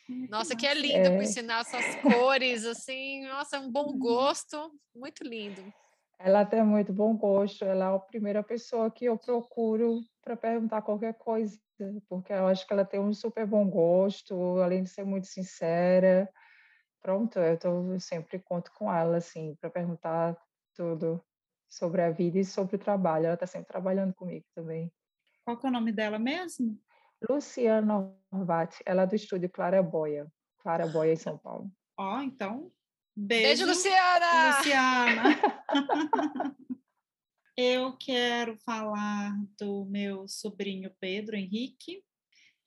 Nossa, 0.09 0.57
que 0.57 0.67
é 0.67 0.75
lindo, 0.75 1.09
é... 1.09 1.17
por 1.17 1.27
sinal, 1.27 1.61
essas 1.61 1.97
cores, 1.97 2.65
assim, 2.65 3.27
nossa, 3.27 3.61
um 3.61 3.71
bom 3.71 3.93
uhum. 3.93 3.99
gosto, 3.99 4.73
muito 4.95 5.23
lindo. 5.23 5.63
Ela 6.19 6.45
tem 6.45 6.65
muito 6.65 6.93
bom 6.93 7.17
gosto, 7.17 7.65
ela 7.65 7.93
é 7.93 7.95
a 7.95 7.99
primeira 7.99 8.43
pessoa 8.43 8.91
que 8.91 9.05
eu 9.05 9.17
procuro 9.17 10.01
para 10.23 10.37
perguntar 10.37 10.83
qualquer 10.83 11.15
coisa, 11.15 11.57
porque 12.09 12.33
eu 12.33 12.47
acho 12.49 12.67
que 12.67 12.73
ela 12.73 12.85
tem 12.85 12.99
um 12.99 13.13
super 13.13 13.47
bom 13.47 13.69
gosto, 13.69 14.35
além 14.59 14.83
de 14.83 14.91
ser 14.91 15.05
muito 15.05 15.27
sincera. 15.27 16.29
Pronto, 17.01 17.39
eu, 17.39 17.57
tô, 17.57 17.93
eu 17.93 18.01
sempre 18.01 18.41
conto 18.41 18.73
com 18.73 18.93
ela, 18.93 19.19
assim, 19.19 19.55
para 19.61 19.71
perguntar 19.71 20.37
tudo 20.75 21.23
sobre 21.69 22.03
a 22.03 22.11
vida 22.11 22.39
e 22.39 22.45
sobre 22.45 22.77
o 22.77 22.79
trabalho. 22.79 23.27
Ela 23.27 23.35
está 23.35 23.47
sempre 23.47 23.69
trabalhando 23.69 24.13
comigo 24.15 24.45
também. 24.55 24.91
Qual 25.45 25.59
é 25.63 25.67
o 25.67 25.71
nome 25.71 25.93
dela 25.93 26.19
mesmo? 26.19 26.77
Luciana 27.29 28.15
Horvat. 28.31 28.77
Ela 28.85 29.03
é 29.03 29.07
do 29.07 29.15
estúdio 29.15 29.49
Clara 29.51 29.83
Boia. 29.83 30.31
Clara 30.59 30.87
Boia, 30.87 31.13
em 31.13 31.17
São 31.17 31.39
Paulo. 31.39 31.71
Ó, 31.97 32.19
oh, 32.19 32.23
então, 32.23 32.71
beijo. 33.17 33.65
Beijo, 33.65 33.67
Luciana! 33.67 34.59
Luciana! 34.59 35.23
Eu 37.61 37.97
quero 37.97 38.57
falar 38.59 39.37
do 39.59 39.85
meu 39.87 40.29
sobrinho 40.29 40.95
Pedro 41.01 41.35
Henrique, 41.35 42.05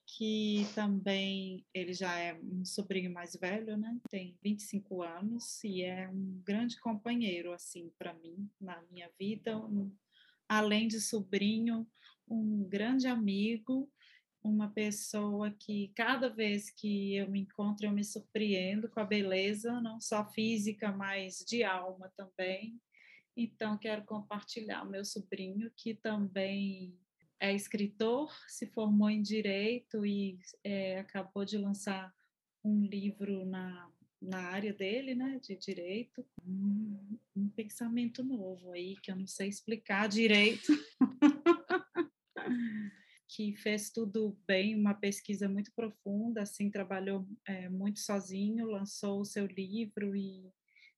que 0.05 0.67
também 0.75 1.65
ele 1.73 1.93
já 1.93 2.19
é 2.19 2.33
um 2.33 2.65
sobrinho 2.65 3.09
mais 3.13 3.33
velho, 3.33 3.77
né? 3.77 3.97
Tem 4.09 4.37
25 4.43 5.01
anos 5.01 5.63
e 5.63 5.81
é 5.81 6.09
um 6.09 6.41
grande 6.43 6.77
companheiro 6.81 7.53
assim 7.53 7.89
para 7.97 8.13
mim 8.15 8.49
na 8.59 8.83
minha 8.91 9.09
vida, 9.17 9.57
um, 9.57 9.95
além 10.49 10.89
de 10.89 10.99
sobrinho, 10.99 11.87
um 12.27 12.67
grande 12.67 13.07
amigo, 13.07 13.89
uma 14.43 14.69
pessoa 14.69 15.51
que 15.51 15.91
cada 15.95 16.29
vez 16.29 16.69
que 16.69 17.15
eu 17.15 17.29
me 17.29 17.41
encontro 17.41 17.85
eu 17.85 17.91
me 17.91 18.03
surpreendo 18.03 18.89
com 18.89 18.99
a 18.99 19.05
beleza, 19.05 19.79
não 19.81 19.99
só 19.99 20.25
física, 20.31 20.91
mas 20.91 21.43
de 21.47 21.63
alma 21.63 22.11
também. 22.15 22.79
Então 23.37 23.77
quero 23.77 24.03
compartilhar 24.03 24.83
o 24.83 24.89
meu 24.89 25.05
sobrinho 25.05 25.71
que 25.75 25.93
também 25.93 26.97
é 27.39 27.53
escritor, 27.53 28.31
se 28.47 28.67
formou 28.67 29.09
em 29.09 29.21
direito 29.21 30.05
e 30.05 30.37
é, 30.63 30.99
acabou 30.99 31.45
de 31.45 31.57
lançar 31.57 32.13
um 32.63 32.85
livro 32.85 33.45
na, 33.45 33.89
na 34.21 34.39
área 34.49 34.73
dele, 34.73 35.15
né, 35.15 35.39
de 35.41 35.55
direito, 35.55 36.25
um, 36.45 37.17
um 37.35 37.49
pensamento 37.49 38.23
novo 38.23 38.71
aí 38.71 38.95
que 38.97 39.11
eu 39.11 39.15
não 39.15 39.25
sei 39.25 39.47
explicar 39.47 40.07
direito. 40.07 40.71
que 43.33 43.55
fez 43.55 43.89
tudo 43.89 44.37
bem, 44.45 44.75
uma 44.75 44.93
pesquisa 44.93 45.47
muito 45.47 45.71
profunda, 45.71 46.41
assim, 46.41 46.69
trabalhou 46.69 47.25
é, 47.47 47.69
muito 47.69 48.01
sozinho, 48.01 48.65
lançou 48.65 49.21
o 49.21 49.25
seu 49.25 49.45
livro 49.45 50.13
e 50.13 50.51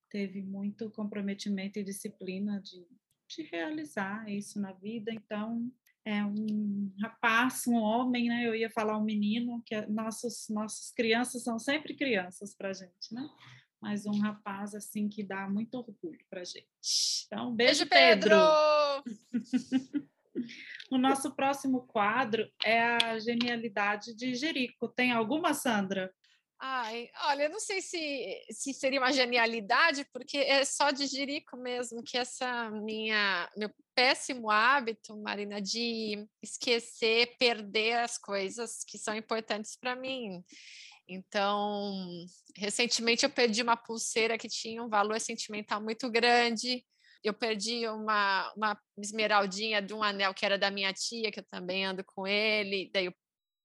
teve 0.09 0.41
muito 0.41 0.89
comprometimento 0.89 1.77
e 1.77 1.83
disciplina 1.83 2.59
de, 2.59 2.87
de 3.29 3.43
realizar 3.43 4.27
isso 4.27 4.59
na 4.59 4.73
vida. 4.73 5.11
Então, 5.13 5.71
é 6.03 6.25
um 6.25 6.91
rapaz, 7.01 7.67
um 7.67 7.75
homem, 7.75 8.29
né? 8.29 8.47
Eu 8.47 8.55
ia 8.55 8.69
falar 8.69 8.97
um 8.97 9.03
menino, 9.03 9.61
que 9.63 9.75
é, 9.75 9.85
nossos 9.85 10.49
nossas 10.49 10.91
crianças 10.91 11.43
são 11.43 11.59
sempre 11.59 11.95
crianças 11.95 12.55
para 12.55 12.73
gente, 12.73 13.13
né? 13.13 13.29
Mas 13.79 14.07
um 14.07 14.19
rapaz 14.19 14.73
assim 14.73 15.07
que 15.07 15.23
dá 15.23 15.47
muito 15.47 15.75
orgulho 15.75 16.25
para 16.31 16.43
gente. 16.43 16.67
Então, 17.27 17.53
beijo, 17.55 17.85
beijo 17.85 17.89
Pedro. 17.89 18.35
Pedro. 19.03 20.13
o 20.91 20.97
nosso 20.97 21.35
próximo 21.35 21.87
quadro 21.87 22.47
é 22.63 22.81
a 22.81 23.19
genialidade 23.19 24.15
de 24.15 24.35
Jerico. 24.35 24.87
Tem 24.87 25.11
alguma, 25.11 25.53
Sandra? 25.53 26.13
Ai, 26.65 27.09
olha, 27.25 27.43
eu 27.43 27.49
não 27.49 27.59
sei 27.59 27.81
se, 27.81 28.41
se 28.49 28.73
seria 28.73 28.99
uma 28.99 29.11
genialidade, 29.11 30.05
porque 30.13 30.37
é 30.37 30.63
só 30.63 30.91
de 30.91 31.07
Jerico 31.07 31.57
mesmo 31.57 32.01
que 32.01 32.17
essa 32.17 32.71
minha 32.71 33.49
meu 33.57 33.69
péssimo 33.93 34.49
hábito, 34.49 35.15
Marina, 35.17 35.61
de 35.61 36.25
esquecer, 36.41 37.35
perder 37.37 37.99
as 37.99 38.17
coisas 38.17 38.83
que 38.87 38.97
são 38.97 39.13
importantes 39.13 39.75
para 39.75 39.93
mim. 39.93 40.41
Então, 41.05 41.93
recentemente 42.55 43.25
eu 43.25 43.29
perdi 43.29 43.61
uma 43.61 43.75
pulseira 43.75 44.37
que 44.37 44.47
tinha 44.47 44.81
um 44.81 44.87
valor 44.87 45.19
sentimental 45.19 45.81
muito 45.81 46.09
grande. 46.09 46.85
Eu 47.23 47.33
perdi 47.33 47.87
uma, 47.87 48.51
uma 48.55 48.81
esmeraldinha 48.97 49.81
de 49.81 49.93
um 49.93 50.03
anel 50.03 50.33
que 50.33 50.45
era 50.45 50.57
da 50.57 50.69
minha 50.69 50.93
tia, 50.93 51.31
que 51.31 51.39
eu 51.39 51.45
também 51.45 51.85
ando 51.85 52.03
com 52.03 52.27
ele. 52.27 52.89
Daí 52.93 53.05
eu 53.05 53.13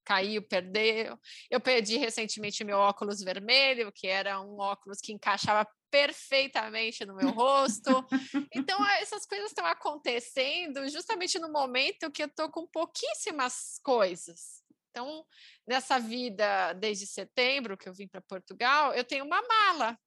caiu, 0.04 0.42
perdeu. 0.42 1.18
Eu 1.50 1.60
perdi 1.60 1.98
recentemente 1.98 2.64
meu 2.64 2.78
óculos 2.78 3.20
vermelho, 3.20 3.92
que 3.92 4.06
era 4.06 4.40
um 4.40 4.58
óculos 4.58 5.00
que 5.02 5.12
encaixava 5.12 5.68
perfeitamente 5.90 7.04
no 7.04 7.14
meu 7.14 7.30
rosto. 7.30 8.06
Então, 8.54 8.78
essas 9.02 9.26
coisas 9.26 9.48
estão 9.48 9.66
acontecendo 9.66 10.88
justamente 10.88 11.38
no 11.38 11.52
momento 11.52 12.10
que 12.10 12.22
eu 12.22 12.26
estou 12.26 12.50
com 12.50 12.66
pouquíssimas 12.66 13.78
coisas. 13.82 14.62
Então, 14.90 15.24
nessa 15.66 15.98
vida 15.98 16.72
desde 16.72 17.06
setembro 17.06 17.76
que 17.76 17.88
eu 17.88 17.94
vim 17.94 18.08
para 18.08 18.22
Portugal, 18.22 18.94
eu 18.94 19.04
tenho 19.04 19.24
uma 19.24 19.42
mala 19.42 19.98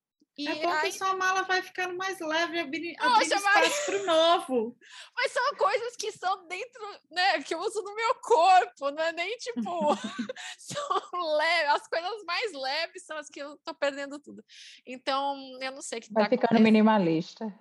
e 0.43 0.47
é 0.47 0.55
bom 0.61 0.69
aí... 0.69 0.91
que 0.91 0.97
sua 0.97 1.15
mala 1.15 1.43
vai 1.43 1.61
ficando 1.61 1.95
mais 1.95 2.19
leve, 2.19 2.59
abrindo, 2.59 2.97
Nossa, 2.99 3.23
espaço 3.23 3.45
mas... 3.53 3.85
para 3.85 3.95
o 3.97 4.05
novo. 4.05 4.77
Mas 5.15 5.31
são 5.31 5.55
coisas 5.55 5.95
que 5.95 6.11
são 6.11 6.47
dentro, 6.47 6.81
né, 7.11 7.41
que 7.43 7.53
eu 7.53 7.59
uso 7.59 7.81
no 7.81 7.95
meu 7.95 8.15
corpo, 8.15 8.91
não 8.91 9.03
é 9.03 9.11
nem 9.11 9.37
tipo, 9.37 9.61
são 10.57 11.37
leves, 11.37 11.69
as 11.69 11.87
coisas 11.87 12.23
mais 12.25 12.53
leves 12.53 13.05
são 13.05 13.17
as 13.17 13.29
que 13.29 13.39
eu 13.39 13.57
tô 13.63 13.73
perdendo 13.73 14.19
tudo. 14.19 14.43
Então, 14.85 15.37
eu 15.61 15.71
não 15.71 15.81
sei 15.81 15.99
o 15.99 16.01
que 16.01 16.11
Vai 16.11 16.23
tá 16.23 16.29
ficando 16.29 16.61
minimalista. 16.61 17.53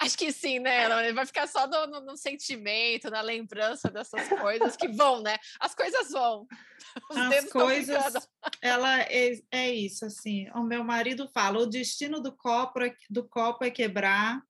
Acho 0.00 0.18
que 0.18 0.32
sim, 0.32 0.58
né? 0.58 1.12
Vai 1.12 1.26
ficar 1.26 1.46
só 1.46 1.66
no, 1.66 1.86
no, 1.86 2.00
no, 2.00 2.16
sentimento, 2.16 3.10
na 3.10 3.20
lembrança 3.20 3.90
dessas 3.90 4.28
coisas 4.28 4.76
que 4.76 4.88
vão, 4.88 5.22
né? 5.22 5.36
As 5.60 5.74
coisas 5.74 6.10
vão. 6.10 6.46
Os 7.10 7.16
As 7.16 7.50
coisas, 7.50 8.28
ela 8.60 9.00
é, 9.02 9.32
é 9.50 9.72
isso, 9.72 10.04
assim. 10.04 10.48
O 10.50 10.62
meu 10.62 10.84
marido 10.84 11.28
fala: 11.32 11.60
o 11.60 11.66
destino 11.66 12.20
do 12.20 12.36
copo, 12.36 12.80
é, 12.80 12.94
do 13.08 13.26
copo 13.28 13.64
é 13.64 13.70
quebrar. 13.70 14.42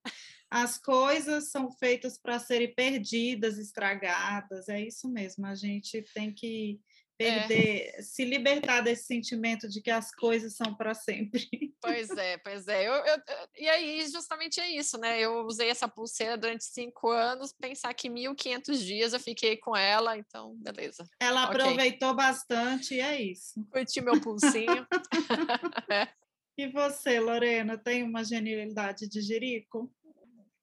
As 0.51 0.79
coisas 0.79 1.51
são 1.51 1.71
feitas 1.71 2.17
para 2.17 2.39
serem 2.39 2.73
perdidas, 2.75 3.59
estragadas. 3.59 4.69
É 4.69 4.81
isso 4.81 5.09
mesmo. 5.09 5.47
A 5.47 5.55
gente 5.55 6.03
tem 6.15 6.33
que 6.33 6.79
perder, 7.17 7.95
é. 7.95 8.03
se 8.03 8.25
libertar 8.25 8.81
desse 8.81 9.05
sentimento 9.05 9.69
de 9.69 9.81
que 9.81 9.91
as 9.91 10.13
coisas 10.15 10.57
são 10.57 10.75
para 10.75 10.95
sempre. 10.95 11.49
Pois 11.81 12.11
é, 12.11 12.39
pois 12.39 12.67
é. 12.67 12.89
Eu, 12.89 12.95
eu, 12.95 13.17
e 13.59 13.69
aí, 13.69 14.07
justamente 14.11 14.59
é 14.61 14.71
isso, 14.71 14.99
né? 14.99 15.21
Eu 15.21 15.45
usei 15.45 15.69
essa 15.69 15.87
pulseira 15.87 16.37
durante 16.37 16.65
cinco 16.65 17.11
anos, 17.11 17.53
pensar 17.53 17.93
que 17.95 18.09
1.500 18.09 18.77
dias 18.79 19.13
eu 19.13 19.21
fiquei 19.21 19.57
com 19.57 19.77
ela, 19.77 20.17
então, 20.17 20.57
beleza. 20.57 21.05
Ela 21.21 21.45
okay. 21.45 21.61
aproveitou 21.61 22.15
bastante 22.15 22.95
e 22.95 23.01
é 23.01 23.21
isso. 23.21 23.65
Curti 23.71 24.01
meu 24.01 24.21
pulsinho. 24.21 24.87
é. 25.91 26.09
E 26.57 26.69
você, 26.69 27.21
Lorena, 27.21 27.77
tem 27.77 28.03
uma 28.03 28.25
genialidade 28.25 29.09
de 29.09 29.21
Jerico? 29.21 29.93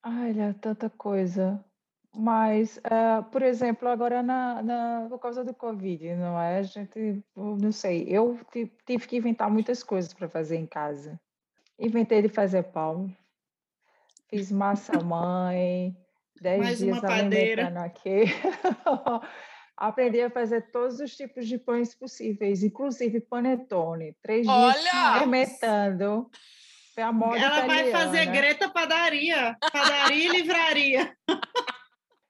Ai, 0.02 0.32
é 0.39 0.54
tanta 0.54 0.89
coisa. 0.89 1.64
Mas, 2.14 2.78
uh, 2.78 3.24
por 3.32 3.41
exemplo, 3.41 3.88
agora 3.88 4.22
na, 4.22 4.62
na, 4.62 5.07
por 5.09 5.18
causa 5.18 5.45
do 5.45 5.53
Covid, 5.53 6.14
não 6.16 6.39
é? 6.39 6.57
A 6.57 6.62
gente, 6.62 7.24
não 7.36 7.72
sei, 7.72 8.05
eu 8.09 8.38
tive 8.86 9.07
que 9.07 9.16
inventar 9.16 9.49
muitas 9.49 9.82
coisas 9.82 10.14
para 10.14 10.28
fazer 10.28 10.57
em 10.57 10.66
casa. 10.66 11.20
Inventei 11.80 12.22
de 12.22 12.30
fazer 12.30 12.64
pão. 12.64 13.09
Fiz 14.30 14.51
massa 14.51 15.01
mãe. 15.01 15.95
Dez 16.39 16.59
Mais 16.59 16.78
dias 16.80 16.97
uma 16.97 17.01
padeira. 17.01 17.68
aqui. 17.84 18.24
Aprendi 19.78 20.22
a 20.22 20.30
fazer 20.30 20.70
todos 20.72 20.99
os 20.99 21.16
tipos 21.16 21.47
de 21.47 21.57
pães 21.57 21.95
possíveis, 21.95 22.62
inclusive 22.62 23.22
panetone. 23.22 24.16
Três 24.22 24.45
dias 24.45 24.55
Olha! 24.55 25.24
a 26.97 27.12
moda 27.12 27.39
Ela 27.39 27.66
vai 27.66 27.89
fazer 27.89 28.24
italiana. 28.24 28.32
Greta 28.32 28.70
Padaria. 28.70 29.57
Padaria 29.72 30.26
e 30.26 30.28
livraria. 30.28 31.18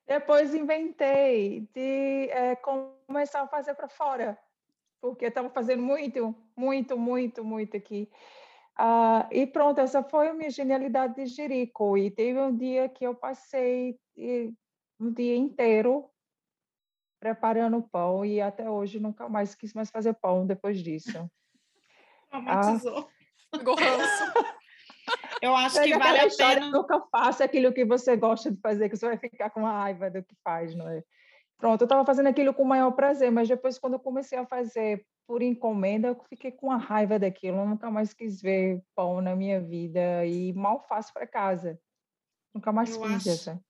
Depois 0.08 0.54
inventei 0.54 1.68
de 1.74 2.30
eh, 2.30 2.56
começar 2.58 3.42
a 3.42 3.48
fazer 3.48 3.74
para 3.76 3.88
fora, 3.88 4.38
porque 5.00 5.26
estava 5.26 5.50
fazendo 5.50 5.82
muito, 5.82 6.36
muito, 6.56 6.98
muito, 6.98 7.44
muito 7.44 7.78
aqui. 7.78 8.10
Ah, 8.76 9.28
e 9.32 9.46
pronto, 9.46 9.80
essa 9.80 10.04
foi 10.04 10.30
a 10.30 10.34
minha 10.34 10.50
genialidade 10.50 11.16
de 11.16 11.26
Jerico. 11.26 11.98
E 11.98 12.10
teve 12.10 12.40
um 12.40 12.56
dia 12.56 12.90
que 12.90 13.06
eu 13.06 13.14
passei 13.14 14.00
um 15.00 15.12
dia 15.12 15.36
inteiro 15.36 16.10
preparando 17.20 17.84
pão 17.84 18.26
e 18.26 18.42
até 18.42 18.68
hoje 18.68 19.00
nunca 19.00 19.30
mais 19.30 19.54
quis 19.54 19.74
mais 19.74 19.92
fazer 19.92 20.14
pão 20.14 20.46
depois 20.46 20.80
disso. 20.80 21.30
Traumatizou. 22.30 23.08
Pegou 23.52 23.76
ranço. 23.76 24.52
Eu 25.42 25.56
acho 25.56 25.80
É 25.80 25.84
que 25.84 25.98
vale 25.98 26.20
a 26.20 26.30
pena. 26.30 26.70
nunca 26.72 27.02
faça 27.12 27.44
aquilo 27.44 27.74
que 27.74 27.84
você 27.84 28.16
gosta 28.16 28.52
de 28.52 28.60
fazer, 28.62 28.90
que 28.90 28.96
você 28.96 29.06
vai 29.08 29.18
ficar 29.18 29.50
com 29.50 29.64
raiva 29.64 30.10
do 30.10 30.22
que 30.24 30.36
faz, 30.44 30.76
não 30.76 30.88
é? 30.88 31.04
Pronto, 31.58 31.82
eu 31.82 31.86
estava 31.86 32.06
fazendo 32.06 32.28
aquilo 32.28 32.54
com 32.54 32.64
o 32.64 32.68
maior 32.68 32.92
prazer, 32.92 33.32
mas 33.32 33.48
depois, 33.48 33.78
quando 33.80 33.94
eu 33.94 34.00
comecei 34.00 34.38
a 34.38 34.46
fazer 34.46 35.06
por 35.28 35.42
encomenda, 35.42 36.10
eu 36.10 36.24
fiquei 36.30 36.52
com 36.52 36.72
a 36.72 36.78
raiva 36.78 37.18
daquilo. 37.20 37.58
Eu 37.60 37.66
nunca 37.68 37.90
mais 37.90 38.14
quis 38.14 38.42
ver 38.42 38.82
pão 38.96 39.22
na 39.22 39.36
minha 39.36 39.62
vida 39.62 40.26
e 40.26 40.52
mal 40.54 40.86
faço 40.88 41.14
para 41.14 41.26
casa. 41.28 41.80
Nunca 42.54 42.72
mais 42.72 42.96
Eu 42.96 43.02
fiz 43.04 43.12
acho- 43.16 43.30
essa. 43.30 43.62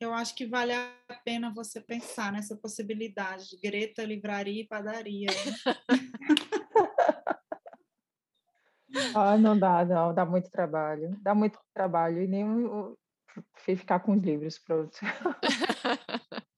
Eu 0.00 0.12
acho 0.12 0.34
que 0.34 0.46
vale 0.46 0.72
a 0.72 0.90
pena 1.24 1.52
você 1.54 1.80
pensar 1.80 2.32
nessa 2.32 2.56
possibilidade 2.56 3.50
de 3.50 3.56
Greta, 3.56 4.02
livraria 4.02 4.62
e 4.62 4.66
padaria. 4.66 5.28
Ah, 9.14 9.36
não 9.38 9.58
dá, 9.58 9.84
não, 9.84 10.14
dá 10.14 10.24
muito 10.26 10.50
trabalho. 10.50 11.16
Dá 11.22 11.34
muito 11.34 11.58
trabalho 11.74 12.22
e 12.22 12.26
nem 12.26 12.44
ficar 13.56 14.00
com 14.00 14.12
os 14.16 14.22
livros, 14.22 14.58
pronto. 14.58 14.98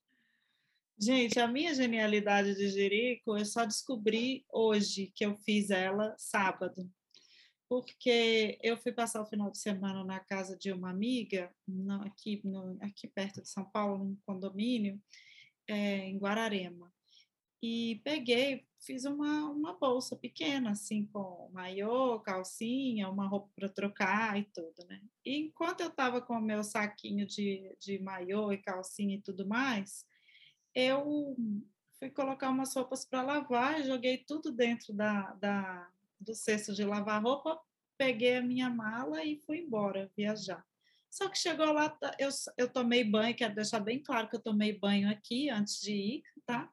Gente, 0.98 1.40
a 1.40 1.48
minha 1.48 1.74
genialidade 1.74 2.54
de 2.54 2.68
Jerico 2.68 3.36
eu 3.36 3.44
só 3.44 3.64
descobri 3.64 4.44
hoje 4.52 5.12
que 5.14 5.26
eu 5.26 5.34
fiz 5.36 5.70
ela 5.70 6.14
sábado. 6.16 6.88
Porque 7.68 8.58
eu 8.62 8.76
fui 8.76 8.92
passar 8.92 9.20
o 9.22 9.26
final 9.26 9.50
de 9.50 9.58
semana 9.58 10.04
na 10.04 10.20
casa 10.20 10.56
de 10.56 10.70
uma 10.70 10.90
amiga, 10.90 11.50
aqui, 12.04 12.40
no- 12.44 12.78
aqui 12.80 13.08
perto 13.08 13.42
de 13.42 13.48
São 13.48 13.64
Paulo, 13.64 14.04
num 14.04 14.16
condomínio, 14.24 15.00
eh, 15.66 16.08
em 16.10 16.18
Guararema. 16.18 16.92
E 17.66 18.02
peguei, 18.04 18.66
fiz 18.78 19.06
uma, 19.06 19.48
uma 19.48 19.72
bolsa 19.72 20.14
pequena, 20.14 20.72
assim, 20.72 21.06
com 21.06 21.48
maiô, 21.50 22.20
calcinha, 22.20 23.08
uma 23.08 23.26
roupa 23.26 23.48
para 23.56 23.70
trocar 23.70 24.38
e 24.38 24.44
tudo, 24.44 24.86
né? 24.86 25.00
E 25.24 25.38
enquanto 25.38 25.80
eu 25.80 25.88
estava 25.88 26.20
com 26.20 26.34
o 26.34 26.42
meu 26.42 26.62
saquinho 26.62 27.26
de, 27.26 27.74
de 27.80 27.98
maiô 28.00 28.52
e 28.52 28.58
calcinha 28.58 29.16
e 29.16 29.22
tudo 29.22 29.48
mais, 29.48 30.06
eu 30.74 31.34
fui 31.98 32.10
colocar 32.10 32.50
umas 32.50 32.74
roupas 32.74 33.06
para 33.06 33.22
lavar, 33.22 33.82
joguei 33.82 34.18
tudo 34.18 34.52
dentro 34.52 34.92
da, 34.92 35.32
da, 35.32 35.90
do 36.20 36.34
cesto 36.34 36.74
de 36.74 36.84
lavar 36.84 37.22
roupa, 37.22 37.58
peguei 37.96 38.36
a 38.36 38.42
minha 38.42 38.68
mala 38.68 39.24
e 39.24 39.38
fui 39.38 39.60
embora 39.60 40.12
viajar. 40.14 40.62
Só 41.10 41.30
que 41.30 41.38
chegou 41.38 41.72
lá, 41.72 41.98
eu, 42.18 42.28
eu 42.58 42.70
tomei 42.70 43.04
banho, 43.04 43.34
quero 43.34 43.54
deixar 43.54 43.80
bem 43.80 44.02
claro 44.02 44.28
que 44.28 44.36
eu 44.36 44.42
tomei 44.42 44.78
banho 44.78 45.08
aqui 45.08 45.48
antes 45.48 45.80
de 45.80 45.92
ir, 45.94 46.22
tá? 46.44 46.70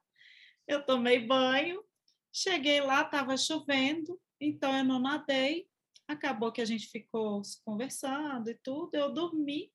Eu 0.67 0.85
tomei 0.85 1.25
banho, 1.25 1.83
cheguei 2.31 2.81
lá, 2.81 3.01
estava 3.01 3.35
chovendo, 3.37 4.19
então 4.39 4.75
eu 4.75 4.83
não 4.83 4.99
nadei. 4.99 5.67
Acabou 6.07 6.51
que 6.51 6.61
a 6.61 6.65
gente 6.65 6.87
ficou 6.87 7.41
conversando 7.63 8.49
e 8.49 8.55
tudo, 8.55 8.95
eu 8.95 9.13
dormi. 9.13 9.71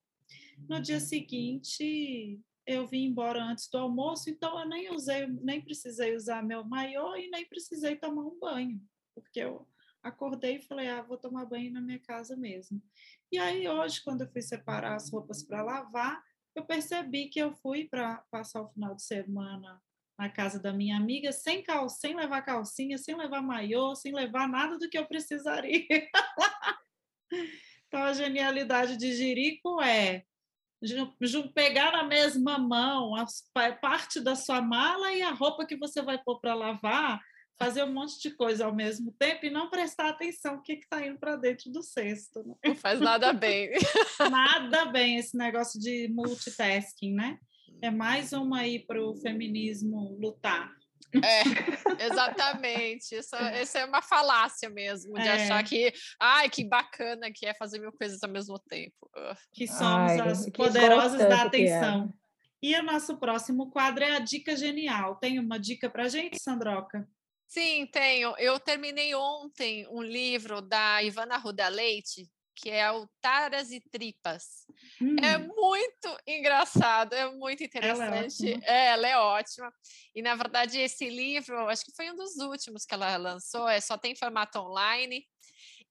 No 0.68 0.80
dia 0.80 1.01
seguinte, 1.01 2.41
eu 2.66 2.87
vim 2.87 3.05
embora 3.05 3.43
antes 3.43 3.68
do 3.68 3.78
almoço, 3.78 4.28
então 4.28 4.59
eu 4.59 4.68
nem 4.68 4.93
usei, 4.93 5.26
nem 5.26 5.61
precisei 5.61 6.16
usar 6.16 6.43
meu 6.43 6.64
maiô 6.64 7.14
e 7.14 7.28
nem 7.28 7.47
precisei 7.47 7.97
tomar 7.97 8.22
um 8.22 8.39
banho, 8.39 8.82
porque 9.14 9.41
eu 9.41 9.68
acordei 10.03 10.57
e 10.57 10.62
falei, 10.62 10.89
ah, 10.89 11.03
vou 11.03 11.16
tomar 11.16 11.47
banho 11.47 11.72
na 11.72 11.80
minha 11.80 11.99
casa 12.01 12.37
mesmo. 12.37 12.82
E 13.30 13.39
aí 13.39 13.68
hoje, 13.68 14.03
quando 14.03 14.22
eu 14.22 14.28
fui 14.28 14.43
separar 14.43 14.95
as 14.95 15.11
roupas 15.11 15.43
para 15.43 15.62
lavar, 15.62 16.22
eu 16.55 16.64
percebi 16.64 17.28
que 17.28 17.39
eu 17.39 17.53
fui 17.53 17.87
para 17.87 18.18
passar 18.30 18.62
o 18.62 18.68
final 18.68 18.95
de 18.95 19.03
semana 19.03 19.80
na 20.19 20.29
casa 20.29 20.61
da 20.61 20.73
minha 20.73 20.97
amiga 20.97 21.31
sem 21.31 21.62
cal, 21.62 21.89
sem 21.89 22.14
levar 22.14 22.43
calcinha, 22.43 22.97
sem 22.97 23.14
levar 23.17 23.43
maiô, 23.43 23.95
sem 23.95 24.14
levar 24.14 24.49
nada 24.49 24.79
do 24.79 24.89
que 24.89 24.99
eu 24.99 25.07
precisaria. 25.07 25.87
então 27.87 28.03
a 28.03 28.12
genialidade 28.12 28.97
de 28.97 29.14
Jerico 29.14 29.81
é 29.83 30.25
pegar 31.55 31.93
na 31.93 32.05
mesma 32.05 32.59
mão 32.59 33.14
a 33.17 33.27
parte 33.81 34.21
da 34.21 34.35
sua 34.35 34.61
mala 34.61 35.12
e 35.12 35.23
a 35.23 35.33
roupa 35.33 35.67
que 35.67 35.77
você 35.77 36.03
vai 36.03 36.19
pôr 36.23 36.41
para 36.41 36.55
lavar, 36.55 37.21
fazer 37.59 37.83
um 37.85 37.93
monte 37.93 38.21
de 38.21 38.31
coisa 38.31 38.67
ao 38.67 38.75
mesmo 38.75 39.12
tempo 39.19 39.47
e 39.47 39.51
não 39.51 39.71
prestar 39.71 40.11
atenção 40.11 40.57
o 40.57 40.62
que 40.62 40.75
está 40.75 41.05
indo 41.05 41.19
para 41.19 41.37
dentro 41.37 41.71
do 41.71 41.83
cesto. 41.83 42.43
né? 42.47 42.55
Não 42.67 42.75
faz 42.75 43.01
nada 43.01 43.33
bem. 43.33 43.71
Nada 44.31 44.87
bem 44.87 45.17
esse 45.17 45.37
negócio 45.37 45.81
de 45.81 46.09
multitasking, 46.09 47.14
né? 47.14 47.39
É 47.83 47.91
mais 47.91 48.33
uma 48.33 48.61
aí 48.61 48.79
para 48.79 49.03
o 49.03 49.14
feminismo 49.16 50.16
lutar. 50.20 50.74
É, 51.14 52.05
exatamente. 52.05 53.14
Isso, 53.14 53.37
isso 53.62 53.79
é 53.79 53.85
uma 53.85 54.03
falácia 54.03 54.68
mesmo, 54.68 55.14
de 55.14 55.27
É. 55.29 55.33
achar 55.33 55.62
que, 55.64 55.93
ai, 56.20 56.49
que 56.51 56.64
bacana 56.64 57.31
que 57.33 57.47
é 57.47 57.55
fazer 57.55 57.79
mil 57.79 57.93
coisas 57.93 58.22
ao 58.22 58.31
mesmo 58.31 58.59
tempo. 58.59 59.11
Que 59.53 59.66
somos 59.66 60.12
Ai, 60.12 60.20
as 60.20 60.45
que 60.45 60.53
poderosas 60.53 61.18
da 61.18 61.39
é. 61.39 61.43
atenção. 61.43 62.12
E 62.62 62.74
o 62.74 62.83
nosso 62.83 63.18
próximo 63.18 63.70
quadro 63.70 64.03
é 64.03 64.16
a 64.16 64.18
dica 64.18 64.57
genial. 64.57 65.16
Tem 65.16 65.39
uma 65.39 65.59
dica 65.59 65.89
para 65.89 66.09
gente, 66.09 66.39
Sandroca? 66.41 67.07
Sim, 67.47 67.87
tenho. 67.87 68.35
Eu 68.39 68.59
terminei 68.59 69.14
ontem 69.14 69.87
um 69.89 70.03
livro 70.03 70.61
da 70.61 71.03
Ivana 71.03 71.37
Ruda 71.37 71.68
Leite, 71.68 72.29
que 72.57 72.70
é 72.70 72.90
o 72.90 73.07
Taras 73.20 73.70
e 73.70 73.80
Tripas. 73.80 74.66
É 75.22 75.36
Hum, 75.36 75.48
muito 75.54 76.18
engraçado, 76.26 77.12
é 77.12 77.30
muito 77.30 77.62
interessante. 77.62 78.52
ótima. 78.54 78.64
É, 78.64 78.86
ela 78.86 79.07
é 79.09 79.16
ótima. 79.18 79.72
E, 80.14 80.22
na 80.22 80.34
verdade, 80.34 80.80
esse 80.80 81.09
livro, 81.09 81.68
acho 81.68 81.84
que 81.84 81.94
foi 81.94 82.11
um 82.11 82.16
dos 82.16 82.36
últimos 82.38 82.86
que 82.86 82.94
ela 82.94 83.16
lançou, 83.18 83.68
é 83.68 83.78
só 83.80 83.98
tem 83.98 84.16
formato 84.16 84.59
online, 84.59 85.24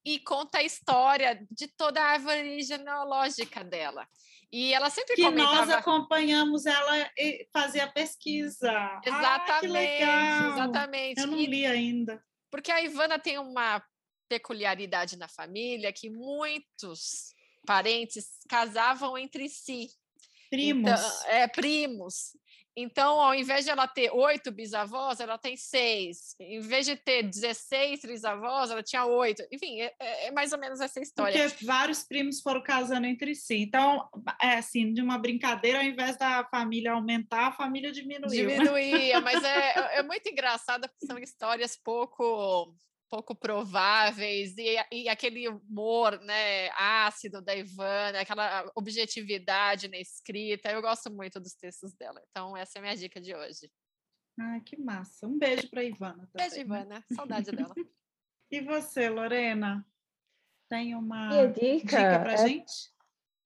e 0.04 0.20
conta 0.20 0.60
a 0.60 0.64
história 0.64 1.46
de 1.52 1.68
toda 1.68 2.02
a 2.02 2.12
árvore 2.12 2.62
genealógica 2.62 3.64
dela. 3.64 4.08
E 4.52 4.74
ela 4.74 4.90
sempre 4.90 5.16
que 5.16 5.22
nós 5.22 5.34
comentava... 5.34 5.76
acompanhamos 5.76 6.66
ela 6.66 7.12
fazer 7.52 7.82
a 7.82 7.88
pesquisa. 7.92 8.72
Ah, 8.72 9.02
que 9.02 9.10
Exatamente, 9.10 9.72
legal! 9.72 10.52
exatamente. 10.52 11.22
Eu 11.22 11.28
não 11.28 11.38
li 11.38 11.66
ainda. 11.66 12.24
Porque 12.52 12.72
a 12.72 12.82
Ivana 12.82 13.20
tem 13.20 13.38
uma 13.38 13.84
peculiaridade 14.28 15.18
na 15.18 15.28
família 15.28 15.94
que 15.94 16.10
muitos 16.10 17.34
parentes 17.66 18.28
casavam 18.48 19.18
entre 19.18 19.50
si. 19.50 19.90
Primos. 20.50 20.92
Então, 20.92 21.26
é, 21.28 21.48
primos. 21.48 22.32
Então, 22.78 23.22
ao 23.22 23.34
invés 23.34 23.64
de 23.64 23.72
ela 23.72 23.88
ter 23.88 24.12
oito 24.12 24.52
bisavós, 24.52 25.22
ela 25.22 25.38
tem 25.38 25.56
seis. 25.56 26.36
Em 26.38 26.60
vez 26.60 26.86
de 26.86 26.98
ter 26.98 27.24
16 27.24 28.02
trisavós, 28.02 28.70
ela 28.70 28.84
tinha 28.84 29.06
oito. 29.06 29.42
Enfim, 29.50 29.80
é, 29.80 29.94
é- 29.98 30.28
é 30.28 30.32
mais 30.32 30.52
ou 30.52 30.60
menos 30.60 30.82
essa 30.82 31.00
história. 31.00 31.50
Porque 31.50 31.66
vários 31.66 32.04
primos 32.04 32.42
foram 32.42 32.62
casando 32.62 33.08
entre 33.08 33.34
si. 33.34 33.56
Então, 33.56 34.10
é 34.42 34.56
assim, 34.56 34.94
de 34.94 35.02
uma 35.02 35.18
brincadeira, 35.18 35.80
ao 35.80 35.86
invés 35.86 36.18
da 36.18 36.44
família 36.50 36.92
aumentar, 36.92 37.48
a 37.48 37.54
família 37.54 37.94
diminuiu. 37.94 38.30
Diminuía, 38.50 39.22
mas 39.24 39.42
é, 39.42 40.00
é 40.00 40.04
muito 40.04 40.28
engraçado 40.30 40.90
porque 40.90 41.06
são 41.06 41.18
histórias 41.18 41.78
pouco 41.82 42.76
pouco 43.16 43.34
prováveis 43.34 44.58
e, 44.58 44.76
e 44.92 45.08
aquele 45.08 45.48
humor 45.48 46.20
né 46.20 46.70
ácido 46.72 47.42
da 47.42 47.56
Ivana, 47.56 48.20
aquela 48.20 48.70
objetividade 48.76 49.88
na 49.88 49.98
escrita, 49.98 50.70
eu 50.70 50.82
gosto 50.82 51.10
muito 51.10 51.40
dos 51.40 51.54
textos 51.54 51.94
dela. 51.94 52.22
Então 52.30 52.58
essa 52.58 52.78
é 52.78 52.80
a 52.80 52.82
minha 52.82 52.96
dica 52.96 53.22
de 53.22 53.34
hoje. 53.34 53.72
Ai, 54.38 54.60
que 54.60 54.76
massa. 54.78 55.26
Um 55.28 55.38
beijo 55.38 55.70
para 55.70 55.82
Ivana. 55.82 56.28
também, 56.34 56.50
Beijo? 56.50 56.60
Ivana, 56.60 57.04
saudade 57.14 57.52
dela. 57.52 57.74
E 58.52 58.62
você, 58.62 59.10
Lorena? 59.10 59.84
Tem 60.70 60.94
uma 60.94 61.30
Minha 61.30 61.48
dica 61.48 61.98
dica 61.98 62.20
para 62.20 62.34
é- 62.34 62.48
gente? 62.48 62.94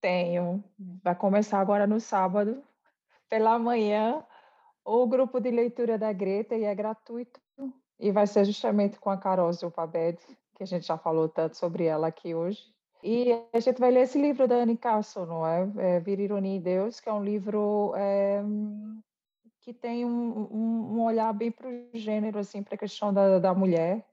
Tenho. 0.02 0.64
Vai 1.02 1.16
começar 1.16 1.60
agora 1.60 1.88
no 1.88 2.02
sábado, 2.02 2.62
pela 3.30 3.58
manhã, 3.58 4.26
o 4.84 5.08
grupo 5.08 5.40
de 5.40 5.52
leitura 5.52 5.98
da 5.98 6.12
Greta 6.12 6.56
e 6.56 6.64
é 6.66 6.76
gratuito. 6.76 7.40
E 8.00 8.12
vai 8.12 8.26
ser 8.26 8.46
justamente 8.46 9.00
com 9.00 9.10
a 9.10 9.18
Carol 9.18 9.52
Zupabed, 9.52 10.18
que 10.56 10.64
a 10.64 10.66
gente 10.66 10.88
já 10.88 10.98
falou 10.98 11.28
tanto 11.28 11.58
sobre 11.58 11.86
ela 11.86 12.08
aqui 12.08 12.34
hoje. 12.34 12.64
E 13.04 13.32
a 13.54 13.60
gente 13.60 13.80
vai 13.80 13.92
ler 13.92 14.02
esse 14.02 14.20
livro 14.20 14.48
da 14.48 14.56
Anne 14.56 14.78
Castle, 14.78 15.26
não 15.26 15.46
é? 15.46 15.70
é 15.78 16.00
Vir 16.00 16.20
Ironia 16.20 16.58
e 16.58 16.60
Deus, 16.60 17.00
que 17.00 17.08
é 17.08 17.14
um 17.14 17.24
livro 17.24 17.94
é, 17.96 18.42
que 19.62 19.74
tem 19.74 20.06
um, 20.06 20.48
um, 20.52 21.04
olhar 21.04 21.32
bem 21.34 21.52
para 21.52 21.70
o 21.70 21.90
gênero, 21.94 22.40
assim, 22.40 22.62
para 22.62 22.76
a 22.76 22.78
questão 22.78 23.14
da, 23.14 23.40
da 23.40 23.54
mulher. 23.54 24.06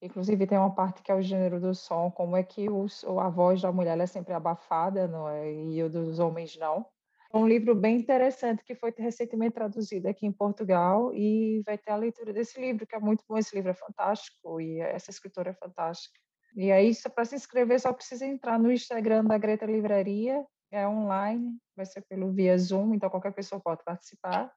Inclusive 0.00 0.46
tem 0.46 0.56
uma 0.56 0.74
parte 0.74 1.02
que 1.02 1.12
é 1.12 1.14
o 1.14 1.20
gênero 1.20 1.60
do 1.60 1.74
som, 1.74 2.10
como 2.10 2.34
é 2.34 2.42
que 2.42 2.70
os, 2.70 3.04
a 3.04 3.28
voz 3.28 3.60
da 3.60 3.70
mulher 3.70 3.98
é 4.00 4.06
sempre 4.06 4.32
abafada, 4.32 5.06
não 5.06 5.28
é? 5.28 5.52
E 5.52 5.82
o 5.82 5.90
dos 5.90 6.18
homens 6.18 6.56
não. 6.56 6.86
É 7.32 7.36
um 7.36 7.46
livro 7.46 7.76
bem 7.76 7.96
interessante 7.96 8.64
que 8.64 8.74
foi 8.74 8.92
recentemente 8.96 9.54
traduzido 9.54 10.08
aqui 10.08 10.26
em 10.26 10.32
Portugal 10.32 11.14
e 11.14 11.62
vai 11.64 11.78
ter 11.78 11.92
a 11.92 11.96
leitura 11.96 12.32
desse 12.32 12.60
livro, 12.60 12.84
que 12.84 12.94
é 12.94 12.98
muito 12.98 13.24
bom. 13.28 13.38
Esse 13.38 13.54
livro 13.54 13.70
é 13.70 13.74
fantástico 13.74 14.60
e 14.60 14.80
essa 14.80 15.10
escritora 15.10 15.50
é 15.50 15.54
fantástica. 15.54 16.18
E 16.56 16.72
aí, 16.72 16.90
para 17.14 17.24
se 17.24 17.36
inscrever, 17.36 17.78
só 17.78 17.92
precisa 17.92 18.26
entrar 18.26 18.58
no 18.58 18.72
Instagram 18.72 19.24
da 19.24 19.38
Greta 19.38 19.64
Livraria, 19.64 20.44
é 20.72 20.86
online, 20.86 21.56
vai 21.76 21.86
ser 21.86 22.02
pelo 22.02 22.32
via 22.32 22.58
Zoom, 22.58 22.94
então 22.94 23.08
qualquer 23.08 23.32
pessoa 23.32 23.60
pode 23.60 23.84
participar. 23.84 24.52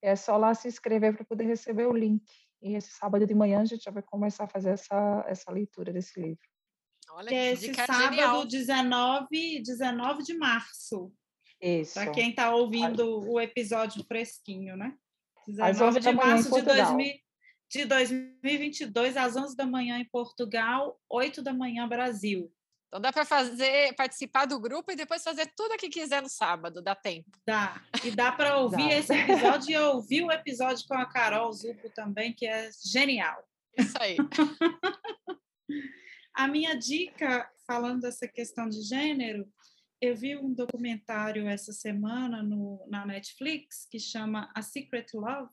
É 0.00 0.16
só 0.16 0.36
lá 0.38 0.54
se 0.54 0.68
inscrever 0.68 1.14
para 1.14 1.24
poder 1.24 1.44
receber 1.44 1.86
o 1.86 1.92
link. 1.92 2.24
E 2.62 2.74
esse 2.74 2.90
sábado 2.92 3.26
de 3.26 3.34
manhã 3.34 3.60
a 3.60 3.64
gente 3.64 3.84
já 3.84 3.90
vai 3.90 4.02
começar 4.02 4.44
a 4.44 4.48
fazer 4.48 4.70
essa, 4.70 5.24
essa 5.28 5.52
leitura 5.52 5.92
desse 5.92 6.18
livro. 6.18 6.42
Olha 7.10 7.28
que, 7.28 7.34
é 7.34 7.52
esse 7.52 7.74
sábado, 7.74 8.02
genial. 8.02 8.46
19, 8.46 9.62
19 9.62 10.22
de 10.22 10.34
março. 10.34 11.12
Isso. 11.64 11.94
Para 11.94 12.10
quem 12.10 12.30
está 12.30 12.54
ouvindo 12.54 13.26
o 13.26 13.40
episódio 13.40 14.04
fresquinho, 14.04 14.76
né? 14.76 14.94
19 15.46 16.00
de 16.00 16.12
março 16.12 16.54
de 16.54 16.62
2000 16.62 17.24
de 17.70 17.86
2022 17.86 19.16
às 19.16 19.34
11 19.34 19.56
da 19.56 19.66
manhã 19.66 19.98
em 19.98 20.04
Portugal, 20.04 21.00
8 21.10 21.42
da 21.42 21.52
manhã 21.52 21.88
Brasil. 21.88 22.52
Então 22.86 23.00
dá 23.00 23.12
para 23.12 23.24
fazer, 23.24 23.92
participar 23.96 24.44
do 24.44 24.60
grupo 24.60 24.92
e 24.92 24.96
depois 24.96 25.24
fazer 25.24 25.52
tudo 25.56 25.74
o 25.74 25.76
que 25.76 25.88
quiser 25.88 26.22
no 26.22 26.28
sábado, 26.28 26.80
dá 26.80 26.94
tempo. 26.94 27.28
Dá. 27.44 27.82
E 28.04 28.12
dá 28.12 28.30
para 28.30 28.58
ouvir 28.58 28.90
dá. 28.90 28.94
esse 28.94 29.12
episódio 29.12 29.72
e 29.72 29.76
ouvir 29.76 30.22
o 30.22 30.30
episódio 30.30 30.86
com 30.86 30.94
a 30.94 31.04
Carol 31.04 31.52
Zupo 31.52 31.90
também, 31.90 32.32
que 32.32 32.46
é 32.46 32.70
genial. 32.84 33.42
Isso 33.76 33.96
aí. 33.98 34.16
a 36.32 36.46
minha 36.46 36.74
dica, 36.74 37.50
falando 37.66 38.02
dessa 38.02 38.28
questão 38.28 38.68
de 38.68 38.82
gênero, 38.82 39.48
eu 40.04 40.14
vi 40.14 40.36
um 40.36 40.52
documentário 40.52 41.48
essa 41.48 41.72
semana 41.72 42.42
no, 42.42 42.84
na 42.88 43.06
Netflix 43.06 43.86
que 43.90 43.98
chama 43.98 44.50
A 44.54 44.60
Secret 44.60 45.06
Love, 45.14 45.52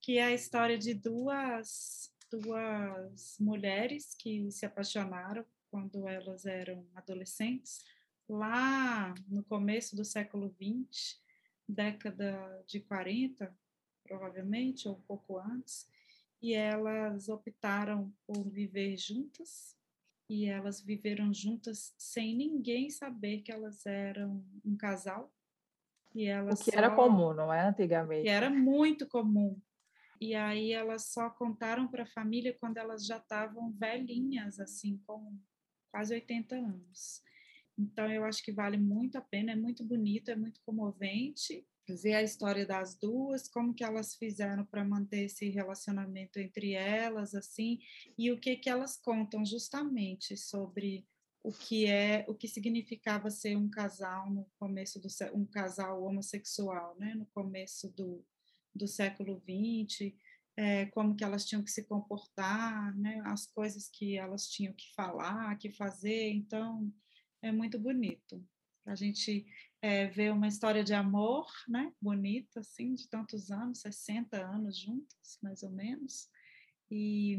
que 0.00 0.18
é 0.18 0.24
a 0.24 0.34
história 0.34 0.76
de 0.76 0.92
duas, 0.92 2.12
duas 2.30 3.36
mulheres 3.38 4.14
que 4.18 4.50
se 4.50 4.66
apaixonaram 4.66 5.44
quando 5.70 6.08
elas 6.08 6.46
eram 6.46 6.84
adolescentes, 6.96 7.84
lá 8.28 9.14
no 9.28 9.44
começo 9.44 9.94
do 9.94 10.04
século 10.04 10.52
XX, 10.60 11.20
década 11.68 12.64
de 12.66 12.80
40, 12.80 13.56
provavelmente, 14.02 14.88
ou 14.88 14.96
um 14.96 15.02
pouco 15.02 15.38
antes, 15.38 15.88
e 16.42 16.54
elas 16.54 17.28
optaram 17.28 18.12
por 18.26 18.50
viver 18.50 18.96
juntas, 18.96 19.76
e 20.30 20.46
elas 20.46 20.80
viveram 20.80 21.34
juntas 21.34 21.92
sem 21.98 22.36
ninguém 22.36 22.88
saber 22.88 23.42
que 23.42 23.52
elas 23.52 23.84
eram 23.84 24.44
um 24.64 24.76
casal. 24.76 25.30
E 26.14 26.26
elas 26.26 26.60
o 26.60 26.64
que 26.64 26.70
só... 26.70 26.78
era 26.78 26.94
comum, 26.94 27.34
não 27.34 27.52
é? 27.52 27.68
Antigamente. 27.68 28.22
Que 28.22 28.28
era 28.28 28.48
muito 28.48 29.06
comum 29.06 29.60
e 30.20 30.34
aí 30.34 30.72
elas 30.72 31.06
só 31.06 31.30
contaram 31.30 31.88
para 31.88 32.02
a 32.02 32.06
família 32.06 32.54
quando 32.60 32.76
elas 32.76 33.06
já 33.06 33.16
estavam 33.16 33.72
velhinhas, 33.72 34.60
assim, 34.60 34.98
com 35.06 35.34
quase 35.90 36.12
80 36.12 36.56
anos. 36.56 37.22
Então 37.78 38.12
eu 38.12 38.24
acho 38.24 38.44
que 38.44 38.52
vale 38.52 38.76
muito 38.76 39.16
a 39.16 39.22
pena, 39.22 39.52
é 39.52 39.56
muito 39.56 39.82
bonito, 39.82 40.30
é 40.30 40.36
muito 40.36 40.60
comovente 40.60 41.66
ver 41.96 42.14
a 42.14 42.22
história 42.22 42.66
das 42.66 42.98
duas, 42.98 43.48
como 43.48 43.74
que 43.74 43.84
elas 43.84 44.14
fizeram 44.14 44.64
para 44.64 44.84
manter 44.84 45.24
esse 45.24 45.48
relacionamento 45.48 46.38
entre 46.38 46.72
elas, 46.72 47.34
assim, 47.34 47.78
e 48.18 48.30
o 48.30 48.38
que 48.38 48.56
que 48.56 48.70
elas 48.70 48.96
contam 48.96 49.44
justamente 49.44 50.36
sobre 50.36 51.06
o 51.42 51.52
que 51.52 51.86
é, 51.86 52.24
o 52.28 52.34
que 52.34 52.46
significava 52.46 53.30
ser 53.30 53.56
um 53.56 53.70
casal 53.70 54.30
no 54.30 54.46
começo 54.58 55.00
do 55.00 55.08
um 55.34 55.46
casal 55.46 56.02
homossexual, 56.02 56.96
né, 56.98 57.14
no 57.14 57.26
começo 57.26 57.88
do 57.90 58.24
do 58.74 58.86
século 58.86 59.42
XX, 59.42 60.14
é, 60.56 60.86
como 60.86 61.16
que 61.16 61.24
elas 61.24 61.44
tinham 61.44 61.62
que 61.62 61.70
se 61.70 61.84
comportar, 61.84 62.96
né, 62.96 63.20
as 63.26 63.46
coisas 63.46 63.88
que 63.88 64.16
elas 64.16 64.48
tinham 64.48 64.72
que 64.72 64.92
falar, 64.94 65.56
que 65.58 65.70
fazer, 65.70 66.30
então 66.30 66.92
é 67.42 67.50
muito 67.50 67.78
bonito. 67.78 68.44
A 68.86 68.94
gente 68.94 69.46
é, 69.82 70.06
vê 70.06 70.30
uma 70.30 70.48
história 70.48 70.84
de 70.84 70.92
amor, 70.92 71.46
né, 71.68 71.92
bonita, 72.00 72.60
assim, 72.60 72.94
de 72.94 73.08
tantos 73.08 73.50
anos, 73.50 73.80
60 73.80 74.36
anos 74.36 74.78
juntas, 74.78 75.38
mais 75.42 75.62
ou 75.62 75.70
menos, 75.70 76.28
e 76.90 77.38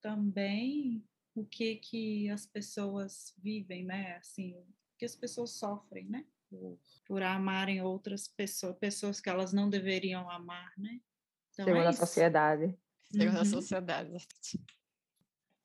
também 0.00 1.04
o 1.34 1.44
que 1.44 1.76
que 1.76 2.30
as 2.30 2.46
pessoas 2.46 3.34
vivem, 3.38 3.84
né, 3.84 4.16
assim, 4.16 4.54
o 4.54 4.66
que 4.98 5.04
as 5.04 5.16
pessoas 5.16 5.52
sofrem, 5.52 6.06
né, 6.06 6.24
por, 6.48 6.78
por 7.06 7.22
amarem 7.22 7.82
outras 7.82 8.28
pessoas, 8.28 8.76
pessoas 8.78 9.20
que 9.20 9.28
elas 9.28 9.52
não 9.52 9.68
deveriam 9.68 10.28
amar, 10.30 10.72
né? 10.76 11.00
Então, 11.52 11.64
Segundo 11.64 11.84
é 11.84 11.88
a 11.88 11.92
sociedade. 11.92 12.78
Segundo 13.10 13.34
uhum. 13.34 13.40
a 13.40 13.44
sociedade. 13.44 14.26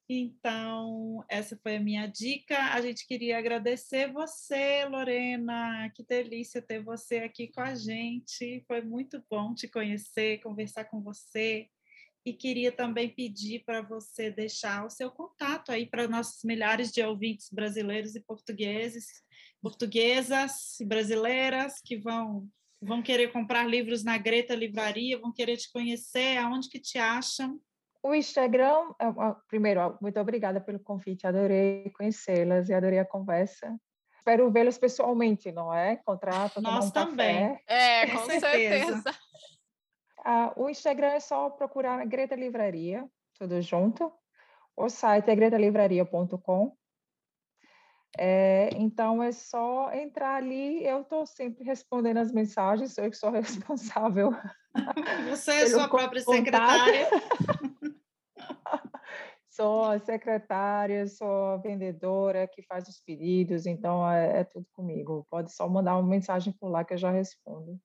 Então, 0.07 1.25
essa 1.27 1.57
foi 1.63 1.77
a 1.77 1.79
minha 1.79 2.05
dica. 2.05 2.73
A 2.73 2.81
gente 2.81 3.07
queria 3.07 3.39
agradecer 3.39 4.11
você, 4.11 4.85
Lorena. 4.85 5.89
Que 5.95 6.03
delícia 6.03 6.61
ter 6.61 6.83
você 6.83 7.17
aqui 7.19 7.47
com 7.47 7.61
a 7.61 7.73
gente. 7.73 8.63
Foi 8.67 8.81
muito 8.81 9.23
bom 9.29 9.55
te 9.55 9.67
conhecer, 9.67 10.41
conversar 10.41 10.85
com 10.85 11.01
você. 11.01 11.67
E 12.23 12.33
queria 12.33 12.71
também 12.71 13.09
pedir 13.09 13.63
para 13.65 13.81
você 13.81 14.31
deixar 14.31 14.85
o 14.85 14.89
seu 14.89 15.11
contato 15.11 15.71
aí 15.71 15.85
para 15.87 16.07
nossos 16.07 16.43
milhares 16.43 16.91
de 16.91 17.01
ouvintes 17.01 17.49
brasileiros 17.51 18.15
e 18.15 18.19
portugueses 18.19 19.23
portuguesas 19.61 20.79
e 20.79 20.85
brasileiras 20.85 21.81
que 21.83 21.97
vão 21.97 22.47
vão 22.81 23.01
querer 23.01 23.31
comprar 23.31 23.67
livros 23.67 24.03
na 24.03 24.15
Greta 24.15 24.53
Livraria, 24.53 25.17
vão 25.17 25.33
querer 25.33 25.57
te 25.57 25.71
conhecer, 25.71 26.37
aonde 26.37 26.69
que 26.69 26.79
te 26.79 26.99
acham? 26.99 27.59
O 28.05 28.13
Instagram, 28.13 28.93
primeiro, 29.47 29.97
muito 29.99 30.19
obrigada 30.19 30.61
pelo 30.61 30.79
convite, 30.79 31.25
adorei 31.25 31.89
conhecê-las 31.89 32.69
e 32.69 32.73
adorei 32.75 32.99
a 32.99 33.05
conversa. 33.05 33.75
Espero 34.15 34.51
vê-las 34.51 34.77
pessoalmente, 34.77 35.51
não 35.51 35.73
é? 35.73 35.93
Encontrar, 35.93 36.51
tomar 36.51 36.73
Nós 36.73 36.85
um 36.85 36.91
também. 36.91 37.49
Café. 37.49 37.63
É, 37.67 38.05
com, 38.13 38.17
com 38.19 38.25
certeza. 38.25 38.85
certeza. 38.85 39.03
Ah, 40.23 40.53
o 40.55 40.69
Instagram 40.69 41.13
é 41.13 41.19
só 41.19 41.49
procurar 41.49 42.05
Greta 42.05 42.35
Livraria, 42.35 43.03
tudo 43.39 43.59
junto. 43.59 44.13
O 44.77 44.87
site 44.87 45.31
é 45.31 45.35
gretalivraria.com 45.35 46.77
é, 48.17 48.69
então 48.75 49.21
é 49.21 49.31
só 49.31 49.91
entrar 49.93 50.35
ali, 50.35 50.85
eu 50.85 51.01
estou 51.01 51.25
sempre 51.25 51.65
respondendo 51.65 52.17
as 52.17 52.31
mensagens, 52.31 52.93
sou 52.93 53.03
eu 53.03 53.11
que 53.11 53.17
sou 53.17 53.29
responsável. 53.31 54.31
Você 55.29 55.51
é 55.51 55.67
sua 55.67 55.87
própria 55.89 56.21
secretária. 56.21 57.09
Sou 59.55 59.85
a 59.85 59.97
secretária, 59.99 61.07
sou 61.07 61.53
a 61.53 61.57
vendedora 61.57 62.47
que 62.47 62.61
faz 62.61 62.87
os 62.89 62.99
pedidos, 62.99 63.65
então 63.65 64.09
é, 64.09 64.41
é, 64.41 64.43
tudo 64.43 64.67
comigo. 64.73 65.25
Pode 65.29 65.53
só 65.53 65.67
mandar 65.67 65.97
uma 65.97 66.07
mensagem 66.07 66.51
por 66.53 66.69
lá 66.69 66.83
que 66.83 66.93
eu 66.93 66.97
já 66.97 67.09
respondo. 67.09 67.79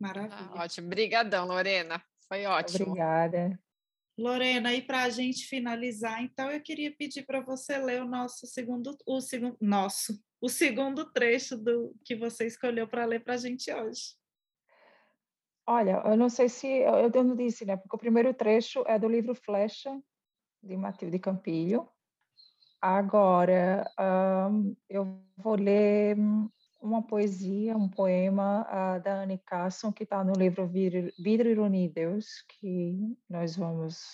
Maravilha. 0.00 0.50
Ah, 0.54 0.62
ótimo. 0.64 0.86
Obrigadão, 0.86 1.46
Lorena. 1.46 2.02
Foi 2.26 2.46
ótimo. 2.46 2.86
Obrigada. 2.88 3.58
Lorena, 4.16 4.72
e 4.72 4.80
para 4.80 5.02
a 5.02 5.10
gente 5.10 5.46
finalizar, 5.46 6.22
então 6.22 6.50
eu 6.50 6.62
queria 6.62 6.94
pedir 6.96 7.24
para 7.26 7.40
você 7.40 7.76
ler 7.78 8.00
o 8.00 8.06
nosso 8.06 8.46
segundo, 8.46 8.96
o 9.06 9.20
segundo, 9.20 9.56
nosso, 9.60 10.18
o 10.40 10.48
segundo 10.48 11.12
trecho 11.12 11.58
do 11.58 11.94
que 12.04 12.14
você 12.14 12.46
escolheu 12.46 12.86
para 12.88 13.04
ler 13.04 13.24
para 13.24 13.34
a 13.34 13.38
gente 13.38 13.72
hoje. 13.72 14.16
Olha, 15.66 16.00
eu 16.04 16.16
não 16.16 16.28
sei 16.28 16.48
se 16.48 16.66
eu, 16.66 17.10
eu 17.12 17.24
não 17.24 17.34
disse, 17.34 17.64
né? 17.64 17.76
Porque 17.76 17.96
o 17.96 17.98
primeiro 17.98 18.32
trecho 18.32 18.84
é 18.86 18.98
do 18.98 19.08
livro 19.08 19.34
Flecha 19.34 19.90
de 20.64 20.76
Matilde 20.76 21.18
Campilho. 21.18 21.88
Agora 22.80 23.90
um, 24.50 24.76
eu 24.88 25.18
vou 25.36 25.54
ler 25.54 26.16
uma 26.80 27.02
poesia, 27.02 27.76
um 27.76 27.88
poema 27.88 28.66
uh, 28.68 29.02
da 29.02 29.22
Anne 29.22 29.38
Carson, 29.38 29.90
que 29.90 30.02
está 30.02 30.22
no 30.22 30.34
livro 30.34 30.66
Vidro, 30.66 31.10
Ironia 31.48 31.86
e 31.86 31.88
Deus, 31.88 32.44
que 32.48 33.16
nós 33.28 33.56
vamos, 33.56 34.04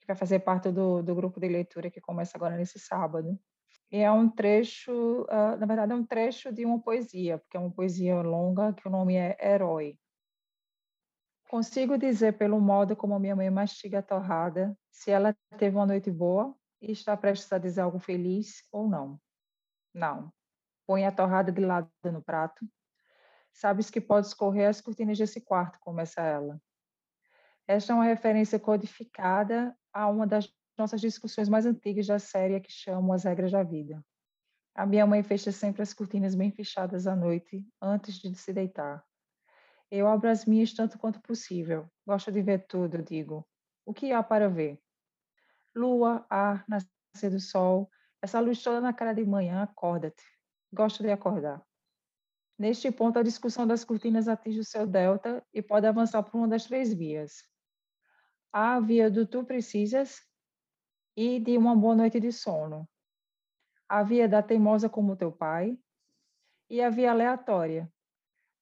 que 0.00 0.06
vai 0.08 0.16
fazer 0.16 0.40
parte 0.40 0.72
do, 0.72 1.02
do 1.02 1.14
grupo 1.14 1.38
de 1.38 1.48
leitura 1.48 1.90
que 1.90 2.00
começa 2.00 2.36
agora 2.36 2.56
nesse 2.56 2.80
sábado. 2.80 3.38
E 3.92 3.98
é 3.98 4.10
um 4.10 4.28
trecho, 4.28 5.22
uh, 5.22 5.56
na 5.58 5.66
verdade 5.66 5.92
é 5.92 5.94
um 5.94 6.04
trecho 6.04 6.52
de 6.52 6.64
uma 6.64 6.80
poesia, 6.80 7.38
porque 7.38 7.56
é 7.56 7.60
uma 7.60 7.70
poesia 7.70 8.20
longa, 8.22 8.72
que 8.72 8.86
o 8.88 8.90
nome 8.90 9.14
é 9.14 9.36
Herói. 9.40 9.96
Consigo 11.48 11.96
dizer 11.96 12.36
pelo 12.36 12.60
modo 12.60 12.94
como 12.94 13.18
minha 13.18 13.34
mãe 13.34 13.48
mastiga 13.48 14.00
a 14.00 14.02
torrada 14.02 14.76
se 14.90 15.10
ela 15.10 15.34
teve 15.56 15.76
uma 15.76 15.86
noite 15.86 16.10
boa 16.10 16.54
e 16.78 16.92
está 16.92 17.16
prestes 17.16 17.50
a 17.50 17.56
dizer 17.56 17.80
algo 17.80 17.98
feliz 17.98 18.68
ou 18.70 18.86
não. 18.86 19.18
Não. 19.94 20.30
Põe 20.86 21.06
a 21.06 21.10
torrada 21.10 21.50
de 21.50 21.64
lado 21.64 21.90
no 22.04 22.22
prato. 22.22 22.68
Sabes 23.50 23.88
que 23.88 23.98
pode 23.98 24.26
escorrer 24.26 24.68
as 24.68 24.82
cortinas 24.82 25.16
desse 25.16 25.40
quarto, 25.40 25.78
começa 25.80 26.20
ela. 26.20 26.60
Esta 27.66 27.94
é 27.94 27.96
uma 27.96 28.04
referência 28.04 28.58
codificada 28.58 29.74
a 29.90 30.06
uma 30.06 30.26
das 30.26 30.52
nossas 30.76 31.00
discussões 31.00 31.48
mais 31.48 31.64
antigas 31.64 32.06
da 32.06 32.18
série 32.18 32.60
que 32.60 32.70
chamam 32.70 33.12
As 33.12 33.24
Regras 33.24 33.52
da 33.52 33.62
Vida. 33.62 34.04
A 34.74 34.84
minha 34.84 35.06
mãe 35.06 35.22
fecha 35.22 35.50
sempre 35.50 35.80
as 35.80 35.94
cortinas 35.94 36.34
bem 36.34 36.52
fechadas 36.52 37.06
à 37.06 37.16
noite, 37.16 37.66
antes 37.80 38.16
de 38.16 38.34
se 38.34 38.52
deitar. 38.52 39.02
Eu 39.90 40.06
abro 40.06 40.28
as 40.28 40.44
minhas 40.44 40.72
tanto 40.74 40.98
quanto 40.98 41.20
possível. 41.20 41.90
Gosto 42.06 42.30
de 42.30 42.42
ver 42.42 42.66
tudo, 42.66 43.02
digo. 43.02 43.46
O 43.86 43.94
que 43.94 44.12
há 44.12 44.22
para 44.22 44.48
ver? 44.48 44.78
Lua, 45.74 46.26
ar, 46.28 46.64
nascer 46.68 47.30
do 47.30 47.40
sol, 47.40 47.90
essa 48.20 48.40
luz 48.40 48.62
toda 48.62 48.80
na 48.80 48.92
cara 48.92 49.14
de 49.14 49.24
manhã, 49.24 49.62
acorda-te. 49.62 50.22
Gosto 50.72 51.02
de 51.02 51.10
acordar. 51.10 51.64
Neste 52.58 52.90
ponto, 52.90 53.18
a 53.18 53.22
discussão 53.22 53.66
das 53.66 53.84
cortinas 53.84 54.26
atinge 54.26 54.58
o 54.58 54.64
seu 54.64 54.86
delta 54.86 55.46
e 55.54 55.62
pode 55.62 55.86
avançar 55.86 56.22
por 56.22 56.36
uma 56.36 56.48
das 56.48 56.66
três 56.66 56.92
vias. 56.92 57.44
A 58.52 58.80
via 58.80 59.10
do 59.10 59.24
tu 59.24 59.44
precisas 59.44 60.20
e 61.16 61.38
de 61.38 61.56
uma 61.56 61.76
boa 61.76 61.94
noite 61.94 62.18
de 62.18 62.32
sono. 62.32 62.88
A 63.88 64.02
via 64.02 64.28
da 64.28 64.42
teimosa 64.42 64.88
como 64.88 65.16
teu 65.16 65.30
pai 65.30 65.78
e 66.68 66.82
a 66.82 66.90
via 66.90 67.12
aleatória, 67.12 67.90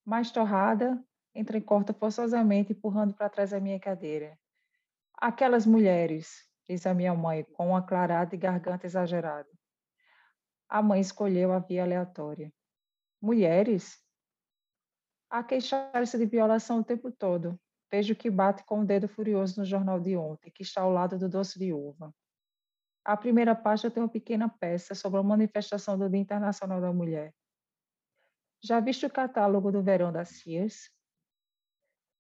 mais 0.05 0.31
torrada, 0.31 1.03
entrecorta 1.39 1.93
forçosamente, 1.93 2.73
empurrando 2.73 3.15
para 3.15 3.29
trás 3.29 3.53
a 3.53 3.61
minha 3.61 3.79
cadeira. 3.79 4.39
Aquelas 5.17 5.67
mulheres, 5.67 6.45
diz 6.69 6.87
a 6.87 6.95
minha 6.95 7.15
mãe, 7.15 7.45
com 7.55 7.69
uma 7.69 7.83
clarada 7.83 8.35
e 8.35 8.39
garganta 8.39 8.87
exagerada. 8.87 9.49
A 10.69 10.83
mãe 10.83 11.01
escolheu 11.01 11.53
a 11.53 11.59
via 11.59 11.85
aleatória. 11.85 12.53
Mulheres? 13.21 13.99
A 15.31 15.43
queixar-se 15.43 16.19
de 16.19 16.27
violação 16.27 16.81
o 16.81 16.85
tempo 16.85 17.11
todo. 17.11 17.59
Vejo 17.91 18.17
que 18.17 18.31
bate 18.31 18.65
com 18.65 18.81
o 18.81 18.85
dedo 18.85 19.09
furioso 19.09 19.61
no 19.61 19.65
jornal 19.65 20.01
de 20.01 20.17
ontem, 20.17 20.51
que 20.51 20.63
está 20.63 20.83
ao 20.83 20.91
lado 20.91 21.19
do 21.19 21.29
doce 21.29 21.59
de 21.59 21.73
uva. 21.73 22.13
A 23.05 23.17
primeira 23.17 23.55
página 23.55 23.91
tem 23.91 24.03
uma 24.03 24.09
pequena 24.09 24.49
peça 24.49 24.95
sobre 24.95 25.21
a 25.21 25.23
manifestação 25.23 25.97
do 25.97 26.11
Dia 26.11 26.21
Internacional 26.21 26.81
da 26.81 26.93
Mulher. 26.93 27.33
Já 28.61 28.81
viste 28.81 29.07
o 29.07 29.11
catálogo 29.11 29.71
do 29.71 29.83
verão 29.83 30.11
da 30.11 30.25
Sears? 30.25 30.91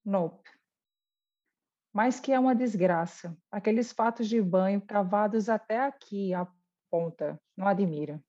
Nope. 0.06 0.48
Mas 1.92 2.20
que 2.20 2.30
é 2.30 2.38
uma 2.38 2.54
desgraça. 2.54 3.36
Aqueles 3.50 3.90
fatos 3.90 4.28
de 4.28 4.40
banho 4.40 4.80
cavados 4.80 5.48
até 5.48 5.80
aqui, 5.80 6.32
a 6.32 6.46
ponta. 6.88 7.40
Não 7.56 7.66
admira. 7.66 8.22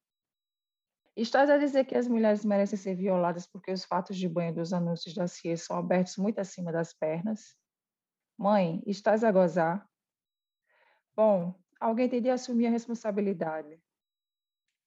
Estás 1.15 1.51
a 1.51 1.57
dizer 1.57 1.85
que 1.85 1.95
as 1.95 2.07
mulheres 2.07 2.43
merecem 2.43 2.79
ser 2.79 2.95
violadas 2.95 3.45
porque 3.45 3.71
os 3.71 3.85
fatos 3.85 4.17
de 4.17 4.27
banho 4.27 4.55
dos 4.55 4.73
anúncios 4.73 5.13
da 5.13 5.27
CIA 5.27 5.55
são 5.55 5.77
abertos 5.77 6.17
muito 6.17 6.39
acima 6.39 6.71
das 6.71 6.93
pernas? 6.93 7.55
Mãe, 8.35 8.81
estás 8.87 9.23
a 9.23 9.31
gozar? 9.31 9.87
Bom, 11.15 11.53
alguém 11.79 12.09
teria 12.09 12.21
de 12.21 12.29
assumir 12.31 12.67
a 12.67 12.71
responsabilidade. 12.71 13.79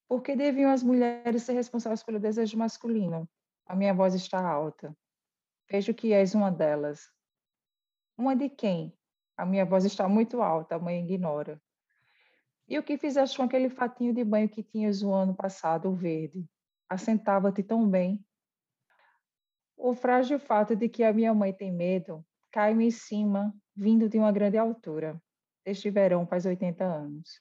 Por 0.09 0.23
que 0.23 0.35
deviam 0.35 0.73
as 0.73 0.83
mulheres 0.83 1.43
ser 1.45 1.53
responsáveis 1.53 2.03
pelo 2.03 2.19
desejo 2.19 2.59
masculino? 2.59 3.29
A 3.67 3.77
minha 3.77 3.95
voz 3.95 4.15
está 4.15 4.45
alta. 4.45 4.97
Vejo 5.71 5.95
que 5.95 6.13
és 6.13 6.35
uma 6.35 6.51
delas. 6.51 7.09
Uma 8.19 8.35
de 8.35 8.49
quem? 8.49 8.93
A 9.37 9.47
minha 9.47 9.65
voz 9.65 9.85
está 9.85 10.09
muito 10.09 10.43
alta, 10.43 10.75
a 10.75 10.79
mãe 10.79 11.03
ignora. 11.03 11.63
E 12.69 12.79
o 12.79 12.83
que 12.83 12.99
fizeste 12.99 13.37
com 13.37 13.45
aquele 13.45 13.71
fatinho 13.71 14.13
de 14.13 14.25
banho 14.25 14.49
que 14.49 14.63
tinhas 14.63 15.03
o 15.03 15.13
ano 15.13 15.35
passado, 15.35 15.89
o 15.89 15.95
verde? 15.95 16.45
Assentava-te 16.89 17.63
tão 17.63 17.89
bem. 17.89 18.25
O 19.77 19.95
frágil 19.95 20.39
fato 20.39 20.75
de 20.75 20.89
que 20.89 21.05
a 21.05 21.13
minha 21.13 21.33
mãe 21.33 21.53
tem 21.53 21.73
medo 21.73 22.25
cai-me 22.51 22.87
em 22.87 22.91
cima, 22.91 23.55
vindo 23.75 24.09
de 24.09 24.19
uma 24.19 24.33
grande 24.33 24.59
altura. 24.59 25.21
Este 25.65 25.91
verão 25.91 26.27
faz 26.27 26.45
80 26.47 26.85
anos. 26.85 27.41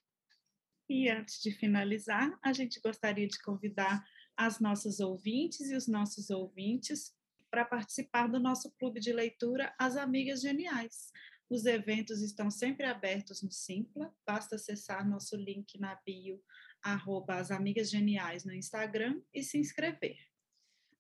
E 0.88 1.10
antes 1.10 1.42
de 1.42 1.52
finalizar, 1.52 2.38
a 2.44 2.54
gente 2.54 2.80
gostaria 2.80 3.28
de 3.28 3.42
convidar 3.42 4.04
as 4.38 4.60
nossas 4.60 5.00
ouvintes 5.00 5.70
e 5.70 5.76
os 5.76 5.88
nossos 5.88 6.30
ouvintes 6.30 7.14
para 7.50 7.66
participar 7.66 8.28
do 8.28 8.40
nosso 8.40 8.72
clube 8.78 9.00
de 9.00 9.12
leitura 9.12 9.74
As 9.80 9.96
Amigas 9.96 10.42
Geniais. 10.42 11.12
Os 11.50 11.66
eventos 11.66 12.22
estão 12.22 12.52
sempre 12.52 12.86
abertos 12.86 13.42
no 13.42 13.52
Simpla, 13.52 14.14
basta 14.26 14.56
acessar 14.56 15.08
nosso 15.08 15.36
link 15.36 15.80
na 15.80 15.96
bio, 16.06 16.40
arroba 16.82 17.36
As 17.36 17.50
Amigas 17.50 17.90
Geniais 17.90 18.46
no 18.46 18.54
Instagram 18.54 19.20
e 19.34 19.42
se 19.42 19.58
inscrever. 19.58 20.18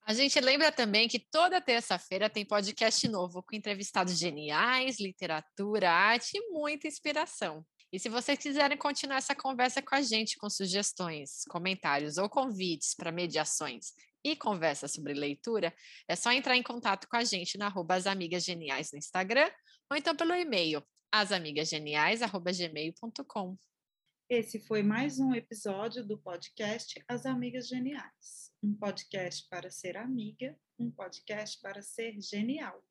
A 0.03 0.13
gente 0.13 0.39
lembra 0.39 0.71
também 0.71 1.07
que 1.07 1.19
toda 1.19 1.61
terça-feira 1.61 2.29
tem 2.29 2.43
podcast 2.43 3.07
novo 3.07 3.43
com 3.43 3.55
entrevistados 3.55 4.17
geniais, 4.17 4.99
literatura, 4.99 5.91
arte 5.91 6.31
e 6.33 6.49
muita 6.49 6.87
inspiração. 6.87 7.63
E 7.91 7.99
se 7.99 8.09
vocês 8.09 8.39
quiserem 8.39 8.77
continuar 8.77 9.17
essa 9.17 9.35
conversa 9.35 9.81
com 9.81 9.93
a 9.93 10.01
gente 10.01 10.37
com 10.37 10.49
sugestões, 10.49 11.43
comentários 11.49 12.17
ou 12.17 12.27
convites 12.27 12.95
para 12.95 13.11
mediações 13.11 13.93
e 14.23 14.35
conversa 14.35 14.87
sobre 14.87 15.13
leitura, 15.13 15.71
é 16.07 16.15
só 16.15 16.31
entrar 16.31 16.55
em 16.55 16.63
contato 16.63 17.07
com 17.07 17.17
a 17.17 17.23
gente 17.23 17.57
na 17.57 17.67
arroba 17.67 17.95
As 17.95 18.07
Amigas 18.07 18.43
Geniais 18.43 18.91
no 18.91 18.97
Instagram 18.97 19.49
ou 19.89 19.97
então 19.97 20.15
pelo 20.15 20.33
e-mail 20.33 20.83
asamigasgeniais.gmail.com. 21.11 23.57
Esse 24.29 24.59
foi 24.59 24.83
mais 24.83 25.19
um 25.19 25.33
episódio 25.33 26.05
do 26.05 26.17
podcast 26.17 27.01
As 27.07 27.25
Amigas 27.25 27.67
Geniais. 27.67 28.51
Um 28.61 28.75
podcast 28.75 29.47
para 29.49 29.71
ser 29.71 29.97
amiga, 29.97 30.55
um 30.77 30.91
podcast 30.91 31.59
para 31.59 31.81
ser 31.81 32.21
genial. 32.21 32.83